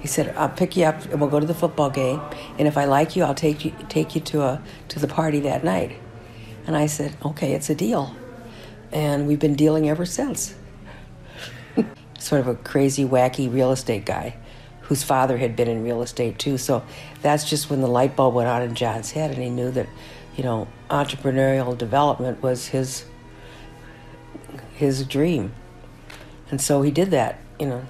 He 0.00 0.08
said, 0.08 0.34
"I'll 0.36 0.48
pick 0.48 0.76
you 0.76 0.84
up, 0.84 1.04
and 1.06 1.20
we'll 1.20 1.30
go 1.30 1.40
to 1.40 1.46
the 1.46 1.54
football 1.54 1.90
game, 1.90 2.20
and 2.58 2.66
if 2.66 2.78
I 2.78 2.84
like 2.84 3.16
you, 3.16 3.24
I'll 3.24 3.34
take 3.34 3.64
you 3.64 3.72
take 3.88 4.14
you 4.14 4.20
to 4.22 4.42
a 4.42 4.62
to 4.88 4.98
the 4.98 5.08
party 5.08 5.40
that 5.40 5.64
night." 5.64 5.98
And 6.66 6.76
I 6.76 6.86
said, 6.86 7.16
okay, 7.24 7.54
it's 7.54 7.70
a 7.70 7.74
deal. 7.74 8.14
And 8.92 9.26
we've 9.26 9.38
been 9.38 9.56
dealing 9.56 9.88
ever 9.88 10.04
since. 10.04 10.54
sort 12.18 12.40
of 12.40 12.46
a 12.46 12.54
crazy, 12.54 13.04
wacky 13.04 13.52
real 13.52 13.72
estate 13.72 14.04
guy 14.04 14.36
whose 14.82 15.02
father 15.02 15.38
had 15.38 15.54
been 15.56 15.68
in 15.68 15.82
real 15.82 16.02
estate 16.02 16.38
too. 16.38 16.58
So 16.58 16.84
that's 17.22 17.48
just 17.48 17.70
when 17.70 17.80
the 17.80 17.88
light 17.88 18.16
bulb 18.16 18.34
went 18.34 18.48
on 18.48 18.62
in 18.62 18.74
John's 18.74 19.12
head, 19.12 19.30
and 19.30 19.42
he 19.42 19.48
knew 19.48 19.70
that, 19.72 19.88
you 20.36 20.42
know, 20.44 20.68
entrepreneurial 20.90 21.76
development 21.76 22.42
was 22.42 22.66
his 22.68 23.04
his 24.74 25.04
dream, 25.04 25.52
and 26.50 26.60
so 26.60 26.82
he 26.82 26.90
did 26.90 27.10
that. 27.10 27.38
You 27.58 27.66
know. 27.66 27.84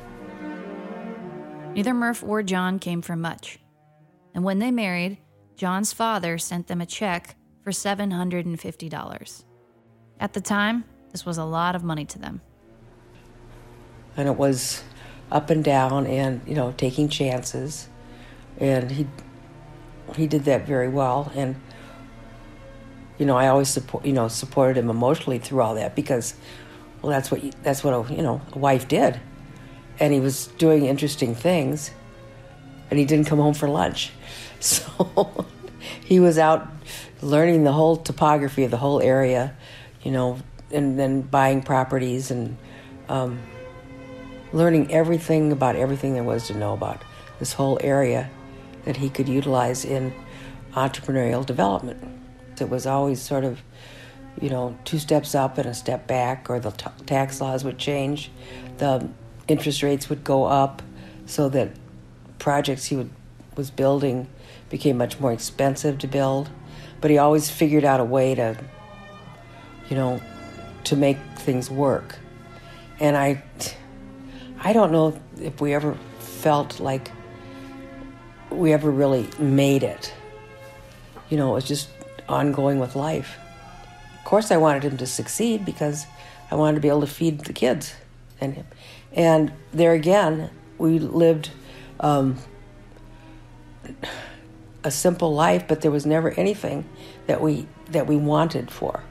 Neither 1.75 1.95
Murph 1.95 2.25
or 2.25 2.43
John 2.43 2.79
came 2.79 3.01
from 3.01 3.21
much, 3.21 3.59
and 4.35 4.45
when 4.45 4.59
they 4.59 4.71
married, 4.71 5.19
John's 5.57 5.93
father 5.93 6.37
sent 6.37 6.67
them 6.67 6.81
a 6.81 6.87
check 6.87 7.37
for 7.63 7.71
seven 7.71 8.11
hundred 8.11 8.47
and 8.47 8.61
fifty 8.61 8.89
dollars. 8.89 9.45
At 10.19 10.33
the 10.33 10.41
time, 10.41 10.85
this 11.13 11.25
was 11.25 11.39
a 11.39 11.45
lot 11.45 11.75
of 11.75 11.85
money 11.85 12.05
to 12.07 12.19
them. 12.19 12.41
And 14.17 14.29
it 14.29 14.37
was 14.37 14.83
up 15.31 15.51
and 15.51 15.63
down 15.63 16.07
and 16.07 16.41
you 16.47 16.55
know 16.55 16.73
taking 16.77 17.09
chances 17.09 17.89
and 18.59 18.91
he 18.91 19.07
he 20.17 20.27
did 20.27 20.45
that 20.45 20.67
very 20.67 20.89
well 20.89 21.31
and 21.37 21.55
you 23.17 23.25
know 23.25 23.37
I 23.37 23.47
always 23.47 23.69
support 23.69 24.05
you 24.05 24.13
know 24.13 24.27
supported 24.27 24.77
him 24.77 24.91
emotionally 24.91 25.39
through 25.39 25.61
all 25.61 25.77
that 25.77 25.95
because 25.95 26.35
well 27.01 27.11
that's 27.11 27.31
what 27.31 27.45
you, 27.45 27.53
that's 27.63 27.85
what 27.85 27.95
a, 27.95 28.13
you 28.13 28.23
know 28.23 28.41
a 28.53 28.59
wife 28.59 28.89
did 28.89 29.21
and 30.01 30.13
he 30.13 30.21
was 30.21 30.47
doing 30.59 30.87
interesting 30.87 31.35
things 31.35 31.91
and 32.91 32.99
he 32.99 33.05
didn't 33.05 33.27
come 33.27 33.39
home 33.39 33.55
for 33.55 33.69
lunch 33.69 34.11
so 34.61 35.47
he 36.05 36.19
was 36.19 36.39
out 36.39 36.67
learning 37.23 37.65
the 37.65 37.73
whole 37.73 37.97
topography 37.97 38.65
of 38.65 38.71
the 38.71 38.77
whole 38.77 39.01
area 39.01 39.55
you 40.03 40.11
know 40.11 40.39
and 40.73 40.99
then 40.99 41.21
buying 41.21 41.63
properties 41.63 42.31
and 42.31 42.57
um, 43.09 43.41
learning 44.53 44.93
everything 44.93 45.53
about 45.53 45.77
everything 45.77 46.15
there 46.15 46.25
was 46.25 46.47
to 46.47 46.55
know 46.55 46.73
about 46.73 47.03
this 47.39 47.53
whole 47.53 47.79
area 47.83 48.31
that 48.85 48.97
he 48.97 49.09
could 49.09 49.29
utilize 49.29 49.85
in 49.85 50.13
entrepreneurial 50.73 51.45
development. 51.45 52.03
It 52.61 52.69
was 52.69 52.87
always 52.87 53.23
sort 53.23 53.45
of, 53.45 53.63
you 54.41 54.51
know, 54.51 54.77
two 54.85 54.99
steps 54.99 55.35
up 55.35 55.57
and 55.57 55.67
a 55.67 55.75
step 55.75 56.07
back, 56.07 56.51
or 56.51 56.61
the 56.61 56.71
t- 56.71 56.91
tax 57.07 57.41
laws 57.41 57.65
would 57.65 57.79
change, 57.79 58.31
the 58.77 59.09
interest 59.51 59.83
rates 59.83 60.09
would 60.09 60.23
go 60.23 60.45
up, 60.45 60.83
so 61.27 61.49
that 61.49 61.71
projects 62.39 62.87
he 62.87 62.97
would, 62.97 63.11
was 63.57 63.71
building 63.71 64.29
became 64.69 64.97
much 64.97 65.19
more 65.19 65.33
expensive 65.33 65.99
to 65.99 66.07
build. 66.07 66.49
But 67.01 67.11
he 67.11 67.19
always 67.19 67.51
figured 67.51 67.85
out 67.85 67.99
a 67.99 68.05
way 68.05 68.35
to, 68.35 68.57
you 69.89 69.97
know, 69.97 70.21
to 70.85 70.97
make 70.97 71.19
things 71.37 71.71
work. 71.71 72.19
And 73.01 73.17
I, 73.17 73.43
I 74.61 74.73
don't 74.73 74.93
know 74.93 75.19
if 75.41 75.61
we 75.61 75.75
ever 75.75 75.97
felt 76.19 76.81
like 76.81 77.11
we 78.51 78.73
ever 78.73 78.91
really 78.91 79.29
made 79.39 79.83
it. 79.83 80.13
You 81.29 81.37
know, 81.37 81.51
it 81.51 81.55
was 81.55 81.65
just 81.65 81.89
ongoing 82.29 82.79
with 82.79 82.97
life. 82.97 83.39
Of 84.19 84.25
course, 84.25 84.51
I 84.51 84.59
wanted 84.59 84.85
him 84.85 84.97
to 84.99 85.07
succeed 85.07 85.65
because 85.65 86.07
I 86.51 86.55
wanted 86.55 86.77
to 86.77 86.81
be 86.81 86.89
able 86.89 87.01
to 87.01 87.07
feed 87.07 87.41
the 87.41 87.53
kids 87.53 87.95
and 88.41 88.55
him. 88.55 88.67
And 89.13 89.53
there 89.73 89.93
again, 89.93 90.51
we 90.79 90.99
lived 90.99 91.51
um, 91.99 92.37
a 94.85 94.91
simple 94.91 95.35
life, 95.35 95.67
but 95.69 95.81
there 95.81 95.91
was 95.91 96.07
never 96.07 96.31
anything 96.33 96.89
that 97.27 97.41
we 97.41 97.67
that 97.91 98.07
we 98.07 98.17
wanted 98.17 98.71
for. 98.71 99.03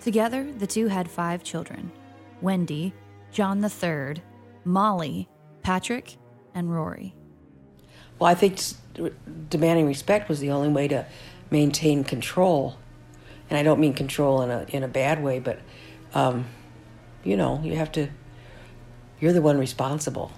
Together, 0.00 0.50
the 0.52 0.66
two 0.66 0.88
had 0.88 1.10
five 1.10 1.42
children: 1.42 1.90
Wendy, 2.40 2.92
John 3.32 3.64
III, 3.64 4.22
Molly, 4.64 5.28
Patrick, 5.62 6.16
and 6.54 6.72
Rory. 6.72 7.14
Well, 8.18 8.30
I 8.30 8.34
think 8.34 8.60
demanding 9.48 9.86
respect 9.86 10.28
was 10.28 10.40
the 10.40 10.50
only 10.50 10.68
way 10.68 10.88
to 10.88 11.06
maintain 11.50 12.04
control. 12.04 12.76
And 13.48 13.58
I 13.58 13.62
don't 13.62 13.80
mean 13.80 13.94
control 13.94 14.42
in 14.42 14.50
a, 14.50 14.66
in 14.68 14.82
a 14.82 14.88
bad 14.88 15.22
way, 15.22 15.40
but, 15.40 15.58
um, 16.14 16.46
you 17.24 17.36
know, 17.36 17.60
you 17.62 17.76
have 17.76 17.92
to, 17.92 18.08
you're 19.20 19.32
the 19.32 19.42
one 19.42 19.58
responsible 19.58 20.32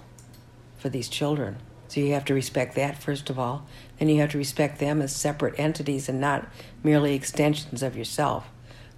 for 0.77 0.89
these 0.89 1.09
children. 1.09 1.57
So 1.87 1.99
you 1.99 2.13
have 2.13 2.25
to 2.25 2.33
respect 2.33 2.75
that, 2.75 3.01
first 3.01 3.29
of 3.29 3.37
all. 3.37 3.65
Then 3.99 4.09
you 4.09 4.19
have 4.21 4.31
to 4.31 4.37
respect 4.37 4.79
them 4.79 5.01
as 5.01 5.15
separate 5.15 5.59
entities 5.59 6.09
and 6.09 6.19
not 6.19 6.47
merely 6.83 7.13
extensions 7.13 7.83
of 7.83 7.95
yourself, 7.95 8.49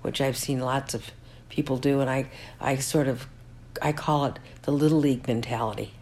which 0.01 0.21
I've 0.21 0.37
seen 0.37 0.59
lots 0.59 0.93
of 0.93 1.11
people 1.49 1.77
do. 1.77 1.99
And 1.99 2.09
I, 2.09 2.29
I 2.59 2.77
sort 2.77 3.07
of 3.07 3.27
I 3.81 3.91
call 3.91 4.25
it 4.25 4.39
the 4.63 4.71
little 4.71 4.99
league 4.99 5.27
mentality. 5.27 5.93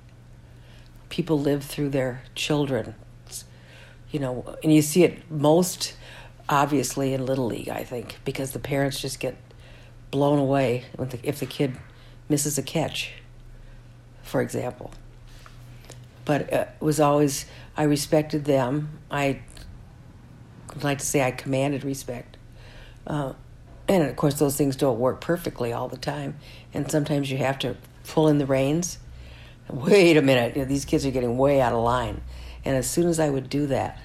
People 1.10 1.40
live 1.40 1.64
through 1.64 1.90
their 1.90 2.24
children, 2.36 2.96
you 4.12 4.20
know, 4.20 4.56
and 4.64 4.74
you 4.74 4.82
see 4.82 5.04
it 5.04 5.30
most 5.30 5.94
obviously 6.50 7.14
in 7.14 7.26
little 7.26 7.46
league, 7.46 7.70
I 7.70 7.84
think, 7.84 8.20
because 8.26 8.52
the 8.52 8.60
parents 8.60 9.00
just 9.00 9.20
get 9.20 9.36
blown 10.14 10.38
away 10.38 10.86
if 11.24 11.40
the 11.40 11.48
kid 11.48 11.76
misses 12.30 12.60
a 12.60 12.62
catch, 12.62 13.14
for 14.22 14.44
example. 14.44 14.92
But 16.24 16.54
uh, 16.54 16.66
it 16.80 16.82
was 16.82 17.00
always 17.00 17.48
I 17.76 17.84
respected 17.84 18.46
them. 18.46 19.00
I 19.10 19.40
like 20.84 21.00
to 21.00 21.06
say 21.06 21.24
I 21.24 21.32
commanded 21.32 21.84
respect. 21.84 22.38
Uh, 23.08 23.34
and 23.88 24.04
of 24.04 24.16
course, 24.16 24.36
those 24.36 24.56
things 24.56 24.76
don't 24.76 25.00
work 25.00 25.20
perfectly 25.20 25.74
all 25.74 25.88
the 25.88 25.98
time. 25.98 26.38
And 26.76 26.92
sometimes 26.92 27.32
you 27.32 27.40
have 27.40 27.58
to 27.60 27.76
pull 28.08 28.28
in 28.28 28.38
the 28.38 28.46
reins. 28.46 29.00
Wait 29.68 30.16
a 30.16 30.22
minute, 30.22 30.56
you 30.56 30.62
know, 30.62 30.68
these 30.68 30.86
kids 30.86 31.08
are 31.08 31.12
getting 31.12 31.40
way 31.40 31.60
out 31.60 31.74
of 31.74 31.84
line. 31.84 32.22
And 32.64 32.76
as 32.76 32.88
soon 32.88 33.08
as 33.08 33.20
I 33.20 33.32
would 33.32 33.50
do 33.50 33.66
that, 33.66 33.98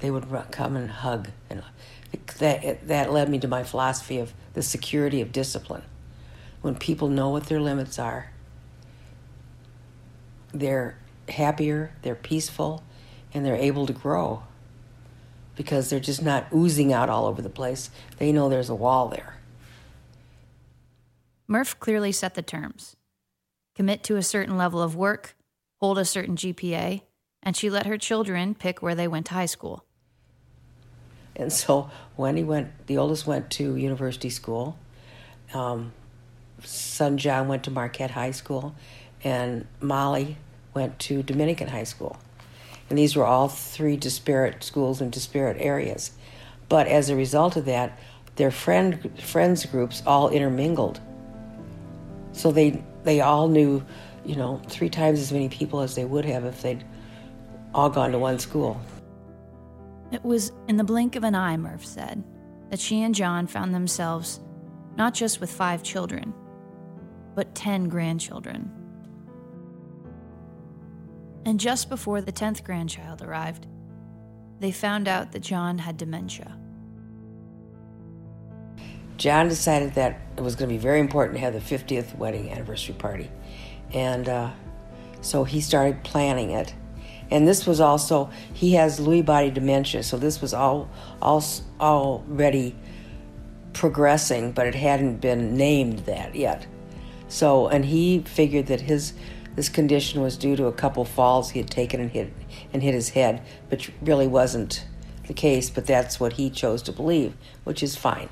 they 0.00 0.10
would 0.10 0.26
come 0.50 0.76
and 0.76 0.90
hug. 0.90 1.30
And 1.48 1.62
that, 2.38 2.86
that 2.88 3.10
led 3.10 3.30
me 3.30 3.38
to 3.38 3.48
my 3.48 3.62
philosophy 3.62 4.18
of 4.18 4.34
the 4.54 4.62
security 4.62 5.20
of 5.20 5.32
discipline. 5.32 5.82
When 6.60 6.74
people 6.74 7.08
know 7.08 7.30
what 7.30 7.46
their 7.46 7.60
limits 7.60 7.98
are, 7.98 8.30
they're 10.52 10.98
happier, 11.28 11.92
they're 12.02 12.14
peaceful, 12.14 12.82
and 13.34 13.44
they're 13.44 13.56
able 13.56 13.86
to 13.86 13.92
grow 13.92 14.42
because 15.56 15.90
they're 15.90 16.00
just 16.00 16.22
not 16.22 16.46
oozing 16.54 16.92
out 16.92 17.08
all 17.08 17.26
over 17.26 17.42
the 17.42 17.50
place. 17.50 17.90
They 18.18 18.32
know 18.32 18.48
there's 18.48 18.70
a 18.70 18.74
wall 18.74 19.08
there. 19.08 19.36
Murph 21.46 21.78
clearly 21.78 22.12
set 22.12 22.34
the 22.34 22.42
terms 22.42 22.96
commit 23.74 24.02
to 24.04 24.16
a 24.16 24.22
certain 24.22 24.58
level 24.58 24.82
of 24.82 24.94
work, 24.94 25.34
hold 25.80 25.98
a 25.98 26.04
certain 26.04 26.36
GPA, 26.36 27.02
and 27.42 27.56
she 27.56 27.70
let 27.70 27.86
her 27.86 27.96
children 27.96 28.54
pick 28.54 28.82
where 28.82 28.94
they 28.94 29.08
went 29.08 29.26
to 29.26 29.34
high 29.34 29.46
school. 29.46 29.86
And 31.36 31.52
so 31.52 31.90
when 32.16 32.36
he 32.36 32.44
went, 32.44 32.86
the 32.86 32.98
oldest 32.98 33.26
went 33.26 33.50
to 33.52 33.76
university 33.76 34.30
school. 34.30 34.76
Um, 35.54 35.92
son 36.62 37.18
John 37.18 37.48
went 37.48 37.64
to 37.64 37.70
Marquette 37.70 38.12
High 38.12 38.30
School, 38.30 38.74
and 39.24 39.66
Molly 39.80 40.36
went 40.74 40.98
to 41.00 41.22
Dominican 41.22 41.68
High 41.68 41.84
School. 41.84 42.18
And 42.88 42.98
these 42.98 43.16
were 43.16 43.24
all 43.24 43.48
three 43.48 43.96
disparate 43.96 44.62
schools 44.62 45.00
in 45.00 45.10
disparate 45.10 45.56
areas. 45.60 46.12
But 46.68 46.86
as 46.88 47.08
a 47.08 47.16
result 47.16 47.56
of 47.56 47.64
that, 47.66 47.98
their 48.36 48.50
friend 48.50 49.18
friends 49.20 49.64
groups 49.66 50.02
all 50.06 50.28
intermingled. 50.28 51.00
So 52.32 52.50
they 52.50 52.82
they 53.04 53.20
all 53.20 53.48
knew, 53.48 53.84
you 54.24 54.36
know, 54.36 54.60
three 54.68 54.88
times 54.88 55.20
as 55.20 55.32
many 55.32 55.48
people 55.48 55.80
as 55.80 55.94
they 55.94 56.04
would 56.04 56.24
have 56.24 56.44
if 56.44 56.62
they'd 56.62 56.84
all 57.74 57.90
gone 57.90 58.12
to 58.12 58.18
one 58.18 58.38
school. 58.38 58.80
It 60.12 60.22
was 60.22 60.52
in 60.68 60.76
the 60.76 60.84
blink 60.84 61.16
of 61.16 61.24
an 61.24 61.34
eye, 61.34 61.56
Murph 61.56 61.84
said, 61.84 62.22
that 62.70 62.78
she 62.78 63.02
and 63.02 63.14
John 63.14 63.46
found 63.46 63.74
themselves 63.74 64.40
not 64.96 65.14
just 65.14 65.40
with 65.40 65.50
five 65.50 65.82
children, 65.82 66.34
but 67.34 67.54
ten 67.54 67.88
grandchildren. 67.88 68.70
And 71.44 71.58
just 71.58 71.88
before 71.88 72.20
the 72.20 72.32
10th 72.32 72.62
grandchild 72.62 73.22
arrived, 73.22 73.66
they 74.60 74.70
found 74.70 75.08
out 75.08 75.32
that 75.32 75.40
John 75.40 75.78
had 75.78 75.96
dementia. 75.96 76.56
John 79.16 79.48
decided 79.48 79.94
that 79.94 80.20
it 80.36 80.40
was 80.40 80.54
going 80.54 80.68
to 80.68 80.74
be 80.74 80.78
very 80.78 81.00
important 81.00 81.36
to 81.36 81.40
have 81.40 81.52
the 81.52 81.60
50th 81.60 82.16
wedding 82.16 82.50
anniversary 82.50 82.94
party. 82.94 83.30
And 83.92 84.28
uh, 84.28 84.50
so 85.20 85.44
he 85.44 85.60
started 85.60 86.02
planning 86.04 86.50
it. 86.50 86.74
And 87.32 87.48
this 87.48 87.66
was 87.66 87.80
also, 87.80 88.30
he 88.52 88.74
has 88.74 89.00
Lewy 89.00 89.24
body 89.24 89.50
dementia, 89.50 90.02
so 90.02 90.18
this 90.18 90.42
was 90.42 90.52
all, 90.52 90.90
all 91.22 91.42
already 91.80 92.76
progressing, 93.72 94.52
but 94.52 94.66
it 94.66 94.74
hadn't 94.74 95.22
been 95.22 95.56
named 95.56 96.00
that 96.00 96.34
yet. 96.34 96.66
So, 97.28 97.68
and 97.68 97.86
he 97.86 98.20
figured 98.20 98.66
that 98.66 98.82
his 98.82 99.14
this 99.54 99.70
condition 99.70 100.20
was 100.20 100.36
due 100.36 100.56
to 100.56 100.66
a 100.66 100.72
couple 100.72 101.04
falls 101.04 101.50
he 101.50 101.58
had 101.58 101.70
taken 101.70 102.00
and 102.00 102.10
hit 102.10 102.32
and 102.72 102.82
hit 102.82 102.92
his 102.92 103.10
head, 103.10 103.42
which 103.68 103.90
really 104.02 104.26
wasn't 104.26 104.84
the 105.26 105.32
case, 105.32 105.70
but 105.70 105.86
that's 105.86 106.20
what 106.20 106.34
he 106.34 106.50
chose 106.50 106.82
to 106.82 106.92
believe, 106.92 107.34
which 107.64 107.82
is 107.82 107.96
fine. 107.96 108.28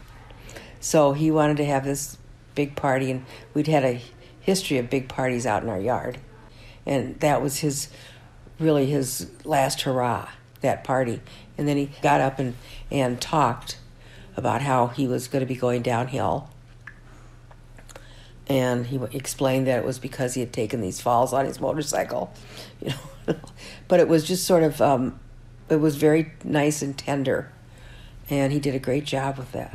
So 0.79 1.15
he 1.15 1.31
wanted 1.31 1.57
to 1.59 1.65
have 1.65 1.85
this 1.85 2.19
big 2.55 2.77
party, 2.77 3.11
and 3.11 3.25
we'd 3.55 3.67
had 3.67 3.85
a 3.85 4.03
history 4.41 4.77
of 4.77 4.91
big 4.91 5.09
parties 5.09 5.47
out 5.47 5.63
in 5.63 5.71
our 5.71 5.81
yard. 5.81 6.19
And 6.85 7.19
that 7.21 7.41
was 7.43 7.59
his, 7.59 7.89
really 8.61 8.87
his 8.87 9.31
last 9.45 9.83
hurrah, 9.83 10.29
that 10.61 10.85
party. 10.85 11.21
And 11.59 11.67
then 11.67 11.77
he 11.77 11.91
got 12.03 12.21
up 12.21 12.39
and, 12.39 12.55
and 12.91 13.21
talked 13.21 13.79
about 14.37 14.63
how 14.63 14.89
he 14.89 15.07
was 15.07 15.29
going 15.29 15.41
to 15.41 15.47
be 15.47 15.57
going 15.57 15.83
downhill. 15.83 16.49
And 18.47 18.87
he 18.87 19.01
explained 19.13 19.67
that 19.67 19.79
it 19.79 19.85
was 19.85 19.99
because 19.99 20.35
he 20.35 20.41
had 20.41 20.53
taken 20.53 20.81
these 20.81 21.01
falls 21.01 21.33
on 21.33 21.45
his 21.45 21.61
motorcycle, 21.61 22.33
you 22.81 22.91
know. 22.91 23.37
but 23.89 24.01
it 24.01 24.09
was 24.09 24.27
just 24.27 24.45
sort 24.45 24.63
of, 24.63 24.81
um, 24.81 25.19
it 25.69 25.77
was 25.77 25.97
very 25.97 26.33
nice 26.45 26.83
and 26.83 26.97
tender. 26.97 27.53
And 28.29 28.53
he 28.53 28.61
did 28.61 28.75
a 28.75 28.79
great 28.79 29.05
job 29.05 29.39
with 29.39 29.53
that. 29.53 29.75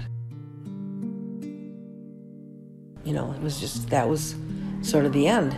You 3.05 3.13
know, 3.13 3.33
it 3.33 3.41
was 3.41 3.59
just, 3.59 3.89
that 3.89 4.09
was 4.09 4.35
sort 4.81 5.05
of 5.05 5.13
the 5.13 5.27
end 5.27 5.57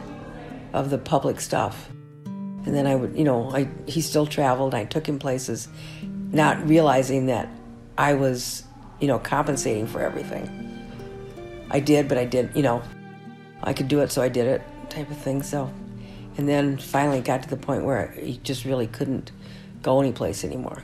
of 0.73 0.89
the 0.89 0.97
public 0.97 1.39
stuff. 1.39 1.89
And 2.68 2.76
then 2.76 2.86
I 2.86 2.95
would, 2.95 3.15
you 3.15 3.24
know, 3.24 3.49
I, 3.49 3.70
he 3.86 4.01
still 4.01 4.26
traveled. 4.26 4.76
I 4.76 4.84
took 4.84 5.07
him 5.07 5.20
places, 5.20 5.70
not 6.03 6.68
realizing 6.68 7.28
that 7.28 7.47
I 7.97 8.15
was, 8.15 8.65
you 8.99 9.07
know, 9.07 9.20
compensating 9.20 9.88
for 9.88 10.01
everything. 10.01 10.51
I 11.72 11.80
did, 11.80 12.09
but 12.09 12.18
I 12.18 12.26
did, 12.26 12.51
you 12.55 12.63
know, 12.63 12.84
I 13.63 13.72
could 13.72 13.88
do 13.88 14.01
it, 14.01 14.11
so 14.11 14.22
I 14.22 14.28
did 14.28 14.47
it, 14.47 14.61
type 14.89 15.09
of 15.09 15.15
thing. 15.18 15.43
So, 15.43 15.72
and 16.36 16.49
then 16.49 16.78
finally 16.78 17.22
got 17.22 17.41
to 17.43 17.49
the 17.49 17.55
point 17.55 17.86
where 17.86 18.11
he 18.11 18.38
just 18.43 18.65
really 18.65 18.88
couldn't 18.88 19.32
go 19.82 20.01
anyplace 20.01 20.43
anymore. 20.43 20.84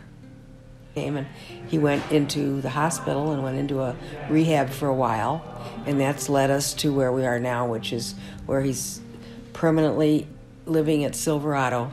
Came 0.96 1.18
and 1.18 1.28
he 1.68 1.80
went 1.80 2.10
into 2.14 2.62
the 2.62 2.70
hospital 2.70 3.34
and 3.34 3.44
went 3.44 3.58
into 3.58 3.82
a 3.82 3.94
rehab 4.30 4.70
for 4.70 4.88
a 4.88 4.96
while, 4.96 5.44
and 5.86 6.00
that's 6.00 6.30
led 6.30 6.50
us 6.50 6.74
to 6.76 6.94
where 6.94 7.12
we 7.12 7.26
are 7.26 7.42
now, 7.42 7.68
which 7.68 7.92
is 7.92 8.16
where 8.46 8.62
he's 8.62 9.02
permanently 9.52 10.30
living 10.66 11.04
at 11.04 11.16
Silverado, 11.16 11.92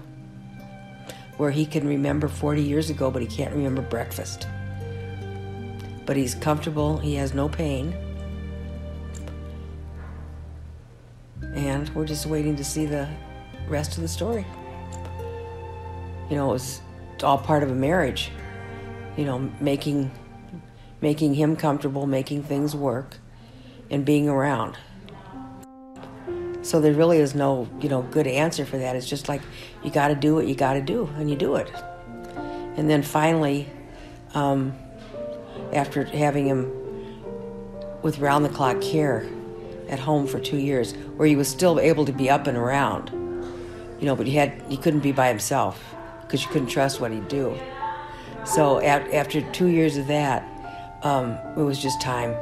where 1.36 1.50
he 1.50 1.66
can 1.66 1.86
remember 1.86 2.28
40 2.28 2.62
years 2.62 2.90
ago, 2.90 3.10
but 3.10 3.22
he 3.22 3.28
can't 3.28 3.54
remember 3.54 3.82
breakfast. 3.82 4.46
But 6.06 6.16
he's 6.16 6.34
comfortable, 6.34 6.98
he 6.98 7.14
has 7.14 7.34
no 7.34 7.48
pain. 7.48 7.94
And 11.54 11.88
we're 11.90 12.06
just 12.06 12.26
waiting 12.26 12.56
to 12.56 12.64
see 12.64 12.86
the 12.86 13.08
rest 13.68 13.96
of 13.96 14.02
the 14.02 14.08
story. 14.08 14.46
You 16.28 16.36
know, 16.36 16.50
it 16.50 16.52
was 16.52 16.80
all 17.22 17.38
part 17.38 17.62
of 17.62 17.70
a 17.70 17.74
marriage. 17.74 18.30
You 19.16 19.24
know, 19.24 19.50
making 19.60 20.10
making 21.00 21.34
him 21.34 21.56
comfortable, 21.56 22.06
making 22.06 22.42
things 22.42 22.76
work, 22.76 23.16
and 23.90 24.04
being 24.04 24.28
around. 24.28 24.76
So 26.62 26.80
there 26.80 26.92
really 26.92 27.18
is 27.18 27.34
no, 27.34 27.68
you 27.80 27.88
know, 27.88 28.02
good 28.02 28.26
answer 28.26 28.66
for 28.66 28.78
that. 28.78 28.96
It's 28.96 29.08
just 29.08 29.28
like 29.28 29.40
you 29.82 29.90
got 29.90 30.08
to 30.08 30.14
do 30.14 30.34
what 30.34 30.46
you 30.46 30.54
got 30.54 30.74
to 30.74 30.82
do, 30.82 31.08
and 31.16 31.30
you 31.30 31.36
do 31.36 31.56
it. 31.56 31.70
And 32.76 32.88
then 32.88 33.02
finally, 33.02 33.68
um, 34.34 34.74
after 35.72 36.04
having 36.04 36.46
him 36.46 36.70
with 38.02 38.18
round 38.18 38.44
the 38.44 38.50
clock 38.50 38.80
care 38.80 39.26
at 39.88 39.98
home 39.98 40.26
for 40.26 40.38
two 40.38 40.58
years, 40.58 40.92
where 41.16 41.26
he 41.26 41.36
was 41.36 41.48
still 41.48 41.80
able 41.80 42.04
to 42.04 42.12
be 42.12 42.30
up 42.30 42.46
and 42.46 42.56
around, 42.56 43.10
you 43.98 44.06
know, 44.06 44.14
but 44.14 44.26
he 44.26 44.34
had 44.34 44.62
he 44.68 44.76
couldn't 44.76 45.00
be 45.00 45.12
by 45.12 45.28
himself 45.28 45.82
because 46.22 46.42
you 46.42 46.48
couldn't 46.50 46.68
trust 46.68 47.00
what 47.00 47.10
he'd 47.10 47.28
do. 47.28 47.58
So 48.44 48.80
after 48.80 49.42
two 49.52 49.66
years 49.66 49.96
of 49.96 50.06
that, 50.06 50.42
um, 51.02 51.32
it 51.56 51.62
was 51.62 51.78
just 51.78 52.00
time. 52.00 52.34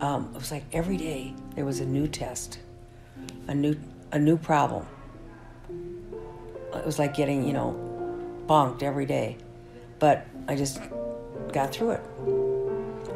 Um, 0.00 0.30
it 0.32 0.38
was 0.38 0.52
like 0.52 0.64
every 0.72 0.96
day 0.96 1.34
there 1.54 1.64
was 1.64 1.80
a 1.80 1.86
new 1.86 2.06
test, 2.06 2.60
a 3.48 3.54
new 3.54 3.76
a 4.12 4.18
new 4.18 4.36
problem. 4.36 4.86
It 6.74 6.86
was 6.86 6.98
like 6.98 7.14
getting 7.14 7.46
you 7.46 7.52
know 7.52 7.74
bonked 8.46 8.82
every 8.82 9.06
day, 9.06 9.36
but 9.98 10.26
I 10.46 10.54
just 10.54 10.80
got 11.52 11.72
through 11.72 11.92
it. 11.92 12.00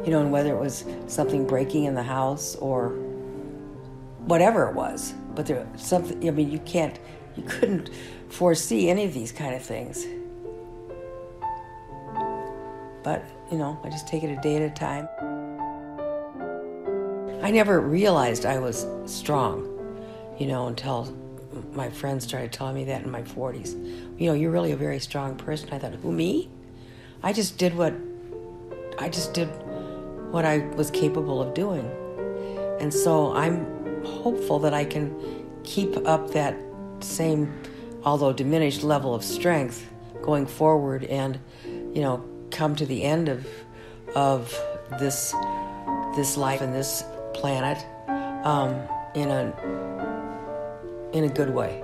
You 0.05 0.11
know, 0.11 0.19
and 0.19 0.31
whether 0.31 0.53
it 0.53 0.59
was 0.59 0.83
something 1.07 1.47
breaking 1.47 1.85
in 1.85 1.95
the 1.95 2.03
house 2.03 2.55
or 2.57 2.89
whatever 4.25 4.67
it 4.67 4.75
was, 4.75 5.13
but 5.35 5.45
there 5.45 5.65
something. 5.77 6.27
I 6.27 6.31
mean, 6.31 6.51
you 6.51 6.59
can't, 6.59 6.99
you 7.37 7.43
couldn't 7.43 7.89
foresee 8.27 8.89
any 8.89 9.05
of 9.05 9.13
these 9.13 9.31
kind 9.31 9.55
of 9.55 9.61
things. 9.61 10.05
But 13.03 13.23
you 13.49 13.57
know, 13.57 13.79
I 13.83 13.89
just 13.89 14.07
take 14.07 14.23
it 14.23 14.37
a 14.37 14.41
day 14.41 14.57
at 14.57 14.61
a 14.61 14.69
time. 14.69 15.07
I 17.43 17.51
never 17.51 17.81
realized 17.81 18.45
I 18.45 18.57
was 18.57 18.87
strong, 19.05 19.67
you 20.39 20.47
know, 20.47 20.67
until 20.67 21.13
my 21.73 21.89
friends 21.89 22.23
started 22.23 22.53
telling 22.53 22.73
me 22.73 22.85
that 22.85 23.03
in 23.03 23.11
my 23.11 23.21
40s. 23.21 23.73
You 24.17 24.29
know, 24.29 24.33
you're 24.33 24.49
really 24.49 24.71
a 24.71 24.77
very 24.77 24.97
strong 24.99 25.35
person. 25.35 25.67
I 25.73 25.77
thought, 25.77 25.93
who, 25.95 26.13
me? 26.13 26.49
I 27.21 27.33
just 27.33 27.57
did 27.57 27.75
what, 27.75 27.93
I 28.97 29.09
just 29.09 29.33
did 29.33 29.49
what 30.31 30.45
I 30.45 30.59
was 30.77 30.89
capable 30.89 31.41
of 31.41 31.53
doing. 31.53 31.85
And 32.79 32.93
so 32.93 33.33
I'm 33.33 34.05
hopeful 34.05 34.59
that 34.59 34.73
I 34.73 34.85
can 34.85 35.13
keep 35.65 35.97
up 36.07 36.31
that 36.31 36.55
same, 37.01 37.53
although 38.05 38.31
diminished 38.31 38.83
level 38.83 39.13
of 39.13 39.21
strength 39.21 39.85
going 40.21 40.45
forward 40.45 41.03
and, 41.03 41.37
you 41.65 42.01
know, 42.01 42.23
come 42.51 42.73
to 42.77 42.85
the 42.85 43.03
end 43.03 43.27
of, 43.27 43.45
of 44.15 44.57
this, 44.97 45.35
this 46.15 46.37
life 46.37 46.61
and 46.61 46.73
this 46.73 47.03
planet 47.33 47.85
um, 48.45 48.73
in 49.15 49.29
a 49.29 49.53
in 51.13 51.25
a 51.25 51.29
good 51.29 51.49
way. 51.49 51.81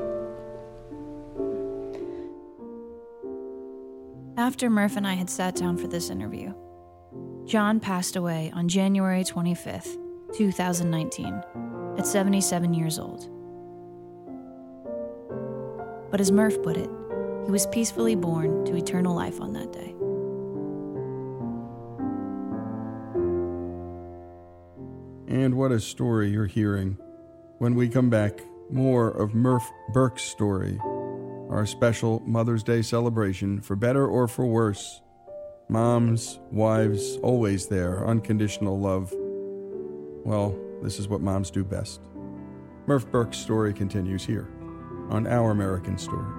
After 4.38 4.70
Murph 4.70 4.96
and 4.96 5.06
I 5.06 5.14
had 5.14 5.30
sat 5.30 5.56
down 5.56 5.78
for 5.78 5.88
this 5.88 6.10
interview, 6.10 6.54
John 7.46 7.80
passed 7.80 8.16
away 8.16 8.52
on 8.56 8.68
January 8.68 9.24
25th, 9.24 9.98
2019, 10.36 11.44
at 11.98 12.08
77 12.08 12.74
years 12.74 12.98
old. 12.98 13.30
But 16.10 16.22
as 16.22 16.32
Murph 16.32 16.62
put 16.64 16.78
it, 16.78 16.90
he 17.46 17.52
was 17.52 17.68
peacefully 17.68 18.16
born 18.16 18.66
to 18.66 18.76
eternal 18.76 19.14
life 19.14 19.42
on 19.42 19.54
that 19.54 19.72
day. 19.72 19.94
And 25.30 25.54
what 25.54 25.72
a 25.72 25.80
story 25.80 26.32
you're 26.32 26.48
hearing. 26.48 26.98
When 27.60 27.76
we 27.76 27.88
come 27.88 28.10
back, 28.10 28.42
more 28.72 29.10
of 29.10 29.36
Murph 29.36 29.70
Burke's 29.94 30.24
story, 30.24 30.80
our 31.52 31.68
special 31.68 32.20
Mother's 32.26 32.64
Day 32.64 32.82
celebration, 32.82 33.62
for 33.62 33.76
better 33.76 34.08
or 34.08 34.28
for 34.28 34.48
worse. 34.48 35.04
Moms, 35.70 36.40
wives, 36.52 37.18
always 37.18 37.68
there, 37.68 38.08
unconditional 38.08 38.80
love. 38.80 39.14
Well, 40.26 40.58
this 40.82 40.98
is 40.98 41.08
what 41.08 41.22
moms 41.22 41.52
do 41.52 41.64
best. 41.64 42.02
Murph 42.88 43.12
Burke's 43.12 43.38
story 43.38 43.72
continues 43.72 44.26
here 44.26 44.50
on 45.12 45.28
Our 45.28 45.52
American 45.52 46.00
Story. 46.00 46.39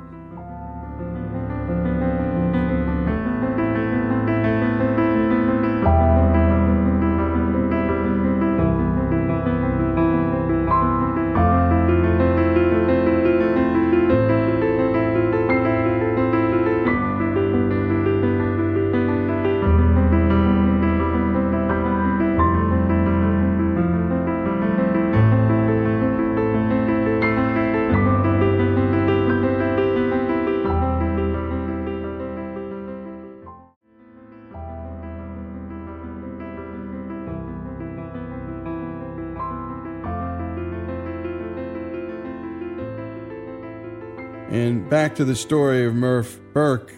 To 45.20 45.26
the 45.26 45.36
story 45.36 45.84
of 45.84 45.94
Murph 45.94 46.40
Burke. 46.54 46.94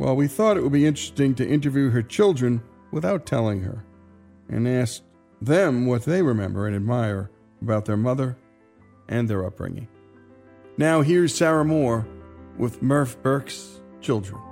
Well, 0.00 0.16
we 0.16 0.26
thought 0.26 0.56
it 0.56 0.62
would 0.64 0.72
be 0.72 0.84
interesting 0.84 1.36
to 1.36 1.48
interview 1.48 1.88
her 1.90 2.02
children 2.02 2.60
without 2.90 3.26
telling 3.26 3.60
her 3.60 3.84
and 4.48 4.66
ask 4.66 5.04
them 5.40 5.86
what 5.86 6.02
they 6.02 6.20
remember 6.20 6.66
and 6.66 6.74
admire 6.74 7.30
about 7.62 7.84
their 7.84 7.96
mother 7.96 8.36
and 9.08 9.30
their 9.30 9.46
upbringing. 9.46 9.86
Now 10.78 11.00
here's 11.00 11.32
Sarah 11.32 11.64
Moore 11.64 12.08
with 12.56 12.82
Murph 12.82 13.22
Burke's 13.22 13.82
children. 14.00 14.42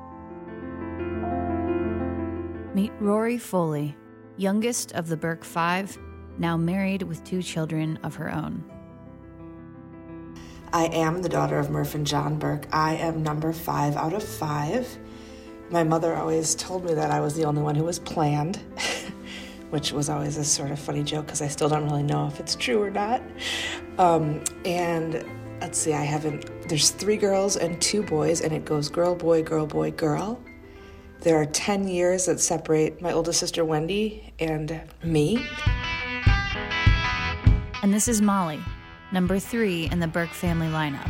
Meet 2.73 2.93
Rory 3.01 3.39
Foley, 3.39 3.97
youngest 4.37 4.93
of 4.93 5.09
the 5.09 5.17
Burke 5.17 5.43
Five, 5.43 5.99
now 6.39 6.57
married 6.57 7.03
with 7.03 7.25
two 7.25 7.43
children 7.43 7.99
of 8.05 8.15
her 8.15 8.33
own. 8.33 8.63
I 10.73 10.87
am 10.87 11.23
the 11.23 11.29
daughter 11.29 11.59
of 11.59 11.71
Murph 11.71 11.95
and 11.95 12.07
John 12.07 12.39
Burke. 12.39 12.67
I 12.73 12.95
am 12.97 13.23
number 13.23 13.53
five 13.53 13.97
out 13.97 14.13
of 14.13 14.23
five. 14.23 14.99
My 15.71 15.83
mother 15.83 16.15
always 16.15 16.55
told 16.55 16.85
me 16.85 16.95
that 16.95 17.11
I 17.11 17.21
was 17.21 17.35
the 17.35 17.45
only 17.45 17.63
one 17.63 17.75
who 17.75 17.85
was 17.85 17.99
planned, 17.99 18.57
which 19.71 19.93
was 19.93 20.09
always 20.09 20.37
a 20.37 20.45
sort 20.45 20.71
of 20.71 20.79
funny 20.79 21.03
joke 21.03 21.27
because 21.27 21.43
I 21.43 21.49
still 21.49 21.69
don't 21.69 21.85
really 21.85 22.03
know 22.03 22.27
if 22.27 22.39
it's 22.41 22.55
true 22.55 22.83
or 22.83 22.91
not. 22.91 23.23
Um, 23.99 24.43
and 24.65 25.25
let's 25.61 25.79
see, 25.79 25.93
I 25.93 26.05
haven't, 26.05 26.69
there's 26.69 26.91
three 26.91 27.17
girls 27.17 27.57
and 27.57 27.81
two 27.81 28.03
boys, 28.03 28.41
and 28.41 28.53
it 28.53 28.65
goes 28.65 28.89
girl, 28.89 29.15
boy, 29.15 29.43
girl, 29.43 29.67
boy, 29.67 29.91
girl. 29.93 30.41
There 31.21 31.37
are 31.41 31.47
10 31.47 31.89
years 31.89 32.27
that 32.27 32.39
separate 32.41 33.01
my 33.01 33.13
oldest 33.13 33.41
sister 33.41 33.65
Wendy 33.65 34.33
and 34.39 34.81
me. 35.03 35.45
And 37.83 37.93
this 37.93 38.07
is 38.07 38.21
Molly, 38.21 38.61
number 39.17 39.39
three 39.39 39.89
in 39.91 39.99
the 39.99 40.07
Burke 40.07 40.29
family 40.29 40.67
lineup. 40.67 41.09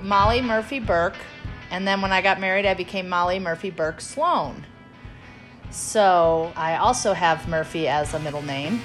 Molly 0.00 0.40
Murphy 0.40 0.78
Burke, 0.78 1.16
and 1.72 1.84
then 1.84 2.00
when 2.00 2.12
I 2.12 2.22
got 2.22 2.38
married, 2.38 2.64
I 2.64 2.74
became 2.74 3.08
Molly 3.08 3.40
Murphy 3.40 3.70
Burke 3.70 4.00
Sloan. 4.00 4.64
So 5.70 6.52
I 6.54 6.76
also 6.76 7.14
have 7.14 7.48
Murphy 7.48 7.88
as 7.88 8.14
a 8.14 8.20
middle 8.20 8.42
name. 8.42 8.80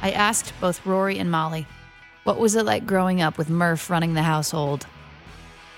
I 0.00 0.12
asked 0.12 0.54
both 0.58 0.86
Rory 0.86 1.18
and 1.18 1.30
Molly, 1.30 1.66
what 2.24 2.38
was 2.38 2.54
it 2.54 2.64
like 2.64 2.86
growing 2.86 3.20
up 3.20 3.36
with 3.36 3.50
Murph 3.50 3.90
running 3.90 4.14
the 4.14 4.22
household? 4.22 4.86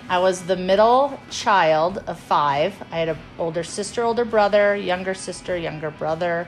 I 0.08 0.20
was 0.20 0.42
the 0.42 0.54
middle 0.54 1.18
child 1.30 1.98
of 2.06 2.20
five. 2.20 2.80
I 2.92 3.00
had 3.00 3.08
an 3.08 3.18
older 3.40 3.64
sister, 3.64 4.04
older 4.04 4.24
brother, 4.24 4.76
younger 4.76 5.14
sister, 5.14 5.56
younger 5.56 5.90
brother. 5.90 6.46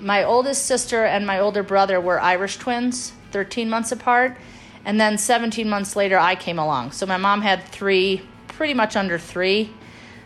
My 0.00 0.24
oldest 0.24 0.64
sister 0.64 1.04
and 1.04 1.26
my 1.26 1.38
older 1.38 1.62
brother 1.62 2.00
were 2.00 2.18
Irish 2.20 2.56
twins, 2.56 3.12
13 3.32 3.68
months 3.68 3.92
apart. 3.92 4.36
And 4.84 4.98
then 4.98 5.18
17 5.18 5.68
months 5.68 5.94
later, 5.94 6.18
I 6.18 6.34
came 6.34 6.58
along. 6.58 6.92
So 6.92 7.04
my 7.04 7.18
mom 7.18 7.42
had 7.42 7.64
three, 7.64 8.22
pretty 8.48 8.72
much 8.72 8.96
under 8.96 9.18
three, 9.18 9.70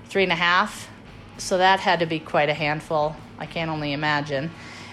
three 0.07 0.23
and 0.23 0.33
a 0.33 0.37
half. 0.37 0.89
So 1.39 1.59
that 1.59 1.81
had 1.81 1.99
to 2.01 2.07
be 2.07 2.21
quite 2.21 2.49
a 2.49 2.55
handful. 2.55 3.17
I 3.39 3.47
can't 3.47 3.69
only 3.69 3.93
imagine. 3.93 4.53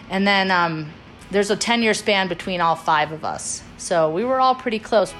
And 0.09 0.25
then 0.25 0.49
um, 0.49 0.91
there's 1.29 1.51
a 1.51 1.55
10 1.55 1.83
year 1.83 1.93
span 1.93 2.27
between 2.27 2.59
all 2.59 2.75
five 2.75 3.11
of 3.11 3.23
us. 3.23 3.61
So 3.77 4.09
we 4.09 4.25
were 4.25 4.39
all 4.39 4.55
pretty 4.55 4.79
close. 4.79 5.13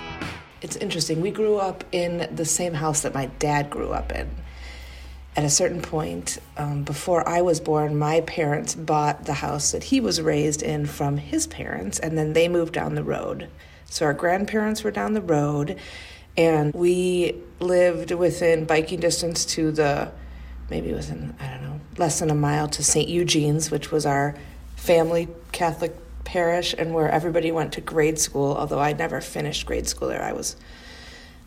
It's 0.62 0.76
interesting. 0.76 1.22
We 1.22 1.32
grew 1.32 1.58
up 1.58 1.84
in 1.92 2.28
the 2.36 2.46
same 2.46 2.74
house 2.74 3.02
that 3.02 3.14
my 3.14 3.28
dad 3.38 3.70
grew 3.70 3.92
up 3.92 4.12
in. 4.12 4.30
At 5.36 5.46
a 5.46 5.50
certain 5.50 5.82
point, 5.82 6.40
um, 6.58 6.84
before 6.84 7.28
I 7.28 7.42
was 7.42 7.62
born, 7.62 7.98
my 7.98 8.22
parents 8.22 8.76
bought 8.76 9.26
the 9.26 9.34
house 9.34 9.72
that 9.72 9.86
he 9.86 10.02
was 10.02 10.22
raised 10.22 10.62
in 10.62 10.86
from 10.86 11.18
his 11.18 11.48
parents, 11.48 12.00
and 12.00 12.18
then 12.18 12.34
they 12.34 12.50
moved 12.50 12.74
down 12.74 12.96
the 12.96 13.04
road. 13.04 13.48
So 13.86 14.06
our 14.06 14.14
grandparents 14.14 14.84
were 14.84 14.92
down 14.92 15.14
the 15.14 15.22
road, 15.22 15.78
and 16.36 16.74
we 16.74 17.36
lived 17.60 18.12
within 18.12 18.66
biking 18.66 19.00
distance 19.00 19.46
to 19.46 19.72
the 19.72 20.12
maybe 20.70 20.94
within, 20.94 21.36
I 21.40 21.50
don't 21.50 21.64
know, 21.64 21.80
less 21.98 22.20
than 22.20 22.30
a 22.30 22.36
mile 22.36 22.68
to 22.70 22.84
St. 22.84 23.08
Eugene's, 23.08 23.70
which 23.70 23.92
was 23.92 24.06
our 24.06 24.36
family 24.78 25.28
Catholic 25.52 25.96
parish 26.24 26.74
and 26.78 26.94
where 26.94 27.10
everybody 27.10 27.52
went 27.52 27.74
to 27.74 27.82
grade 27.82 28.18
school, 28.18 28.56
although 28.56 28.80
I 28.80 28.94
never 28.94 29.20
finished 29.22 29.66
grade 29.66 29.88
school 29.88 30.08
there. 30.08 30.24
I 30.24 30.32
was 30.32 30.56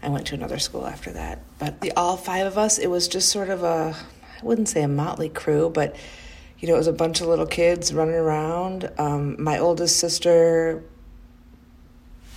I 0.04 0.08
went 0.08 0.26
to 0.28 0.34
another 0.34 0.58
school 0.58 0.86
after 0.86 1.10
that. 1.12 1.40
But 1.58 1.80
the 1.80 1.92
all 1.96 2.16
five 2.16 2.46
of 2.46 2.58
us, 2.58 2.78
it 2.78 2.88
was 2.88 3.08
just 3.08 3.30
sort 3.30 3.48
of 3.48 3.62
a 3.62 3.96
I 4.40 4.44
wouldn't 4.44 4.68
say 4.68 4.82
a 4.82 4.88
motley 4.88 5.28
crew, 5.28 5.70
but 5.70 5.96
you 6.58 6.68
know, 6.68 6.74
it 6.74 6.78
was 6.78 6.86
a 6.86 6.92
bunch 6.92 7.20
of 7.20 7.26
little 7.26 7.46
kids 7.46 7.92
running 7.92 8.14
around. 8.14 8.90
Um, 8.98 9.42
my 9.42 9.58
oldest 9.58 9.98
sister 9.98 10.82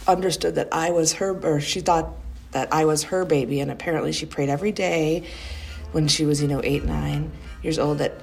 understood 0.07 0.55
that 0.55 0.70
I 0.72 0.91
was 0.91 1.13
her, 1.13 1.38
or 1.45 1.59
she 1.59 1.82
thought 1.82 2.09
that 2.51 2.74
I 2.74 2.86
was 2.86 3.03
her 3.03 3.26
baby, 3.26 3.59
and 3.59 3.70
apparently 3.70 4.11
she 4.11 4.26
prayed 4.26 4.49
every 4.49 4.72
day 4.72 5.28
when 5.91 6.07
she 6.07 6.26
was, 6.26 6.41
you 6.41 6.47
know, 6.47 6.61
eight, 6.63 6.84
nine 6.84 7.32
years 7.63 7.80
old 7.80 7.99
that 7.99 8.13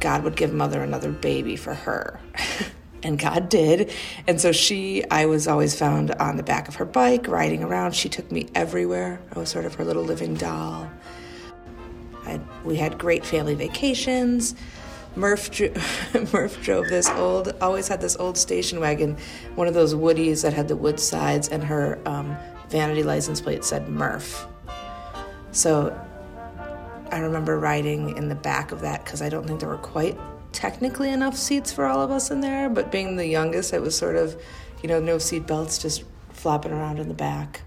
God 0.00 0.24
would 0.24 0.36
give 0.36 0.52
mother 0.52 0.82
another 0.82 1.10
baby 1.10 1.56
for 1.56 1.74
her. 1.74 2.20
and 3.04 3.18
God 3.18 3.48
did. 3.48 3.92
And 4.26 4.40
so 4.40 4.50
she, 4.52 5.04
I 5.10 5.26
was 5.26 5.46
always 5.46 5.78
found 5.78 6.12
on 6.12 6.36
the 6.36 6.42
back 6.42 6.68
of 6.68 6.76
her 6.76 6.84
bike 6.84 7.28
riding 7.28 7.62
around. 7.62 7.94
She 7.94 8.08
took 8.08 8.30
me 8.32 8.48
everywhere. 8.54 9.20
I 9.34 9.38
was 9.38 9.48
sort 9.48 9.64
of 9.64 9.74
her 9.74 9.84
little 9.84 10.02
living 10.02 10.34
doll. 10.34 10.90
I, 12.24 12.40
we 12.64 12.76
had 12.76 12.98
great 12.98 13.24
family 13.24 13.54
vacations. 13.54 14.54
Murph, 15.16 15.60
Murph 16.32 16.60
drove 16.62 16.88
this 16.88 17.08
old, 17.10 17.54
always 17.60 17.86
had 17.86 18.00
this 18.00 18.16
old 18.16 18.36
station 18.36 18.80
wagon, 18.80 19.16
one 19.54 19.68
of 19.68 19.74
those 19.74 19.94
Woodies 19.94 20.42
that 20.42 20.52
had 20.52 20.66
the 20.66 20.74
wood 20.74 20.98
sides, 20.98 21.48
and 21.48 21.62
her 21.62 22.00
um, 22.06 22.36
vanity 22.68 23.04
license 23.04 23.40
plate 23.40 23.64
said 23.64 23.88
Murph. 23.88 24.48
So 25.52 25.96
I 27.12 27.18
remember 27.18 27.60
riding 27.60 28.16
in 28.16 28.28
the 28.28 28.34
back 28.34 28.72
of 28.72 28.80
that 28.80 29.04
because 29.04 29.22
I 29.22 29.28
don't 29.28 29.46
think 29.46 29.60
there 29.60 29.68
were 29.68 29.76
quite 29.76 30.18
technically 30.54 31.10
enough 31.10 31.36
seats 31.36 31.72
for 31.72 31.84
all 31.84 32.00
of 32.00 32.10
us 32.10 32.30
in 32.30 32.40
there, 32.40 32.70
but 32.70 32.90
being 32.90 33.16
the 33.16 33.26
youngest, 33.26 33.74
it 33.74 33.82
was 33.82 33.96
sort 33.98 34.16
of, 34.16 34.40
you 34.82 34.88
know, 34.88 35.00
no 35.00 35.18
seat 35.18 35.46
belts, 35.46 35.76
just 35.76 36.04
flopping 36.30 36.72
around 36.72 36.98
in 36.98 37.08
the 37.08 37.14
back. 37.14 37.62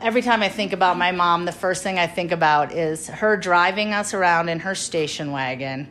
Every 0.00 0.22
time 0.22 0.42
I 0.42 0.48
think 0.48 0.72
about 0.72 0.98
my 0.98 1.12
mom, 1.12 1.44
the 1.44 1.52
first 1.52 1.82
thing 1.82 1.98
I 1.98 2.06
think 2.06 2.32
about 2.32 2.72
is 2.72 3.06
her 3.08 3.36
driving 3.36 3.92
us 3.92 4.12
around 4.12 4.48
in 4.48 4.60
her 4.60 4.74
station 4.74 5.30
wagon, 5.30 5.88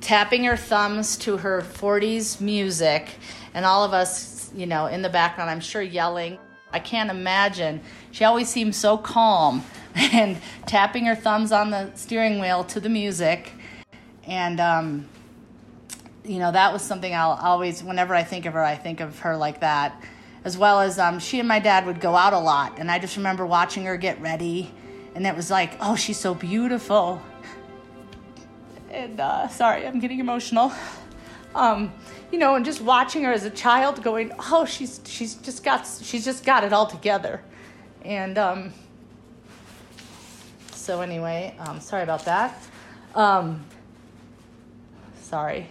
tapping 0.00 0.44
her 0.44 0.56
thumbs 0.56 1.16
to 1.18 1.38
her 1.38 1.62
40s 1.62 2.40
music, 2.40 3.08
and 3.54 3.64
all 3.64 3.84
of 3.84 3.92
us, 3.92 4.52
you 4.54 4.66
know, 4.66 4.86
in 4.86 5.02
the 5.02 5.08
background, 5.08 5.50
I'm 5.50 5.60
sure 5.60 5.82
yelling. 5.82 6.38
I 6.72 6.78
can't 6.78 7.10
imagine. 7.10 7.80
She 8.12 8.24
always 8.24 8.48
seemed 8.48 8.74
so 8.74 8.96
calm 8.96 9.64
and 9.94 10.38
tapping 10.66 11.06
her 11.06 11.14
thumbs 11.14 11.52
on 11.52 11.70
the 11.70 11.90
steering 11.94 12.40
wheel 12.40 12.64
to 12.64 12.80
the 12.80 12.88
music 12.88 13.52
and 14.26 14.60
um, 14.60 15.08
you 16.24 16.38
know 16.38 16.52
that 16.52 16.72
was 16.72 16.82
something 16.82 17.14
I'll 17.14 17.38
always 17.42 17.82
whenever 17.82 18.14
I 18.14 18.22
think 18.22 18.46
of 18.46 18.54
her 18.54 18.62
I 18.62 18.76
think 18.76 19.00
of 19.00 19.18
her 19.20 19.36
like 19.36 19.60
that. 19.60 20.02
As 20.44 20.58
well 20.58 20.80
as 20.80 20.98
um, 20.98 21.20
she 21.20 21.38
and 21.38 21.46
my 21.46 21.60
dad 21.60 21.86
would 21.86 22.00
go 22.00 22.16
out 22.16 22.32
a 22.32 22.38
lot 22.38 22.78
and 22.78 22.90
I 22.90 22.98
just 22.98 23.16
remember 23.16 23.46
watching 23.46 23.84
her 23.84 23.96
get 23.96 24.20
ready 24.20 24.72
and 25.14 25.26
it 25.26 25.36
was 25.36 25.50
like 25.50 25.76
oh 25.80 25.96
she's 25.96 26.18
so 26.18 26.34
beautiful. 26.34 27.22
And 28.90 29.20
uh, 29.20 29.48
sorry 29.48 29.86
I'm 29.86 30.00
getting 30.00 30.20
emotional. 30.20 30.72
Um, 31.54 31.92
you 32.30 32.38
know 32.38 32.54
and 32.54 32.64
just 32.64 32.80
watching 32.80 33.24
her 33.24 33.32
as 33.32 33.44
a 33.44 33.50
child 33.50 34.02
going 34.02 34.32
oh 34.38 34.64
she's 34.64 35.00
she's 35.04 35.34
just 35.34 35.62
got 35.62 35.86
she's 36.02 36.24
just 36.24 36.44
got 36.44 36.64
it 36.64 36.72
all 36.72 36.86
together. 36.86 37.42
And 38.04 38.38
um, 38.38 38.72
so 40.72 41.02
anyway 41.02 41.54
um, 41.58 41.80
sorry 41.80 42.02
about 42.04 42.24
that. 42.24 42.60
Um, 43.14 43.64
Sorry. 45.32 45.66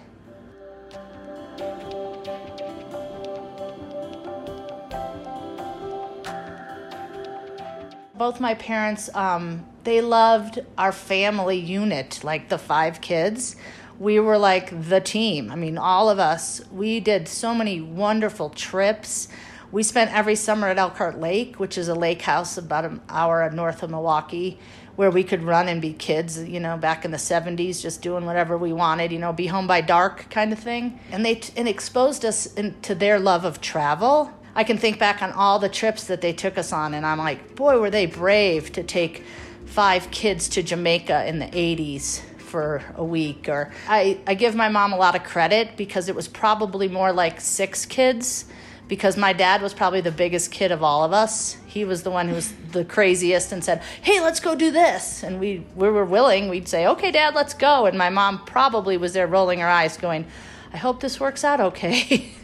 Both 8.16 8.39
my 8.39 8.55
parents, 8.55 9.12
um, 9.14 9.64
they 9.84 10.01
loved 10.01 10.62
our 10.80 10.91
family 10.91 11.59
unit, 11.59 12.24
like 12.24 12.49
the 12.49 12.57
five 12.57 13.01
kids. 13.01 13.55
We 13.99 14.20
were 14.20 14.39
like 14.39 14.89
the 14.89 14.99
team. 14.99 15.51
I 15.51 15.55
mean, 15.55 15.78
all 15.78 16.09
of 16.09 16.18
us. 16.18 16.62
We 16.72 16.99
did 16.99 17.28
so 17.28 17.53
many 17.53 17.82
wonderful 17.82 18.49
trips. 18.49 19.28
We 19.72 19.84
spent 19.84 20.12
every 20.12 20.38
summer 20.38 20.70
at 20.70 20.80
Elkhart 20.80 21.20
Lake, 21.20 21.59
which 21.59 21.78
is 21.78 21.88
a 21.88 21.93
lake 21.93 22.24
house 22.24 22.57
about 22.57 22.86
an 22.86 22.99
hour 23.09 23.47
north 23.51 23.84
of 23.84 23.91
Milwaukee 23.91 24.57
where 25.01 25.09
we 25.09 25.23
could 25.23 25.41
run 25.41 25.67
and 25.67 25.81
be 25.81 25.93
kids, 25.93 26.43
you 26.43 26.59
know, 26.59 26.77
back 26.77 27.03
in 27.03 27.09
the 27.09 27.17
70s, 27.17 27.81
just 27.81 28.03
doing 28.03 28.23
whatever 28.23 28.55
we 28.55 28.71
wanted, 28.71 29.11
you 29.11 29.17
know, 29.17 29.33
be 29.33 29.47
home 29.47 29.65
by 29.65 29.81
dark 29.81 30.29
kind 30.29 30.53
of 30.53 30.59
thing. 30.59 30.99
And 31.11 31.25
they 31.25 31.33
t- 31.33 31.51
and 31.57 31.67
exposed 31.67 32.23
us 32.23 32.53
in, 32.53 32.79
to 32.81 32.93
their 32.93 33.19
love 33.19 33.43
of 33.43 33.61
travel. 33.61 34.31
I 34.53 34.63
can 34.63 34.77
think 34.77 34.99
back 34.99 35.23
on 35.23 35.31
all 35.31 35.57
the 35.57 35.69
trips 35.69 36.03
that 36.03 36.21
they 36.21 36.33
took 36.33 36.55
us 36.55 36.71
on, 36.71 36.93
and 36.93 37.03
I'm 37.03 37.17
like, 37.17 37.55
boy, 37.55 37.79
were 37.79 37.89
they 37.89 38.05
brave 38.05 38.71
to 38.73 38.83
take 38.83 39.23
five 39.65 40.11
kids 40.11 40.47
to 40.49 40.61
Jamaica 40.61 41.25
in 41.25 41.39
the 41.39 41.47
80s 41.47 42.21
for 42.37 42.83
a 42.93 43.03
week. 43.03 43.49
Or 43.49 43.73
I, 43.87 44.19
I 44.27 44.35
give 44.35 44.53
my 44.53 44.69
mom 44.69 44.93
a 44.93 44.97
lot 44.97 45.15
of 45.15 45.23
credit 45.23 45.77
because 45.77 46.09
it 46.09 46.15
was 46.15 46.27
probably 46.27 46.87
more 46.87 47.11
like 47.11 47.41
six 47.41 47.87
kids 47.87 48.45
because 48.91 49.15
my 49.15 49.31
dad 49.31 49.61
was 49.61 49.73
probably 49.73 50.01
the 50.01 50.11
biggest 50.11 50.51
kid 50.51 50.69
of 50.69 50.83
all 50.83 51.05
of 51.05 51.13
us. 51.13 51.55
He 51.65 51.85
was 51.85 52.03
the 52.03 52.11
one 52.11 52.27
who 52.27 52.35
was 52.35 52.51
the 52.73 52.83
craziest 52.83 53.53
and 53.53 53.63
said, 53.63 53.81
"Hey, 54.01 54.19
let's 54.19 54.41
go 54.41 54.53
do 54.53 54.69
this." 54.69 55.23
And 55.23 55.39
we 55.39 55.65
we 55.77 55.89
were 55.89 56.03
willing. 56.03 56.49
We'd 56.49 56.67
say, 56.67 56.85
"Okay, 56.85 57.09
dad, 57.09 57.33
let's 57.33 57.53
go." 57.53 57.85
And 57.85 57.97
my 57.97 58.09
mom 58.09 58.43
probably 58.43 58.97
was 58.97 59.13
there 59.13 59.27
rolling 59.27 59.59
her 59.59 59.67
eyes 59.69 59.95
going, 59.95 60.25
"I 60.73 60.77
hope 60.77 60.99
this 60.99 61.21
works 61.21 61.45
out 61.45 61.61
okay." 61.61 62.33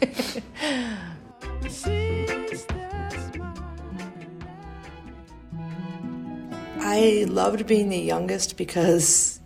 I 6.80 7.26
loved 7.28 7.66
being 7.66 7.90
the 7.90 8.00
youngest 8.00 8.56
because 8.56 9.38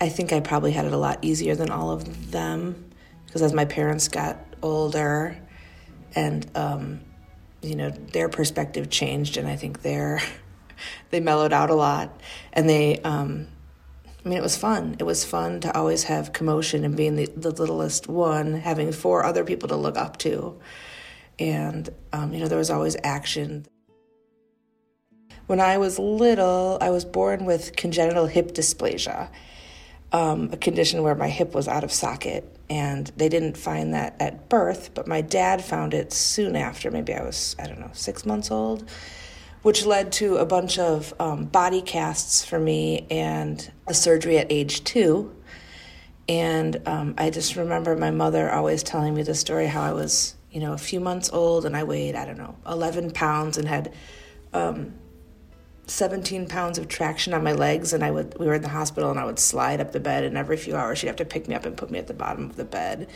I 0.00 0.08
think 0.08 0.32
I 0.32 0.40
probably 0.40 0.72
had 0.72 0.86
it 0.86 0.92
a 0.92 0.96
lot 0.96 1.20
easier 1.22 1.54
than 1.54 1.70
all 1.70 1.92
of 1.92 2.32
them 2.32 2.90
because 3.26 3.42
as 3.42 3.52
my 3.52 3.64
parents 3.64 4.08
got 4.08 4.38
older, 4.60 5.36
and, 6.14 6.46
um, 6.56 7.00
you 7.62 7.76
know, 7.76 7.90
their 7.90 8.28
perspective 8.28 8.90
changed, 8.90 9.36
and 9.36 9.46
I 9.48 9.56
think 9.56 9.82
their 9.82 10.20
they 11.10 11.20
mellowed 11.20 11.52
out 11.52 11.70
a 11.70 11.74
lot. 11.74 12.20
And 12.52 12.68
they, 12.68 12.98
um, 13.00 13.48
I 14.24 14.28
mean, 14.28 14.38
it 14.38 14.42
was 14.42 14.56
fun. 14.56 14.96
It 14.98 15.04
was 15.04 15.24
fun 15.24 15.60
to 15.60 15.76
always 15.76 16.04
have 16.04 16.32
commotion 16.32 16.84
and 16.84 16.96
being 16.96 17.16
the, 17.16 17.26
the 17.36 17.50
littlest 17.50 18.08
one, 18.08 18.54
having 18.54 18.92
four 18.92 19.24
other 19.24 19.44
people 19.44 19.68
to 19.68 19.76
look 19.76 19.96
up 19.96 20.16
to. 20.18 20.60
And, 21.38 21.88
um, 22.12 22.32
you 22.32 22.40
know, 22.40 22.48
there 22.48 22.58
was 22.58 22.70
always 22.70 22.96
action. 23.02 23.66
When 25.46 25.60
I 25.60 25.78
was 25.78 25.98
little, 25.98 26.78
I 26.80 26.90
was 26.90 27.04
born 27.04 27.44
with 27.44 27.74
congenital 27.74 28.26
hip 28.26 28.52
dysplasia, 28.52 29.28
um, 30.12 30.50
a 30.52 30.56
condition 30.56 31.02
where 31.02 31.16
my 31.16 31.28
hip 31.28 31.52
was 31.52 31.66
out 31.66 31.82
of 31.82 31.90
socket. 31.90 32.44
And 32.70 33.10
they 33.16 33.28
didn't 33.28 33.56
find 33.56 33.92
that 33.94 34.16
at 34.20 34.48
birth, 34.48 34.90
but 34.94 35.06
my 35.06 35.20
dad 35.20 35.62
found 35.62 35.94
it 35.94 36.12
soon 36.12 36.56
after. 36.56 36.90
Maybe 36.90 37.14
I 37.14 37.22
was, 37.22 37.54
I 37.58 37.66
don't 37.66 37.80
know, 37.80 37.90
six 37.92 38.24
months 38.24 38.50
old, 38.50 38.88
which 39.62 39.84
led 39.84 40.12
to 40.12 40.36
a 40.36 40.46
bunch 40.46 40.78
of 40.78 41.12
um, 41.20 41.44
body 41.44 41.82
casts 41.82 42.44
for 42.44 42.58
me 42.58 43.06
and 43.10 43.70
a 43.86 43.94
surgery 43.94 44.38
at 44.38 44.50
age 44.50 44.84
two. 44.84 45.34
And 46.28 46.80
um, 46.86 47.14
I 47.18 47.30
just 47.30 47.56
remember 47.56 47.96
my 47.96 48.10
mother 48.10 48.50
always 48.50 48.82
telling 48.82 49.14
me 49.14 49.22
the 49.22 49.34
story 49.34 49.66
how 49.66 49.82
I 49.82 49.92
was, 49.92 50.36
you 50.50 50.60
know, 50.60 50.72
a 50.72 50.78
few 50.78 51.00
months 51.00 51.30
old 51.30 51.66
and 51.66 51.76
I 51.76 51.84
weighed, 51.84 52.14
I 52.14 52.24
don't 52.24 52.38
know, 52.38 52.56
11 52.66 53.10
pounds 53.10 53.58
and 53.58 53.68
had 53.68 53.92
um, 54.52 54.94
17 55.92 56.48
pounds 56.48 56.78
of 56.78 56.88
traction 56.88 57.34
on 57.34 57.44
my 57.44 57.52
legs 57.52 57.92
and 57.92 58.02
I 58.02 58.10
would 58.10 58.38
we 58.38 58.46
were 58.46 58.54
in 58.54 58.62
the 58.62 58.68
hospital 58.68 59.10
and 59.10 59.20
I 59.20 59.24
would 59.26 59.38
slide 59.38 59.80
up 59.80 59.92
the 59.92 60.00
bed 60.00 60.24
and 60.24 60.36
every 60.36 60.56
few 60.56 60.74
hours 60.74 60.98
she'd 60.98 61.08
have 61.08 61.16
to 61.16 61.24
pick 61.24 61.46
me 61.48 61.54
up 61.54 61.66
and 61.66 61.76
put 61.76 61.90
me 61.90 61.98
at 61.98 62.06
the 62.06 62.14
bottom 62.14 62.48
of 62.48 62.56
the 62.56 62.64
bed. 62.64 63.08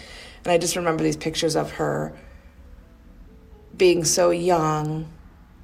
And 0.45 0.53
I 0.53 0.59
just 0.59 0.77
remember 0.77 1.03
these 1.03 1.17
pictures 1.17 1.57
of 1.57 1.73
her 1.73 2.17
being 3.77 4.05
so 4.05 4.31
young 4.31 5.11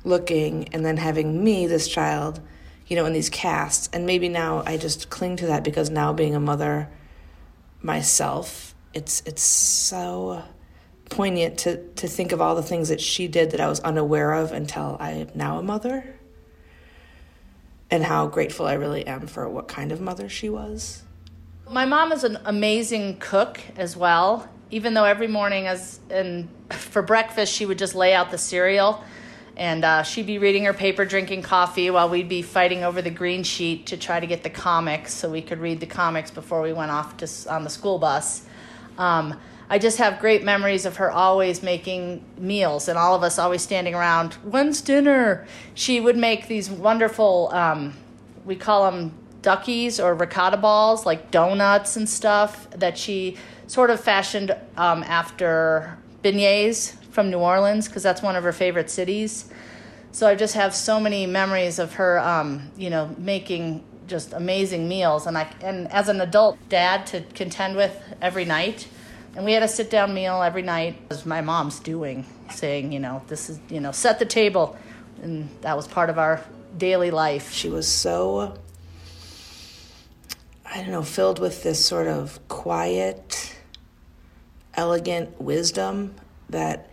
looking 0.04 0.68
and 0.72 0.84
then 0.84 0.96
having 0.96 1.44
me 1.44 1.66
this 1.66 1.86
child, 1.86 2.40
you 2.86 2.96
know, 2.96 3.04
in 3.04 3.12
these 3.12 3.30
casts 3.30 3.90
and 3.92 4.06
maybe 4.06 4.28
now 4.28 4.62
I 4.64 4.78
just 4.78 5.10
cling 5.10 5.36
to 5.36 5.46
that 5.46 5.64
because 5.64 5.90
now 5.90 6.12
being 6.14 6.34
a 6.34 6.40
mother 6.40 6.88
myself, 7.82 8.74
it's 8.94 9.22
it's 9.26 9.42
so 9.42 10.42
poignant 11.10 11.58
to 11.58 11.86
to 11.94 12.08
think 12.08 12.32
of 12.32 12.40
all 12.40 12.54
the 12.54 12.62
things 12.62 12.88
that 12.88 13.02
she 13.02 13.28
did 13.28 13.50
that 13.50 13.60
I 13.60 13.68
was 13.68 13.80
unaware 13.80 14.32
of 14.32 14.50
until 14.52 14.96
I 14.98 15.10
am 15.10 15.28
now 15.34 15.58
a 15.58 15.62
mother 15.62 16.18
and 17.92 18.02
how 18.02 18.26
grateful 18.26 18.66
I 18.66 18.72
really 18.72 19.06
am 19.06 19.26
for 19.26 19.46
what 19.50 19.68
kind 19.68 19.92
of 19.92 20.00
mother 20.00 20.26
she 20.26 20.48
was. 20.48 21.02
My 21.70 21.84
mom 21.84 22.10
is 22.10 22.24
an 22.24 22.38
amazing 22.46 23.18
cook 23.18 23.60
as 23.76 23.94
well. 23.98 24.48
Even 24.70 24.94
though 24.94 25.04
every 25.04 25.28
morning, 25.28 25.66
as 25.66 26.00
and 26.08 26.48
for 26.70 27.02
breakfast, 27.02 27.52
she 27.52 27.66
would 27.66 27.78
just 27.78 27.94
lay 27.94 28.14
out 28.14 28.30
the 28.30 28.38
cereal, 28.38 29.04
and 29.58 29.84
uh, 29.84 30.02
she'd 30.02 30.26
be 30.26 30.38
reading 30.38 30.64
her 30.64 30.72
paper, 30.72 31.04
drinking 31.04 31.42
coffee, 31.42 31.90
while 31.90 32.08
we'd 32.08 32.30
be 32.30 32.40
fighting 32.40 32.82
over 32.82 33.02
the 33.02 33.10
green 33.10 33.42
sheet 33.42 33.84
to 33.88 33.98
try 33.98 34.18
to 34.18 34.26
get 34.26 34.42
the 34.42 34.50
comics 34.50 35.12
so 35.12 35.28
we 35.28 35.42
could 35.42 35.58
read 35.58 35.78
the 35.78 35.86
comics 35.86 36.30
before 36.30 36.62
we 36.62 36.72
went 36.72 36.90
off 36.90 37.18
to 37.18 37.28
on 37.52 37.62
the 37.62 37.70
school 37.70 37.98
bus. 37.98 38.46
Um, 38.96 39.38
I 39.72 39.78
just 39.78 39.96
have 39.96 40.20
great 40.20 40.44
memories 40.44 40.84
of 40.84 40.96
her 40.96 41.10
always 41.10 41.62
making 41.62 42.22
meals 42.36 42.88
and 42.88 42.98
all 42.98 43.14
of 43.14 43.22
us 43.22 43.38
always 43.38 43.62
standing 43.62 43.94
around. 43.94 44.34
When's 44.44 44.82
dinner? 44.82 45.46
She 45.72 45.98
would 45.98 46.18
make 46.18 46.46
these 46.46 46.68
wonderful, 46.68 47.48
um, 47.54 47.94
we 48.44 48.54
call 48.54 48.90
them 48.90 49.14
duckies 49.40 49.98
or 49.98 50.14
ricotta 50.14 50.58
balls, 50.58 51.06
like 51.06 51.30
donuts 51.30 51.96
and 51.96 52.06
stuff 52.06 52.68
that 52.72 52.98
she 52.98 53.38
sort 53.66 53.88
of 53.88 53.98
fashioned 53.98 54.54
um, 54.76 55.04
after 55.04 55.96
beignets 56.22 57.02
from 57.06 57.30
New 57.30 57.38
Orleans 57.38 57.88
because 57.88 58.02
that's 58.02 58.20
one 58.20 58.36
of 58.36 58.44
her 58.44 58.52
favorite 58.52 58.90
cities. 58.90 59.48
So 60.10 60.26
I 60.26 60.34
just 60.34 60.52
have 60.52 60.74
so 60.74 61.00
many 61.00 61.24
memories 61.24 61.78
of 61.78 61.94
her, 61.94 62.18
um, 62.18 62.70
you 62.76 62.90
know, 62.90 63.16
making 63.16 63.84
just 64.06 64.34
amazing 64.34 64.86
meals, 64.86 65.26
and 65.26 65.38
I 65.38 65.50
and 65.62 65.90
as 65.90 66.10
an 66.10 66.20
adult 66.20 66.58
dad 66.68 67.06
to 67.06 67.22
contend 67.32 67.76
with 67.76 67.98
every 68.20 68.44
night. 68.44 68.86
And 69.34 69.46
we 69.46 69.52
had 69.52 69.62
a 69.62 69.68
sit 69.68 69.88
down 69.88 70.12
meal 70.12 70.42
every 70.42 70.60
night, 70.60 71.00
as 71.10 71.24
my 71.24 71.40
mom's 71.40 71.80
doing, 71.80 72.26
saying, 72.50 72.92
you 72.92 73.00
know, 73.00 73.22
this 73.28 73.48
is, 73.48 73.58
you 73.70 73.80
know, 73.80 73.90
set 73.90 74.18
the 74.18 74.26
table. 74.26 74.76
And 75.22 75.48
that 75.62 75.74
was 75.74 75.88
part 75.88 76.10
of 76.10 76.18
our 76.18 76.42
daily 76.76 77.10
life. 77.10 77.50
She 77.50 77.70
was 77.70 77.88
so, 77.88 78.58
I 80.66 80.82
don't 80.82 80.90
know, 80.90 81.02
filled 81.02 81.38
with 81.38 81.62
this 81.62 81.82
sort 81.84 82.08
of 82.08 82.46
quiet, 82.48 83.56
elegant 84.74 85.40
wisdom 85.40 86.14
that 86.50 86.90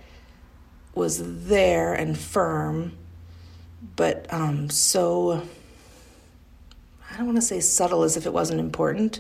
was 0.95 1.45
there 1.47 1.93
and 1.93 2.17
firm, 2.17 2.97
but 3.95 4.31
um, 4.33 4.69
so, 4.69 5.43
I 7.11 7.17
don't 7.17 7.25
want 7.25 7.37
to 7.37 7.41
say 7.41 7.59
subtle 7.59 8.03
as 8.03 8.15
if 8.15 8.25
it 8.25 8.33
wasn't 8.33 8.59
important 8.59 9.19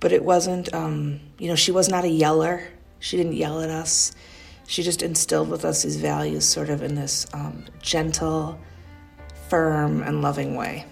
but 0.00 0.12
it 0.12 0.24
wasn't, 0.24 0.72
um, 0.74 1.20
you 1.38 1.48
know, 1.48 1.54
she 1.54 1.72
was 1.72 1.88
not 1.88 2.04
a 2.04 2.08
yeller. 2.08 2.62
She 3.00 3.16
didn't 3.16 3.34
yell 3.34 3.60
at 3.60 3.70
us. 3.70 4.12
She 4.66 4.82
just 4.82 5.02
instilled 5.02 5.48
with 5.48 5.64
us 5.64 5.82
these 5.82 5.96
values 5.96 6.44
sort 6.44 6.70
of 6.70 6.82
in 6.82 6.94
this 6.94 7.26
um, 7.32 7.64
gentle, 7.80 8.58
firm, 9.48 10.02
and 10.02 10.22
loving 10.22 10.56
way. 10.56 10.84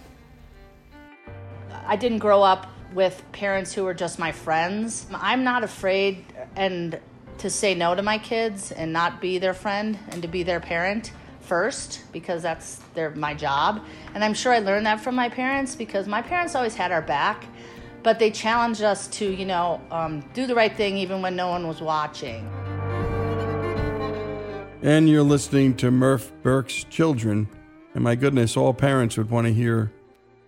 I 1.86 1.96
didn't 1.96 2.18
grow 2.18 2.42
up 2.42 2.68
with 2.94 3.22
parents 3.32 3.72
who 3.72 3.84
were 3.84 3.94
just 3.94 4.18
my 4.18 4.32
friends. 4.32 5.06
I'm 5.12 5.44
not 5.44 5.64
afraid 5.64 6.24
and 6.56 6.98
to 7.38 7.50
say 7.50 7.74
no 7.74 7.94
to 7.94 8.02
my 8.02 8.18
kids 8.18 8.70
and 8.70 8.92
not 8.92 9.20
be 9.20 9.38
their 9.38 9.54
friend 9.54 9.98
and 10.10 10.22
to 10.22 10.28
be 10.28 10.44
their 10.44 10.60
parent 10.60 11.12
first 11.40 12.00
because 12.12 12.42
that's 12.42 12.76
their 12.94 13.10
my 13.10 13.34
job. 13.34 13.84
And 14.14 14.24
I'm 14.24 14.34
sure 14.34 14.52
I 14.52 14.60
learned 14.60 14.86
that 14.86 15.00
from 15.00 15.14
my 15.14 15.28
parents 15.28 15.74
because 15.74 16.06
my 16.06 16.22
parents 16.22 16.54
always 16.54 16.74
had 16.74 16.92
our 16.92 17.02
back 17.02 17.44
but 18.04 18.18
they 18.18 18.30
challenged 18.30 18.82
us 18.82 19.08
to, 19.08 19.34
you 19.34 19.46
know, 19.46 19.80
um, 19.90 20.20
do 20.34 20.46
the 20.46 20.54
right 20.54 20.76
thing 20.76 20.98
even 20.98 21.22
when 21.22 21.34
no 21.34 21.48
one 21.48 21.66
was 21.66 21.80
watching. 21.80 22.46
And 24.82 25.08
you're 25.08 25.22
listening 25.22 25.74
to 25.78 25.90
Murph 25.90 26.30
Burke's 26.42 26.84
Children. 26.84 27.48
And 27.94 28.04
my 28.04 28.14
goodness, 28.14 28.56
all 28.56 28.74
parents 28.74 29.16
would 29.16 29.30
want 29.30 29.46
to 29.46 29.52
hear, 29.54 29.90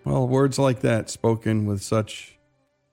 well, 0.05 0.29
words 0.29 0.59
like 0.59 0.81
that 0.81 1.09
spoken 1.09 1.65
with 1.65 1.83
such, 1.83 2.39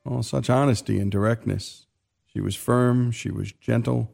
well, 0.05 0.23
such 0.23 0.49
honesty 0.49 0.97
and 0.97 1.11
directness. 1.11 1.85
She 2.25 2.39
was 2.39 2.55
firm, 2.55 3.11
she 3.11 3.29
was 3.29 3.51
gentle, 3.51 4.11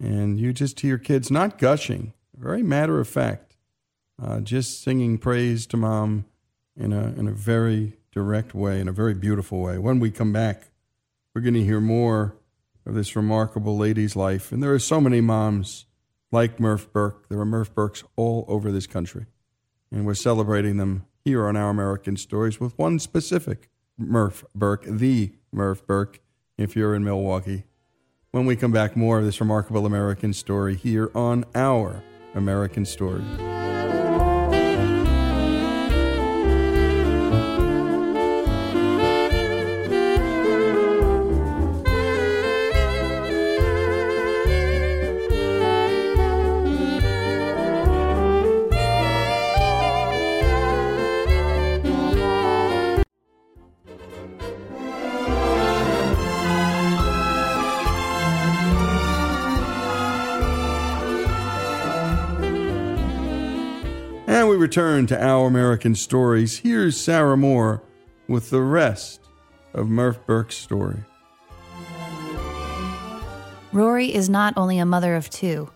and 0.00 0.38
you 0.38 0.52
just 0.52 0.80
hear 0.80 0.98
kids 0.98 1.30
not 1.30 1.56
gushing, 1.56 2.12
very 2.36 2.62
matter 2.62 2.98
of 2.98 3.08
fact, 3.08 3.56
uh, 4.20 4.40
just 4.40 4.82
singing 4.82 5.16
praise 5.16 5.66
to 5.68 5.76
mom 5.76 6.26
in 6.76 6.92
a 6.92 7.14
in 7.16 7.28
a 7.28 7.32
very 7.32 7.98
direct 8.12 8.54
way, 8.54 8.80
in 8.80 8.88
a 8.88 8.92
very 8.92 9.14
beautiful 9.14 9.60
way. 9.60 9.78
When 9.78 9.98
we 9.98 10.10
come 10.10 10.32
back, 10.32 10.68
we're 11.34 11.40
going 11.42 11.54
to 11.54 11.64
hear 11.64 11.80
more 11.80 12.36
of 12.84 12.94
this 12.94 13.16
remarkable 13.16 13.76
lady's 13.76 14.14
life. 14.14 14.52
And 14.52 14.62
there 14.62 14.72
are 14.72 14.78
so 14.78 15.00
many 15.00 15.20
moms 15.20 15.86
like 16.30 16.60
Murph 16.60 16.92
Burke. 16.92 17.28
There 17.28 17.40
are 17.40 17.46
Murph 17.46 17.74
Burkes 17.74 18.04
all 18.16 18.44
over 18.48 18.70
this 18.70 18.86
country. 18.86 19.26
And 19.90 20.04
we're 20.04 20.14
celebrating 20.14 20.76
them 20.76 21.06
here 21.24 21.46
on 21.46 21.56
Our 21.56 21.70
American 21.70 22.16
Stories 22.16 22.60
with 22.60 22.78
one 22.78 22.98
specific 22.98 23.68
Murph 23.96 24.44
Burke, 24.54 24.84
the 24.86 25.32
Murph 25.52 25.86
Burke, 25.86 26.20
if 26.58 26.76
you're 26.76 26.94
in 26.94 27.04
Milwaukee. 27.04 27.64
When 28.30 28.46
we 28.46 28.56
come 28.56 28.72
back, 28.72 28.96
more 28.96 29.18
of 29.18 29.24
this 29.24 29.40
remarkable 29.40 29.86
American 29.86 30.32
story 30.32 30.74
here 30.74 31.10
on 31.14 31.44
Our 31.54 32.02
American 32.34 32.86
Stories. 32.86 33.71
Return 64.72 65.06
to 65.06 65.22
Our 65.22 65.48
American 65.48 65.94
Stories, 65.94 66.60
here's 66.60 66.98
Sarah 66.98 67.36
Moore 67.36 67.82
with 68.26 68.48
the 68.48 68.62
rest 68.62 69.20
of 69.74 69.90
Murph 69.90 70.24
Burke's 70.24 70.56
story. 70.56 71.04
Rory 73.70 74.14
is 74.14 74.30
not 74.30 74.54
only 74.56 74.78
a 74.78 74.86
mother 74.86 75.14
of 75.14 75.28
two, 75.28 75.70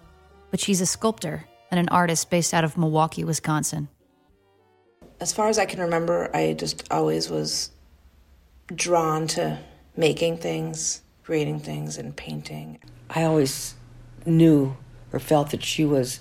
but 0.50 0.60
she's 0.60 0.80
a 0.80 0.86
sculptor 0.86 1.46
and 1.70 1.78
an 1.78 1.90
artist 1.90 2.30
based 2.30 2.54
out 2.54 2.64
of 2.64 2.78
Milwaukee, 2.78 3.22
Wisconsin. 3.22 3.88
as 5.20 5.30
far 5.30 5.50
as 5.50 5.58
I 5.58 5.66
can 5.66 5.80
remember, 5.80 6.34
I 6.34 6.54
just 6.54 6.90
always 6.90 7.28
was 7.28 7.72
drawn 8.74 9.26
to 9.26 9.58
making 9.94 10.38
things, 10.38 11.02
creating 11.22 11.60
things, 11.60 11.98
and 11.98 12.16
painting. 12.16 12.78
I 13.10 13.24
always 13.24 13.74
knew 14.24 14.74
or 15.12 15.18
felt 15.18 15.50
that 15.50 15.62
she 15.62 15.84
was 15.84 16.18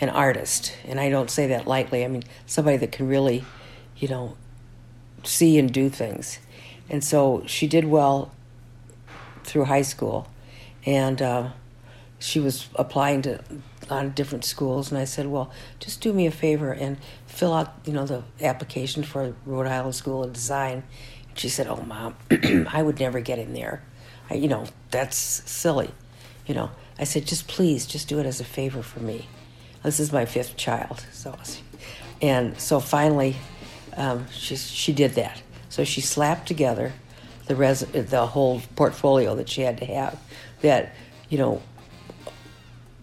an 0.00 0.08
artist, 0.10 0.74
and 0.84 1.00
I 1.00 1.10
don't 1.10 1.30
say 1.30 1.48
that 1.48 1.66
lightly. 1.66 2.04
I 2.04 2.08
mean, 2.08 2.22
somebody 2.46 2.76
that 2.78 2.92
can 2.92 3.08
really, 3.08 3.44
you 3.96 4.08
know, 4.08 4.36
see 5.24 5.58
and 5.58 5.72
do 5.72 5.88
things. 5.88 6.38
And 6.88 7.02
so 7.02 7.42
she 7.46 7.66
did 7.66 7.84
well 7.84 8.32
through 9.44 9.64
high 9.64 9.82
school, 9.82 10.28
and 10.86 11.20
uh, 11.20 11.50
she 12.18 12.38
was 12.38 12.68
applying 12.76 13.22
to 13.22 13.40
a 13.88 13.94
lot 13.94 14.04
of 14.04 14.14
different 14.14 14.44
schools. 14.44 14.90
And 14.90 14.98
I 14.98 15.04
said, 15.04 15.26
"Well, 15.26 15.50
just 15.80 16.00
do 16.00 16.12
me 16.12 16.26
a 16.26 16.30
favor 16.30 16.72
and 16.72 16.98
fill 17.26 17.52
out, 17.52 17.74
you 17.84 17.92
know, 17.92 18.06
the 18.06 18.22
application 18.40 19.02
for 19.02 19.34
Rhode 19.44 19.66
Island 19.66 19.94
School 19.94 20.22
of 20.22 20.32
Design." 20.32 20.84
And 21.28 21.38
she 21.38 21.48
said, 21.48 21.66
"Oh, 21.66 21.82
mom, 21.82 22.14
I 22.70 22.82
would 22.82 23.00
never 23.00 23.20
get 23.20 23.38
in 23.38 23.52
there. 23.52 23.82
I, 24.30 24.34
you 24.34 24.48
know, 24.48 24.66
that's 24.90 25.16
silly. 25.16 25.90
You 26.46 26.54
know." 26.54 26.70
I 27.00 27.04
said, 27.04 27.26
"Just 27.26 27.48
please, 27.48 27.86
just 27.86 28.08
do 28.08 28.18
it 28.20 28.26
as 28.26 28.40
a 28.40 28.44
favor 28.44 28.82
for 28.82 29.00
me." 29.00 29.26
This 29.88 30.00
is 30.00 30.12
my 30.12 30.26
fifth 30.26 30.58
child, 30.58 31.02
so, 31.12 31.34
and 32.20 32.60
so 32.60 32.78
finally, 32.78 33.36
um, 33.96 34.26
she 34.30 34.54
she 34.54 34.92
did 34.92 35.12
that. 35.12 35.40
So 35.70 35.82
she 35.82 36.02
slapped 36.02 36.46
together 36.46 36.92
the 37.46 37.56
res 37.56 37.80
the 37.80 38.26
whole 38.26 38.60
portfolio 38.76 39.34
that 39.36 39.48
she 39.48 39.62
had 39.62 39.78
to 39.78 39.86
have. 39.86 40.20
That 40.60 40.94
you 41.30 41.38
know, 41.38 41.62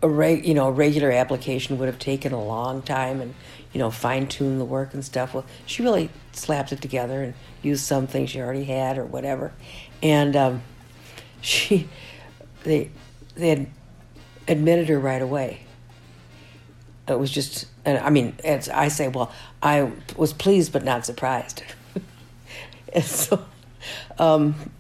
a 0.03 0.07
reg, 0.07 0.45
you 0.45 0.53
know 0.53 0.68
a 0.68 0.72
regular 0.72 1.10
application 1.10 1.80
would 1.80 1.88
have 1.88 1.98
taken 1.98 2.34
a 2.34 2.45
long 2.45 2.84
time 2.84 3.20
and 3.20 3.34
you 3.74 3.80
know 3.80 3.90
fine 3.90 4.28
tune 4.28 4.60
the 4.60 4.64
work 4.64 4.94
and 4.94 5.03
stuff. 5.03 5.34
Well, 5.34 5.45
she 5.66 5.82
really 5.82 6.12
slapped 6.34 6.72
it 6.72 6.84
together 6.84 7.24
and 7.24 7.34
used 7.64 7.84
some 7.84 8.06
things 8.06 8.30
she 8.30 8.40
already 8.40 8.66
had 8.66 8.99
or 8.99 9.06
whatever, 9.06 9.53
and 10.03 10.36
um, 10.36 10.62
she 11.41 11.90
they 12.62 12.91
they 13.34 13.66
admitted 14.48 14.88
her 14.90 14.99
right 14.99 15.24
away. 15.24 15.62
It 17.07 17.19
was 17.19 17.32
just, 17.32 17.68
and 17.86 17.99
I 17.99 18.10
mean, 18.10 18.36
I 18.44 18.88
say, 18.88 19.07
well, 19.07 19.32
I 19.61 19.91
was 20.15 20.34
pleased 20.34 20.73
but 20.73 20.84
not 20.84 21.06
surprised. 21.06 21.61
and 22.94 23.03
so, 23.03 23.45
um, 24.18 24.72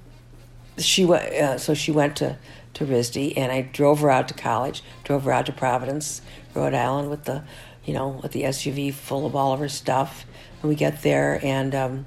she 0.77 1.05
went. 1.05 1.31
Uh, 1.33 1.57
so 1.57 1.73
she 1.73 1.91
went 1.91 2.17
to 2.17 2.37
to 2.75 2.85
RISD, 2.85 3.33
and 3.37 3.51
I 3.51 3.61
drove 3.61 4.01
her 4.01 4.09
out 4.09 4.27
to 4.27 4.33
college. 4.33 4.83
Drove 5.03 5.23
her 5.23 5.31
out 5.31 5.45
to 5.47 5.53
Providence, 5.53 6.21
Rhode 6.53 6.73
Island, 6.73 7.09
with 7.09 7.23
the, 7.23 7.43
you 7.85 7.93
know, 7.93 8.19
with 8.21 8.33
the 8.33 8.43
SUV 8.43 8.93
full 8.93 9.25
of 9.25 9.35
all 9.35 9.53
of 9.53 9.59
her 9.59 9.69
stuff. 9.69 10.25
And 10.61 10.69
we 10.69 10.75
get 10.75 11.01
there, 11.01 11.39
and 11.43 11.73
um, 11.73 12.05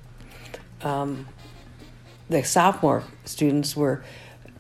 um, 0.83 1.29
the 2.29 2.45
sophomore 2.45 3.05
students 3.25 3.77
were 3.77 4.05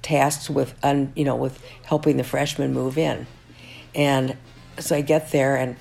tasked 0.00 0.48
with, 0.48 0.74
un, 0.82 1.12
you 1.14 1.24
know, 1.24 1.36
with 1.36 1.62
helping 1.84 2.16
the 2.16 2.24
freshmen 2.24 2.72
move 2.72 2.96
in, 2.96 3.26
and 3.94 4.36
so 4.80 4.96
I 4.96 5.00
get 5.00 5.30
there 5.32 5.56
and 5.56 5.76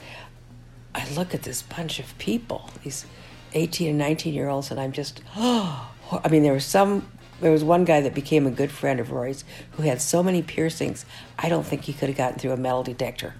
I 0.93 1.07
look 1.11 1.33
at 1.33 1.43
this 1.43 1.61
bunch 1.61 1.99
of 1.99 2.17
people, 2.17 2.69
these 2.83 3.05
18 3.53 3.89
and 3.89 3.97
19 3.97 4.33
year 4.33 4.49
olds, 4.49 4.71
and 4.71 4.79
I'm 4.79 4.91
just, 4.91 5.21
oh, 5.35 5.91
I 6.23 6.29
mean, 6.29 6.43
there 6.43 6.53
was 6.53 6.65
some, 6.65 7.07
there 7.39 7.51
was 7.51 7.63
one 7.63 7.85
guy 7.85 8.01
that 8.01 8.13
became 8.13 8.47
a 8.47 8.51
good 8.51 8.71
friend 8.71 8.99
of 8.99 9.11
Rory's 9.11 9.43
who 9.71 9.83
had 9.83 10.01
so 10.01 10.23
many 10.23 10.41
piercings, 10.41 11.05
I 11.37 11.49
don't 11.49 11.65
think 11.65 11.83
he 11.83 11.93
could 11.93 12.09
have 12.09 12.17
gotten 12.17 12.39
through 12.39 12.51
a 12.51 12.57
metal 12.57 12.83
detector 12.83 13.35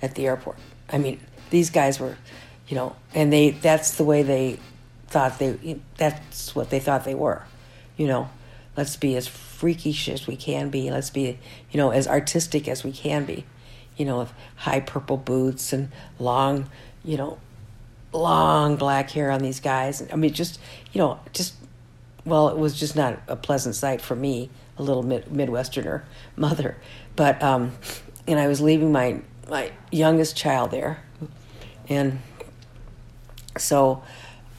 at 0.00 0.14
the 0.14 0.26
airport. 0.26 0.56
I 0.90 0.98
mean, 0.98 1.20
these 1.50 1.70
guys 1.70 2.00
were, 2.00 2.16
you 2.68 2.76
know, 2.76 2.96
and 3.14 3.32
they, 3.32 3.50
that's 3.50 3.96
the 3.96 4.04
way 4.04 4.22
they 4.22 4.58
thought 5.08 5.38
they, 5.38 5.80
that's 5.96 6.54
what 6.54 6.70
they 6.70 6.80
thought 6.80 7.04
they 7.04 7.14
were, 7.14 7.44
you 7.96 8.06
know. 8.06 8.30
Let's 8.74 8.96
be 8.96 9.16
as 9.16 9.28
freakish 9.28 10.08
as 10.08 10.26
we 10.26 10.34
can 10.34 10.70
be. 10.70 10.90
Let's 10.90 11.10
be, 11.10 11.38
you 11.70 11.76
know, 11.76 11.90
as 11.90 12.08
artistic 12.08 12.66
as 12.66 12.82
we 12.82 12.90
can 12.90 13.26
be 13.26 13.44
you 13.96 14.04
know, 14.04 14.18
with 14.18 14.32
high 14.56 14.80
purple 14.80 15.16
boots 15.16 15.72
and 15.72 15.90
long, 16.18 16.68
you 17.04 17.16
know, 17.16 17.38
long 18.12 18.76
black 18.76 19.10
hair 19.10 19.30
on 19.30 19.40
these 19.40 19.60
guys. 19.60 20.06
I 20.12 20.16
mean, 20.16 20.32
just, 20.32 20.60
you 20.92 20.98
know, 21.00 21.20
just, 21.32 21.54
well, 22.24 22.48
it 22.48 22.56
was 22.56 22.78
just 22.78 22.94
not 22.96 23.20
a 23.28 23.36
pleasant 23.36 23.74
sight 23.74 24.00
for 24.00 24.14
me, 24.14 24.50
a 24.78 24.82
little 24.82 25.02
mid- 25.02 25.26
Midwesterner 25.26 26.02
mother. 26.36 26.76
But, 27.16 27.42
um, 27.42 27.72
and 28.26 28.38
I 28.38 28.48
was 28.48 28.60
leaving 28.60 28.92
my, 28.92 29.20
my 29.48 29.72
youngest 29.90 30.36
child 30.36 30.70
there. 30.70 31.02
And 31.88 32.20
so 33.58 34.02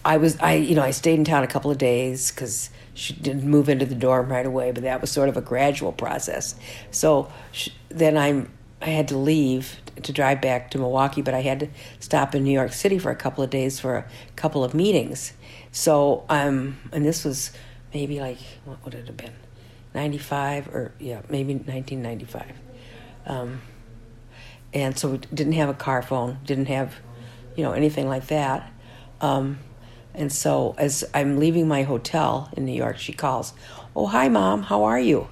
I 0.03 0.17
was, 0.17 0.37
I, 0.39 0.53
you 0.55 0.75
know, 0.75 0.83
I 0.83 0.91
stayed 0.91 1.17
in 1.17 1.25
town 1.25 1.43
a 1.43 1.47
couple 1.47 1.71
of 1.71 1.77
days 1.77 2.31
because 2.31 2.69
she 2.93 3.13
didn't 3.13 3.43
move 3.43 3.69
into 3.69 3.85
the 3.85 3.95
dorm 3.95 4.31
right 4.31 4.45
away, 4.45 4.71
but 4.71 4.83
that 4.83 5.01
was 5.01 5.11
sort 5.11 5.29
of 5.29 5.37
a 5.37 5.41
gradual 5.41 5.91
process. 5.91 6.55
So 6.91 7.31
she, 7.51 7.73
then 7.89 8.17
I'm, 8.17 8.51
I 8.83 8.87
had 8.87 9.07
to 9.07 9.17
leave 9.17 9.79
to 10.01 10.11
drive 10.11 10.41
back 10.41 10.69
to 10.71 10.77
Milwaukee, 10.77 11.21
but 11.21 11.33
I 11.33 11.39
had 11.39 11.61
to 11.61 11.69
stop 12.01 12.35
in 12.35 12.43
New 12.43 12.51
York 12.51 12.73
City 12.73 12.99
for 12.99 13.11
a 13.11 13.15
couple 13.15 13.41
of 13.41 13.49
days 13.49 13.79
for 13.79 13.95
a 13.95 14.05
couple 14.35 14.61
of 14.61 14.73
meetings. 14.73 15.31
So, 15.71 16.25
um, 16.27 16.77
and 16.91 17.05
this 17.05 17.23
was 17.23 17.51
maybe 17.93 18.19
like, 18.19 18.39
what 18.65 18.83
would 18.83 18.93
it 18.93 19.07
have 19.07 19.15
been? 19.15 19.31
95 19.93 20.67
or, 20.67 20.91
yeah, 20.99 21.21
maybe 21.29 21.53
1995. 21.53 22.43
Um, 23.25 23.61
and 24.73 24.99
so 24.99 25.11
we 25.11 25.17
didn't 25.33 25.53
have 25.53 25.69
a 25.69 25.73
car 25.73 26.01
phone, 26.01 26.39
didn't 26.43 26.65
have, 26.65 26.93
you 27.55 27.63
know, 27.63 27.71
anything 27.71 28.09
like 28.09 28.27
that. 28.27 28.69
Um, 29.21 29.59
and 30.13 30.29
so 30.29 30.75
as 30.77 31.05
I'm 31.13 31.39
leaving 31.39 31.69
my 31.69 31.83
hotel 31.83 32.49
in 32.57 32.65
New 32.65 32.73
York, 32.73 32.97
she 32.97 33.13
calls, 33.13 33.53
Oh, 33.95 34.07
hi, 34.07 34.27
mom, 34.27 34.63
how 34.63 34.83
are 34.83 34.99
you? 34.99 35.29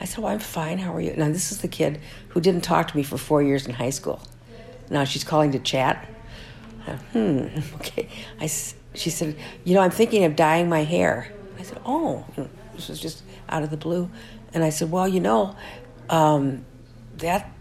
I 0.00 0.06
said, 0.06 0.24
Well, 0.24 0.32
I'm 0.32 0.38
fine. 0.38 0.78
How 0.78 0.94
are 0.94 1.00
you? 1.00 1.14
Now, 1.16 1.28
this 1.28 1.52
is 1.52 1.58
the 1.58 1.68
kid 1.68 2.00
who 2.28 2.40
didn't 2.40 2.62
talk 2.62 2.88
to 2.88 2.96
me 2.96 3.02
for 3.02 3.18
four 3.18 3.42
years 3.42 3.66
in 3.66 3.74
high 3.74 3.90
school. 3.90 4.20
Now 4.88 5.04
she's 5.04 5.24
calling 5.24 5.52
to 5.52 5.58
chat. 5.58 6.08
Uh, 6.86 6.96
hmm, 7.12 7.46
okay. 7.76 8.08
I, 8.40 8.46
she 8.94 9.10
said, 9.10 9.36
You 9.64 9.74
know, 9.74 9.80
I'm 9.80 9.90
thinking 9.90 10.24
of 10.24 10.34
dyeing 10.36 10.68
my 10.68 10.84
hair. 10.84 11.32
I 11.58 11.62
said, 11.62 11.80
Oh, 11.84 12.24
this 12.74 12.88
was 12.88 12.98
just 12.98 13.22
out 13.48 13.62
of 13.62 13.70
the 13.70 13.76
blue. 13.76 14.10
And 14.54 14.64
I 14.64 14.70
said, 14.70 14.90
Well, 14.90 15.06
you 15.06 15.20
know, 15.20 15.54
um, 16.08 16.64
that. 17.18 17.52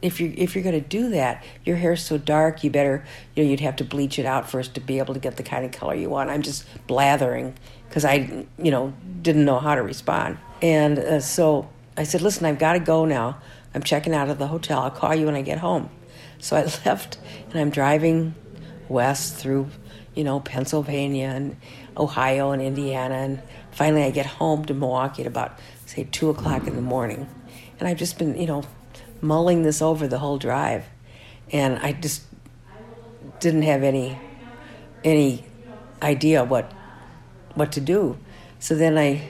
If 0.00 0.20
you 0.20 0.32
if 0.36 0.54
you're 0.54 0.62
going 0.62 0.80
to 0.80 0.88
do 0.88 1.10
that, 1.10 1.42
your 1.64 1.74
hair's 1.74 2.04
so 2.04 2.18
dark, 2.18 2.62
you 2.62 2.70
better 2.70 3.04
you 3.34 3.42
know 3.42 3.50
you'd 3.50 3.58
have 3.58 3.74
to 3.74 3.84
bleach 3.84 4.20
it 4.20 4.26
out 4.26 4.48
first 4.48 4.74
to 4.74 4.80
be 4.80 4.98
able 4.98 5.12
to 5.12 5.18
get 5.18 5.36
the 5.36 5.42
kind 5.42 5.64
of 5.64 5.72
color 5.72 5.96
you 5.96 6.08
want. 6.08 6.30
I'm 6.30 6.42
just 6.42 6.64
blathering 6.86 7.54
because 7.88 8.04
I 8.04 8.46
you 8.62 8.70
know 8.70 8.94
didn't 9.22 9.44
know 9.44 9.58
how 9.58 9.74
to 9.74 9.82
respond, 9.82 10.38
and 10.62 11.00
uh, 11.00 11.18
so 11.18 11.68
I 11.98 12.04
said, 12.04 12.22
listen, 12.22 12.46
I've 12.46 12.60
got 12.60 12.74
to 12.74 12.78
go 12.78 13.04
now. 13.04 13.38
I'm 13.74 13.82
checking 13.82 14.14
out 14.14 14.30
of 14.30 14.38
the 14.38 14.46
hotel. 14.46 14.82
I'll 14.82 14.90
call 14.90 15.14
you 15.14 15.26
when 15.26 15.34
I 15.34 15.42
get 15.42 15.58
home. 15.58 15.90
So 16.38 16.56
I 16.56 16.62
left 16.86 17.18
and 17.50 17.60
I'm 17.60 17.70
driving 17.70 18.36
west 18.88 19.34
through, 19.34 19.68
you 20.14 20.22
know, 20.22 20.38
Pennsylvania 20.38 21.26
and 21.26 21.56
Ohio 21.96 22.52
and 22.52 22.62
Indiana. 22.62 23.16
And 23.16 23.42
finally 23.72 24.04
I 24.04 24.10
get 24.10 24.26
home 24.26 24.64
to 24.66 24.74
Milwaukee 24.74 25.22
at 25.22 25.26
about, 25.26 25.58
say, 25.86 26.04
2 26.04 26.30
o'clock 26.30 26.68
in 26.68 26.76
the 26.76 26.82
morning. 26.82 27.28
And 27.80 27.88
I've 27.88 27.98
just 27.98 28.16
been, 28.16 28.40
you 28.40 28.46
know, 28.46 28.62
mulling 29.20 29.64
this 29.64 29.82
over 29.82 30.06
the 30.06 30.18
whole 30.18 30.38
drive. 30.38 30.84
And 31.50 31.78
I 31.80 31.92
just 31.92 32.22
didn't 33.40 33.62
have 33.62 33.82
any 33.82 34.18
any 35.04 35.44
idea 36.02 36.44
what 36.44 36.72
what 37.54 37.72
to 37.72 37.80
do. 37.80 38.18
So 38.60 38.74
then 38.74 38.98
I 38.98 39.26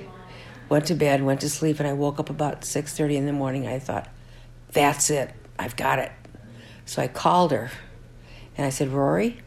went 0.68 0.86
to 0.86 0.94
bed, 0.94 1.22
went 1.22 1.40
to 1.40 1.50
sleep, 1.50 1.78
and 1.78 1.88
I 1.88 1.92
woke 1.92 2.18
up 2.18 2.30
about 2.30 2.64
6:30 2.64 3.16
in 3.16 3.26
the 3.26 3.32
morning. 3.32 3.66
I 3.66 3.78
thought, 3.78 4.08
"That's 4.72 5.10
it. 5.10 5.30
I've 5.58 5.76
got 5.76 5.98
it." 5.98 6.12
So 6.84 7.02
I 7.02 7.08
called 7.08 7.52
her, 7.52 7.70
and 8.56 8.66
I 8.66 8.70
said, 8.70 8.88
"Rory, 8.88 9.38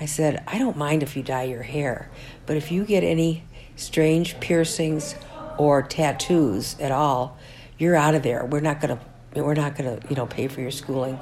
I 0.00 0.06
said 0.06 0.42
I 0.46 0.58
don't 0.58 0.76
mind 0.76 1.02
if 1.02 1.16
you 1.16 1.22
dye 1.22 1.44
your 1.44 1.62
hair, 1.62 2.10
but 2.46 2.56
if 2.56 2.72
you 2.72 2.84
get 2.84 3.04
any 3.04 3.44
strange 3.76 4.38
piercings 4.40 5.14
or 5.58 5.82
tattoos 5.82 6.76
at 6.80 6.92
all, 6.92 7.36
you're 7.78 7.96
out 7.96 8.14
of 8.14 8.22
there. 8.22 8.44
We're 8.44 8.60
not 8.60 8.80
gonna 8.80 8.98
we're 9.34 9.54
not 9.54 9.76
gonna 9.76 9.98
you 10.08 10.16
know 10.16 10.26
pay 10.26 10.48
for 10.48 10.60
your 10.60 10.70
schooling." 10.70 11.18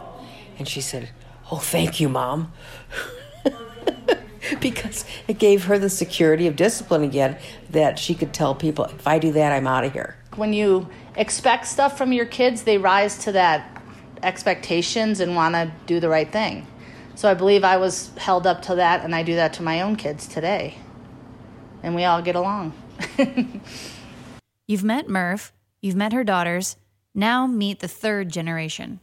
And 0.58 0.68
she 0.68 0.80
said, 0.80 1.10
"Oh, 1.50 1.58
thank 1.58 2.00
you, 2.00 2.08
mom." 2.08 2.52
because 4.60 5.04
it 5.28 5.38
gave 5.38 5.64
her 5.64 5.78
the 5.78 5.90
security 5.90 6.46
of 6.46 6.56
discipline 6.56 7.02
again 7.02 7.36
that 7.70 7.98
she 7.98 8.14
could 8.14 8.32
tell 8.32 8.54
people, 8.54 8.84
if 8.86 9.06
I 9.06 9.18
do 9.18 9.32
that, 9.32 9.52
I'm 9.52 9.66
out 9.66 9.84
of 9.84 9.92
here. 9.92 10.16
When 10.36 10.52
you 10.52 10.88
expect 11.16 11.66
stuff 11.66 11.98
from 11.98 12.12
your 12.12 12.26
kids, 12.26 12.62
they 12.62 12.78
rise 12.78 13.18
to 13.24 13.32
that 13.32 13.82
expectations 14.22 15.20
and 15.20 15.34
want 15.34 15.54
to 15.54 15.72
do 15.86 16.00
the 16.00 16.08
right 16.08 16.30
thing. 16.30 16.66
So 17.14 17.30
I 17.30 17.34
believe 17.34 17.64
I 17.64 17.76
was 17.76 18.10
held 18.16 18.46
up 18.46 18.62
to 18.62 18.76
that, 18.76 19.04
and 19.04 19.14
I 19.14 19.22
do 19.22 19.34
that 19.36 19.54
to 19.54 19.62
my 19.62 19.82
own 19.82 19.96
kids 19.96 20.26
today. 20.26 20.76
And 21.82 21.94
we 21.94 22.04
all 22.04 22.22
get 22.22 22.36
along. 22.36 22.72
You've 24.66 24.84
met 24.84 25.08
Murph, 25.08 25.52
you've 25.80 25.96
met 25.96 26.12
her 26.12 26.22
daughters, 26.22 26.76
now 27.12 27.48
meet 27.48 27.80
the 27.80 27.88
third 27.88 28.30
generation. 28.30 29.00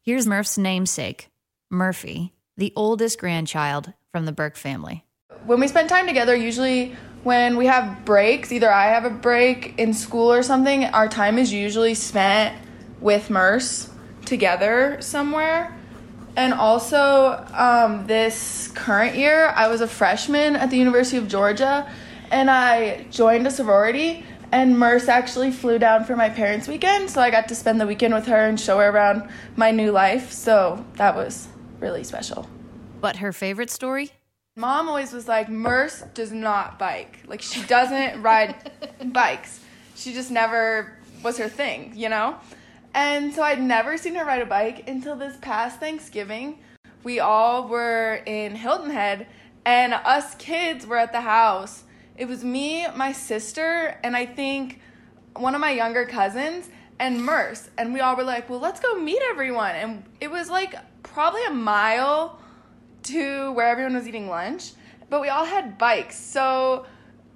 Here's 0.00 0.28
Murph's 0.28 0.56
namesake, 0.56 1.28
Murphy, 1.70 2.32
the 2.56 2.72
oldest 2.76 3.18
grandchild 3.18 3.94
from 4.12 4.26
the 4.26 4.32
Burke 4.32 4.56
family. 4.56 5.04
when 5.46 5.58
we 5.58 5.66
spend 5.66 5.88
time 5.88 6.06
together, 6.06 6.36
usually 6.36 6.94
when 7.24 7.56
we 7.56 7.66
have 7.66 8.04
breaks, 8.04 8.52
either 8.52 8.70
I 8.72 8.86
have 8.86 9.04
a 9.04 9.10
break 9.10 9.78
in 9.78 9.94
school 9.94 10.32
or 10.32 10.42
something, 10.42 10.84
our 10.84 11.08
time 11.08 11.38
is 11.38 11.52
usually 11.52 11.94
spent 11.94 12.56
with 13.00 13.30
Merce 13.30 13.90
together 14.24 14.98
somewhere. 15.00 15.76
And 16.36 16.54
also, 16.54 17.44
um, 17.52 18.06
this 18.06 18.68
current 18.68 19.16
year, 19.16 19.48
I 19.48 19.68
was 19.68 19.80
a 19.80 19.88
freshman 19.88 20.56
at 20.56 20.70
the 20.70 20.76
University 20.76 21.16
of 21.16 21.28
Georgia 21.28 21.90
and 22.30 22.50
I 22.50 23.04
joined 23.10 23.46
a 23.46 23.50
sorority. 23.50 24.24
And 24.50 24.78
Merce 24.78 25.08
actually 25.08 25.50
flew 25.50 25.78
down 25.78 26.04
for 26.04 26.14
my 26.14 26.28
parents' 26.28 26.68
weekend, 26.68 27.08
so 27.08 27.22
I 27.22 27.30
got 27.30 27.48
to 27.48 27.54
spend 27.54 27.80
the 27.80 27.86
weekend 27.86 28.12
with 28.12 28.26
her 28.26 28.36
and 28.36 28.60
show 28.60 28.78
her 28.78 28.90
around 28.90 29.30
my 29.56 29.70
new 29.70 29.90
life. 29.90 30.30
So 30.30 30.84
that 30.96 31.16
was 31.16 31.48
really 31.80 32.04
special. 32.04 32.46
But 33.02 33.16
her 33.16 33.32
favorite 33.32 33.68
story? 33.68 34.12
Mom 34.54 34.88
always 34.88 35.12
was 35.12 35.26
like, 35.26 35.48
Merce 35.48 36.04
does 36.14 36.30
not 36.30 36.78
bike. 36.78 37.18
Like, 37.26 37.42
she 37.42 37.60
doesn't 37.64 38.22
ride 38.22 38.70
bikes. 39.12 39.58
She 39.96 40.14
just 40.14 40.30
never 40.30 40.96
was 41.24 41.36
her 41.38 41.48
thing, 41.48 41.92
you 41.96 42.08
know? 42.08 42.36
And 42.94 43.34
so 43.34 43.42
I'd 43.42 43.60
never 43.60 43.98
seen 43.98 44.14
her 44.14 44.24
ride 44.24 44.40
a 44.40 44.46
bike 44.46 44.88
until 44.88 45.16
this 45.16 45.36
past 45.40 45.80
Thanksgiving. 45.80 46.60
We 47.02 47.18
all 47.18 47.66
were 47.66 48.22
in 48.24 48.54
Hilton 48.54 48.90
Head, 48.90 49.26
and 49.64 49.94
us 49.94 50.36
kids 50.36 50.86
were 50.86 50.98
at 50.98 51.10
the 51.10 51.22
house. 51.22 51.82
It 52.16 52.28
was 52.28 52.44
me, 52.44 52.86
my 52.94 53.10
sister, 53.10 53.98
and 54.04 54.16
I 54.16 54.26
think 54.26 54.80
one 55.34 55.56
of 55.56 55.60
my 55.60 55.72
younger 55.72 56.04
cousins, 56.04 56.68
and 57.00 57.24
Merce. 57.24 57.68
And 57.78 57.92
we 57.92 57.98
all 57.98 58.14
were 58.14 58.22
like, 58.22 58.48
well, 58.48 58.60
let's 58.60 58.78
go 58.78 58.94
meet 58.94 59.20
everyone. 59.28 59.74
And 59.74 60.04
it 60.20 60.30
was 60.30 60.48
like 60.48 60.76
probably 61.02 61.44
a 61.46 61.50
mile 61.50 62.38
to 63.04 63.52
where 63.52 63.68
everyone 63.68 63.94
was 63.94 64.06
eating 64.06 64.28
lunch, 64.28 64.72
but 65.10 65.20
we 65.20 65.28
all 65.28 65.44
had 65.44 65.78
bikes. 65.78 66.18
So 66.18 66.86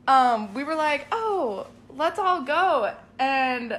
um, 0.08 0.54
we 0.54 0.64
were 0.64 0.74
like, 0.74 1.06
oh, 1.12 1.66
let's 1.90 2.18
all 2.18 2.42
go. 2.42 2.94
And 3.18 3.78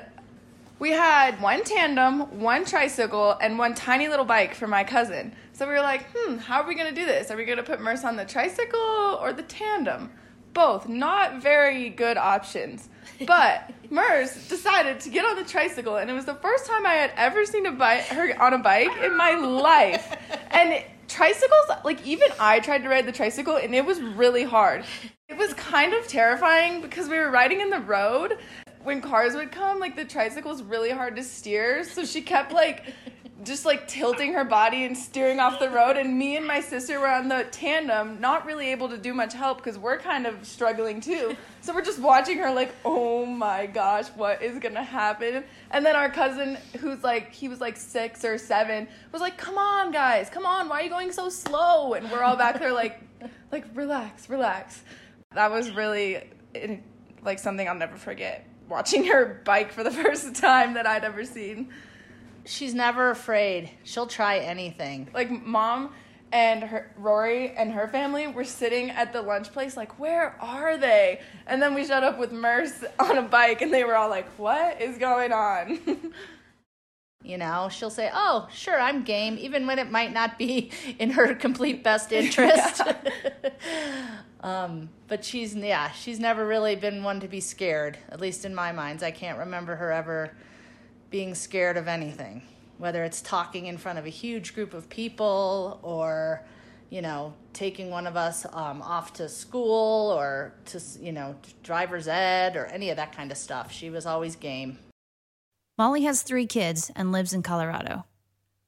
we 0.80 0.92
had 0.92 1.42
one 1.42 1.64
tandem, 1.64 2.40
one 2.40 2.66
tricycle, 2.66 3.38
and 3.42 3.58
one 3.58 3.74
tiny 3.74 4.08
little 4.08 4.26
bike 4.26 4.54
for 4.54 4.68
my 4.68 4.84
cousin. 4.84 5.34
So 5.54 5.68
we 5.68 5.74
were 5.74 5.82
like, 5.82 6.06
hmm, 6.14 6.38
how 6.38 6.62
are 6.62 6.68
we 6.68 6.76
going 6.76 6.94
to 6.94 7.00
do 7.00 7.06
this? 7.06 7.32
Are 7.32 7.38
we 7.38 7.46
going 7.46 7.58
to 7.58 7.64
put 7.64 7.82
Merce 7.82 8.04
on 8.04 8.16
the 8.16 8.26
tricycle 8.26 9.18
or 9.20 9.34
the 9.34 9.44
tandem? 9.44 10.12
Both, 10.54 10.88
not 10.88 11.42
very 11.42 11.90
good 11.90 12.18
options. 12.18 12.90
But 13.26 13.72
Merce 13.90 14.48
decided 14.50 15.00
to 15.02 15.10
get 15.10 15.26
on 15.26 15.36
the 15.36 15.44
tricycle, 15.44 15.98
and 15.98 16.12
it 16.12 16.14
was 16.14 16.26
the 16.26 16.36
first 16.36 16.68
time 16.68 16.86
I 16.86 16.94
had 16.94 17.12
ever 17.16 17.46
seen 17.46 17.66
a 17.66 17.72
bike, 17.72 18.04
her 18.04 18.40
on 18.40 18.54
a 18.54 18.60
bike 18.60 18.96
in 19.04 19.18
my 19.18 19.34
life. 19.34 20.16
And 20.52 20.84
tricycles, 21.08 21.66
like 21.84 22.06
even 22.06 22.28
I 22.40 22.60
tried 22.60 22.84
to 22.84 22.90
ride 22.90 23.06
the 23.06 23.12
tricycle, 23.12 23.58
and 23.58 23.74
it 23.74 23.86
was 23.86 24.02
really 24.02 24.44
hard. 24.44 24.84
It 25.30 25.38
was 25.38 25.54
kind 25.54 25.94
of 25.94 26.08
terrifying 26.08 26.82
because 26.82 27.10
we 27.10 27.18
were 27.18 27.32
riding 27.32 27.62
in 27.62 27.70
the 27.70 27.80
road. 27.80 28.38
When 28.84 29.02
cars 29.02 29.36
would 29.36 29.52
come, 29.52 29.80
like 29.80 29.96
the 29.96 30.06
tricycle 30.06 30.52
was 30.52 30.64
really 30.64 30.92
hard 30.92 31.16
to 31.18 31.24
steer, 31.24 31.84
so 31.84 32.06
she 32.06 32.22
kept 32.22 32.54
like 32.54 32.86
just 33.44 33.66
like 33.66 33.88
tilting 33.88 34.34
her 34.34 34.44
body 34.44 34.84
and 34.84 34.98
steering 34.98 35.40
off 35.40 35.60
the 35.60 35.70
road 35.70 35.96
and 35.96 36.18
me 36.18 36.38
and 36.38 36.46
my 36.46 36.60
sister 36.60 37.00
were 37.00 37.08
on 37.08 37.28
the 37.28 37.46
tandem 37.52 38.20
not 38.20 38.46
really 38.46 38.72
able 38.72 38.90
to 38.90 38.98
do 38.98 39.14
much 39.14 39.34
help 39.34 39.58
because 39.58 39.78
we're 39.78 40.00
kind 40.00 40.26
of 40.26 40.46
struggling 40.46 41.00
too. 41.00 41.36
So 41.62 41.74
we're 41.74 41.84
just 41.84 42.00
watching 42.00 42.38
her 42.40 42.54
like 42.54 42.74
oh 42.84 43.26
my 43.26 43.68
gosh 43.68 44.08
what 44.10 44.42
is 44.42 44.58
gonna 44.60 44.84
happen? 44.84 45.44
And 45.72 45.86
then 45.86 45.96
our 45.96 46.10
cousin 46.10 46.58
who's 46.80 47.04
like 47.04 47.32
he 47.32 47.48
was 47.48 47.62
like 47.62 47.78
six 47.78 48.26
or 48.26 48.38
seven 48.38 48.88
was 49.12 49.22
like 49.22 49.38
come 49.38 49.58
on 49.58 49.92
guys 49.92 50.30
come 50.30 50.46
on 50.46 50.68
why 50.68 50.80
are 50.80 50.84
you 50.84 50.90
going 50.90 51.12
so 51.12 51.30
slow? 51.30 51.94
And 51.94 52.10
we're 52.12 52.24
all 52.24 52.38
back 52.38 52.60
there 52.60 52.74
like 52.74 53.02
like 53.52 53.66
relax 53.76 54.30
relax. 54.30 54.82
That 55.34 55.52
was 55.52 55.70
really 55.72 56.24
like 57.24 57.40
something 57.40 57.68
i'll 57.68 57.76
never 57.76 57.98
forget 57.98 58.48
watching 58.70 59.06
her 59.06 59.42
bike 59.46 59.72
for 59.72 59.84
the 59.84 59.92
first 60.04 60.36
time 60.36 60.74
that 60.74 60.88
i'd 60.88 61.04
ever 61.04 61.24
seen 61.26 61.70
She's 62.48 62.74
never 62.74 63.10
afraid. 63.10 63.70
She'll 63.84 64.08
try 64.08 64.40
anything. 64.40 65.10
Like 65.14 65.30
mom 65.30 65.94
and 66.32 66.64
her 66.64 66.92
Rory 66.98 67.52
and 67.52 67.72
her 67.72 67.88
family 67.88 68.28
were 68.28 68.44
sitting 68.44 68.90
at 68.90 69.14
the 69.14 69.22
lunch 69.22 69.52
place 69.52 69.78
like, 69.78 70.00
"Where 70.00 70.36
are 70.42 70.78
they?" 70.78 71.20
And 71.46 71.62
then 71.62 71.74
we 71.74 71.86
showed 71.86 72.04
up 72.04 72.18
with 72.18 72.32
Merce 72.32 72.84
on 73.00 73.18
a 73.18 73.22
bike 73.22 73.62
and 73.62 73.74
they 73.74 73.84
were 73.84 73.96
all 73.96 74.10
like, 74.10 74.28
"What 74.38 74.82
is 74.82 74.98
going 74.98 75.32
on?" 75.34 75.80
you 77.24 77.38
know, 77.38 77.68
she'll 77.70 77.90
say, 77.90 78.10
"Oh, 78.14 78.48
sure, 78.52 78.80
I'm 78.80 79.04
game," 79.04 79.38
even 79.40 79.68
when 79.68 79.80
it 79.80 79.92
might 79.92 80.14
not 80.14 80.38
be 80.38 80.72
in 81.00 81.12
her 81.12 81.36
complete 81.36 81.84
best 81.84 82.12
interest. 82.12 82.82
um, 84.42 84.90
but 85.08 85.24
she's 85.24 85.54
yeah, 85.54 85.92
she's 85.92 86.20
never 86.20 86.46
really 86.46 86.76
been 86.76 87.04
one 87.04 87.20
to 87.20 87.28
be 87.28 87.42
scared. 87.42 87.98
At 88.10 88.22
least 88.22 88.46
in 88.46 88.56
my 88.56 88.72
minds, 88.72 89.04
I 89.04 89.12
can't 89.12 89.38
remember 89.38 89.76
her 89.76 89.92
ever 89.92 90.32
being 91.10 91.36
scared 91.36 91.78
of 91.78 91.88
anything, 91.88 92.42
whether 92.78 93.04
it's 93.04 93.22
talking 93.22 93.68
in 93.68 93.78
front 93.78 94.00
of 94.00 94.06
a 94.06 94.10
huge 94.10 94.54
group 94.54 94.74
of 94.74 94.90
people 94.90 95.80
or, 95.84 96.46
you 96.90 97.02
know, 97.02 97.34
taking 97.54 97.90
one 97.90 98.08
of 98.08 98.16
us 98.16 98.46
um, 98.54 98.82
off 98.82 99.14
to 99.14 99.30
school 99.30 100.12
or 100.12 100.54
to, 100.66 100.82
you 101.00 101.12
know, 101.12 101.36
driver's 101.64 102.08
ed 102.08 102.56
or 102.56 102.66
any 102.66 102.90
of 102.90 102.98
that 102.98 103.16
kind 103.16 103.32
of 103.32 103.38
stuff. 103.38 103.72
She 103.72 103.90
was 103.90 104.06
always 104.06 104.36
game. 104.36 104.80
Molly 105.78 106.04
has 106.04 106.24
three 106.24 106.46
kids 106.48 106.92
and 106.96 107.12
lives 107.12 107.34
in 107.34 107.44
Colorado. 107.44 108.06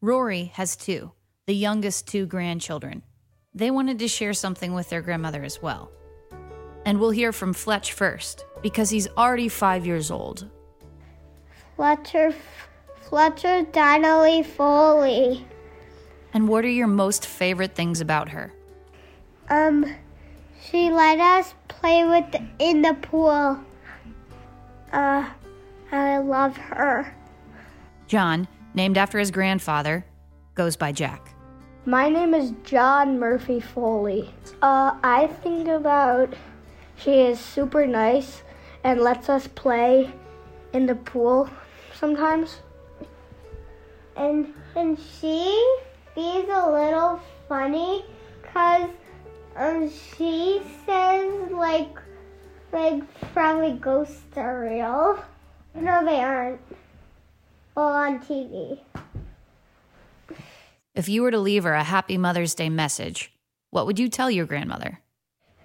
Rory 0.02 0.46
has 0.56 0.76
two, 0.76 1.12
the 1.48 1.56
youngest 1.56 2.08
two 2.08 2.26
grandchildren. 2.26 3.04
They 3.54 3.72
wanted 3.72 4.00
to 4.00 4.08
share 4.08 4.34
something 4.34 4.74
with 4.74 4.90
their 4.90 5.02
grandmother 5.02 5.44
as 5.44 5.62
well. 5.62 5.92
And 6.86 7.00
we'll 7.00 7.10
hear 7.10 7.34
from 7.34 7.54
Fletch 7.54 7.94
first, 7.94 8.46
because 8.62 8.90
he's 8.90 9.08
already 9.18 9.50
five 9.50 9.86
years 9.86 10.12
old 10.12 10.50
Fletcher, 11.80 12.36
Fletcher 13.04 13.62
Donnelly 13.72 14.44
Foley. 14.44 15.48
And 16.34 16.50
what 16.50 16.66
are 16.66 16.70
your 16.70 16.88
most 16.88 17.26
favorite 17.26 17.74
things 17.74 18.02
about 18.02 18.28
her? 18.28 18.52
Um, 19.50 19.96
she 20.62 20.92
let 20.92 21.22
us 21.22 21.54
play 21.70 22.04
with 22.04 22.34
the, 22.34 22.46
in 22.60 22.82
the 22.82 22.96
pool. 22.96 23.58
Uh, 24.92 25.30
I 25.90 26.18
love 26.18 26.58
her. 26.58 27.16
John, 28.08 28.50
named 28.74 28.98
after 28.98 29.18
his 29.18 29.32
grandfather, 29.32 30.06
goes 30.56 30.76
by 30.76 30.92
Jack. 30.92 31.34
My 31.86 32.10
name 32.10 32.34
is 32.34 32.52
John 32.66 33.18
Murphy 33.18 33.62
Foley. 33.62 34.30
Uh, 34.62 34.98
I 35.02 35.28
think 35.28 35.70
about 35.70 36.34
she 36.98 37.22
is 37.22 37.40
super 37.40 37.88
nice 37.88 38.44
and 38.84 39.00
lets 39.00 39.30
us 39.30 39.48
play 39.48 40.12
in 40.74 40.86
the 40.86 40.96
pool 40.96 41.50
sometimes. 42.00 42.60
And 44.16 44.54
and 44.76 44.98
she 45.00 45.50
is 46.16 46.50
a 46.50 46.72
little 46.72 47.20
funny 47.48 48.06
because 48.42 48.90
um, 49.56 49.90
she 49.90 50.62
says 50.86 51.52
like 51.52 51.98
like 52.72 53.04
probably 53.34 53.74
ghosts 53.74 54.38
are 54.38 54.62
real. 54.62 55.24
No, 55.76 56.04
they 56.06 56.22
aren't. 56.22 56.62
Well, 57.76 57.88
on 57.88 58.20
TV. 58.20 58.80
If 60.96 61.08
you 61.08 61.22
were 61.22 61.32
to 61.32 61.40
leave 61.40 61.64
her 61.64 61.74
a 61.74 61.84
happy 61.84 62.18
Mother's 62.18 62.56
Day 62.56 62.70
message, 62.70 63.32
what 63.70 63.86
would 63.86 64.00
you 64.00 64.10
tell 64.10 64.30
your 64.30 64.46
grandmother? 64.46 65.00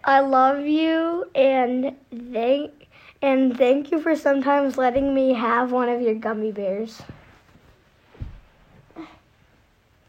I 0.05 0.21
love 0.21 0.67
you 0.67 1.25
and 1.35 1.97
thank 2.33 2.84
and 3.23 3.57
thank 3.57 3.91
you 3.91 4.01
for 4.01 4.15
sometimes 4.17 4.77
letting 4.77 5.15
me 5.15 5.35
have 5.35 5.73
one 5.73 5.89
of 5.89 6.01
your 6.01 6.15
gummy 6.15 6.53
bears. 6.53 7.03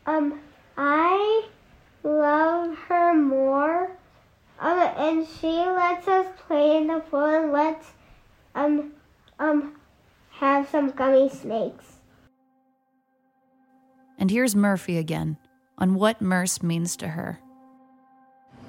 Um, 0.05 0.39
I 0.77 1.47
love 2.03 2.77
her 2.87 3.13
more. 3.13 3.91
Um, 4.59 4.79
and 4.97 5.27
she 5.27 5.47
lets 5.47 6.07
us 6.07 6.27
play 6.47 6.77
in 6.77 6.87
the 6.87 6.99
pool 6.99 7.25
and 7.25 7.51
lets 7.51 7.87
um 8.53 8.93
um 9.39 9.75
have 10.29 10.69
some 10.69 10.91
gummy 10.91 11.29
snakes. 11.29 11.85
And 14.17 14.31
here's 14.31 14.55
Murphy 14.55 14.97
again 14.97 15.37
on 15.77 15.95
what 15.95 16.21
Merce 16.21 16.63
means 16.63 16.95
to 16.97 17.09
her. 17.09 17.39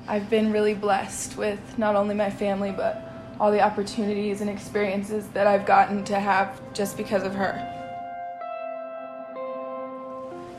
I've 0.09 0.29
been 0.29 0.53
really 0.53 0.75
blessed 0.75 1.37
with 1.37 1.61
not 1.79 1.95
only 1.95 2.15
my 2.15 2.31
family 2.31 2.73
but 2.73 3.06
all 3.39 3.51
the 3.51 3.61
opportunities 3.61 4.41
and 4.41 4.49
experiences 4.49 5.29
that 5.29 5.47
I've 5.47 5.67
gotten 5.67 6.05
to 6.05 6.19
have 6.19 6.61
just 6.73 6.97
because 6.97 7.23
of 7.23 7.35
her. 7.35 7.73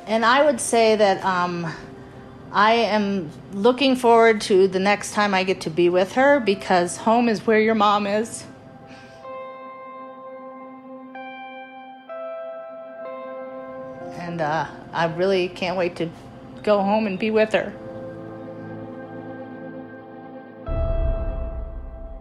And 0.06 0.24
I 0.24 0.46
would 0.46 0.62
say 0.62 0.96
that 0.96 1.24
um, 1.26 1.72
I 2.52 2.74
am 2.74 3.30
looking 3.52 3.96
forward 3.96 4.42
to 4.42 4.68
the 4.68 4.80
next 4.80 5.14
time 5.14 5.34
I 5.34 5.44
get 5.44 5.62
to 5.62 5.70
be 5.70 5.90
with 5.90 6.14
her 6.14 6.40
because 6.40 6.98
home 6.98 7.28
is 7.28 7.46
where 7.46 7.60
your 7.60 7.76
mom 7.76 8.08
is. 8.08 8.46
And 14.18 14.40
uh, 14.40 14.68
I 14.94 15.06
really 15.06 15.50
can't 15.50 15.78
wait 15.78 15.96
to 15.98 16.10
go 16.64 16.82
home 16.82 17.08
and 17.08 17.18
be 17.18 17.32
with 17.32 17.54
her. 17.54 17.74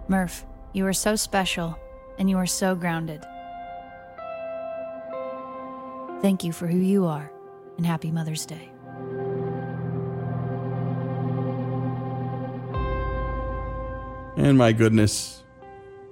Murph, 0.09 0.45
you 0.73 0.87
are 0.87 0.93
so 0.93 1.17
special 1.17 1.77
and 2.19 2.31
you 2.31 2.37
are 2.37 2.47
so 2.47 2.75
grounded. 2.75 3.25
Thank 6.23 6.45
you 6.45 6.53
for 6.53 6.67
who 6.67 6.79
you 6.79 7.05
are, 7.05 7.31
and 7.77 7.85
happy 7.85 8.11
Mother's 8.11 8.47
Day. 8.47 8.71
And 14.37 14.57
my 14.57 14.73
goodness, 14.73 15.43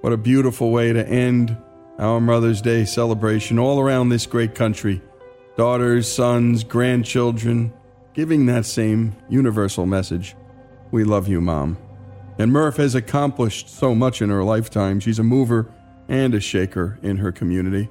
what 0.00 0.12
a 0.12 0.16
beautiful 0.16 0.70
way 0.70 0.92
to 0.92 1.08
end 1.08 1.56
our 1.98 2.20
Mother's 2.20 2.60
Day 2.60 2.84
celebration 2.84 3.58
all 3.58 3.80
around 3.80 4.08
this 4.08 4.26
great 4.26 4.54
country. 4.54 5.00
Daughters, 5.56 6.12
sons, 6.12 6.64
grandchildren, 6.64 7.72
giving 8.12 8.46
that 8.46 8.66
same 8.66 9.16
universal 9.28 9.86
message. 9.86 10.36
We 10.90 11.04
love 11.04 11.28
you, 11.28 11.40
Mom. 11.40 11.78
And 12.38 12.52
Murph 12.52 12.76
has 12.78 12.94
accomplished 12.94 13.68
so 13.68 13.94
much 13.94 14.20
in 14.20 14.30
her 14.30 14.42
lifetime. 14.42 15.00
She's 15.00 15.18
a 15.18 15.24
mover 15.24 15.70
and 16.08 16.34
a 16.34 16.40
shaker 16.40 16.98
in 17.02 17.18
her 17.18 17.32
community. 17.32 17.88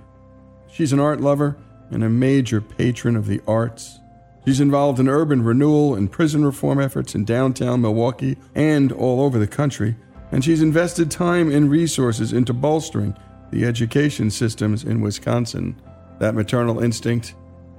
She's 0.71 0.93
an 0.93 0.99
art 0.99 1.21
lover 1.21 1.57
and 1.91 2.03
a 2.03 2.09
major 2.09 2.59
patron 2.59 3.15
of 3.15 3.27
the 3.27 3.41
arts. 3.47 3.99
She's 4.45 4.59
involved 4.59 4.99
in 4.99 5.07
urban 5.07 5.43
renewal 5.43 5.95
and 5.95 6.11
prison 6.11 6.43
reform 6.43 6.79
efforts 6.79 7.15
in 7.15 7.23
downtown 7.23 7.81
Milwaukee 7.81 8.37
and 8.53 8.91
all 8.91 9.21
over 9.21 9.39
the 9.39 9.47
country. 9.47 9.95
And 10.31 10.43
she's 10.43 10.61
invested 10.61 11.09
time 11.09 11.51
and 11.51 11.69
resources 11.69 12.33
into 12.33 12.53
bolstering 12.53 13.15
the 13.51 13.65
education 13.65 14.31
systems 14.31 14.83
in 14.83 14.99
Wisconsin. 14.99 15.79
That 16.19 16.35
maternal 16.35 16.83
instinct, 16.83 17.35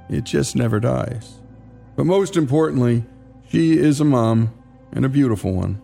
it 0.08 0.24
just 0.24 0.56
never 0.56 0.80
dies. 0.80 1.40
But 1.96 2.06
most 2.06 2.36
importantly, 2.36 3.04
she 3.48 3.76
is 3.78 4.00
a 4.00 4.04
mom 4.04 4.54
and 4.92 5.04
a 5.04 5.08
beautiful 5.08 5.52
one. 5.52 5.82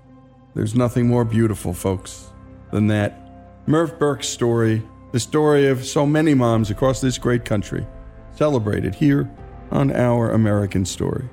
There's 0.55 0.75
nothing 0.75 1.07
more 1.07 1.25
beautiful, 1.25 1.73
folks, 1.73 2.27
than 2.73 2.89
that. 2.89 3.17
Murph 3.67 3.99
Burke's 3.99 4.29
story, 4.29 4.83
the 5.13 5.21
story 5.21 5.69
of 5.69 5.85
so 5.85 6.05
many 6.05 6.35
moms 6.35 6.71
across 6.71 7.01
this 7.01 7.19
great 7.19 7.45
country, 7.45 7.87
celebrated 8.35 8.95
here 8.95 9.31
on 9.71 9.93
Our 9.93 10.31
American 10.31 10.85
Stories. 10.85 11.31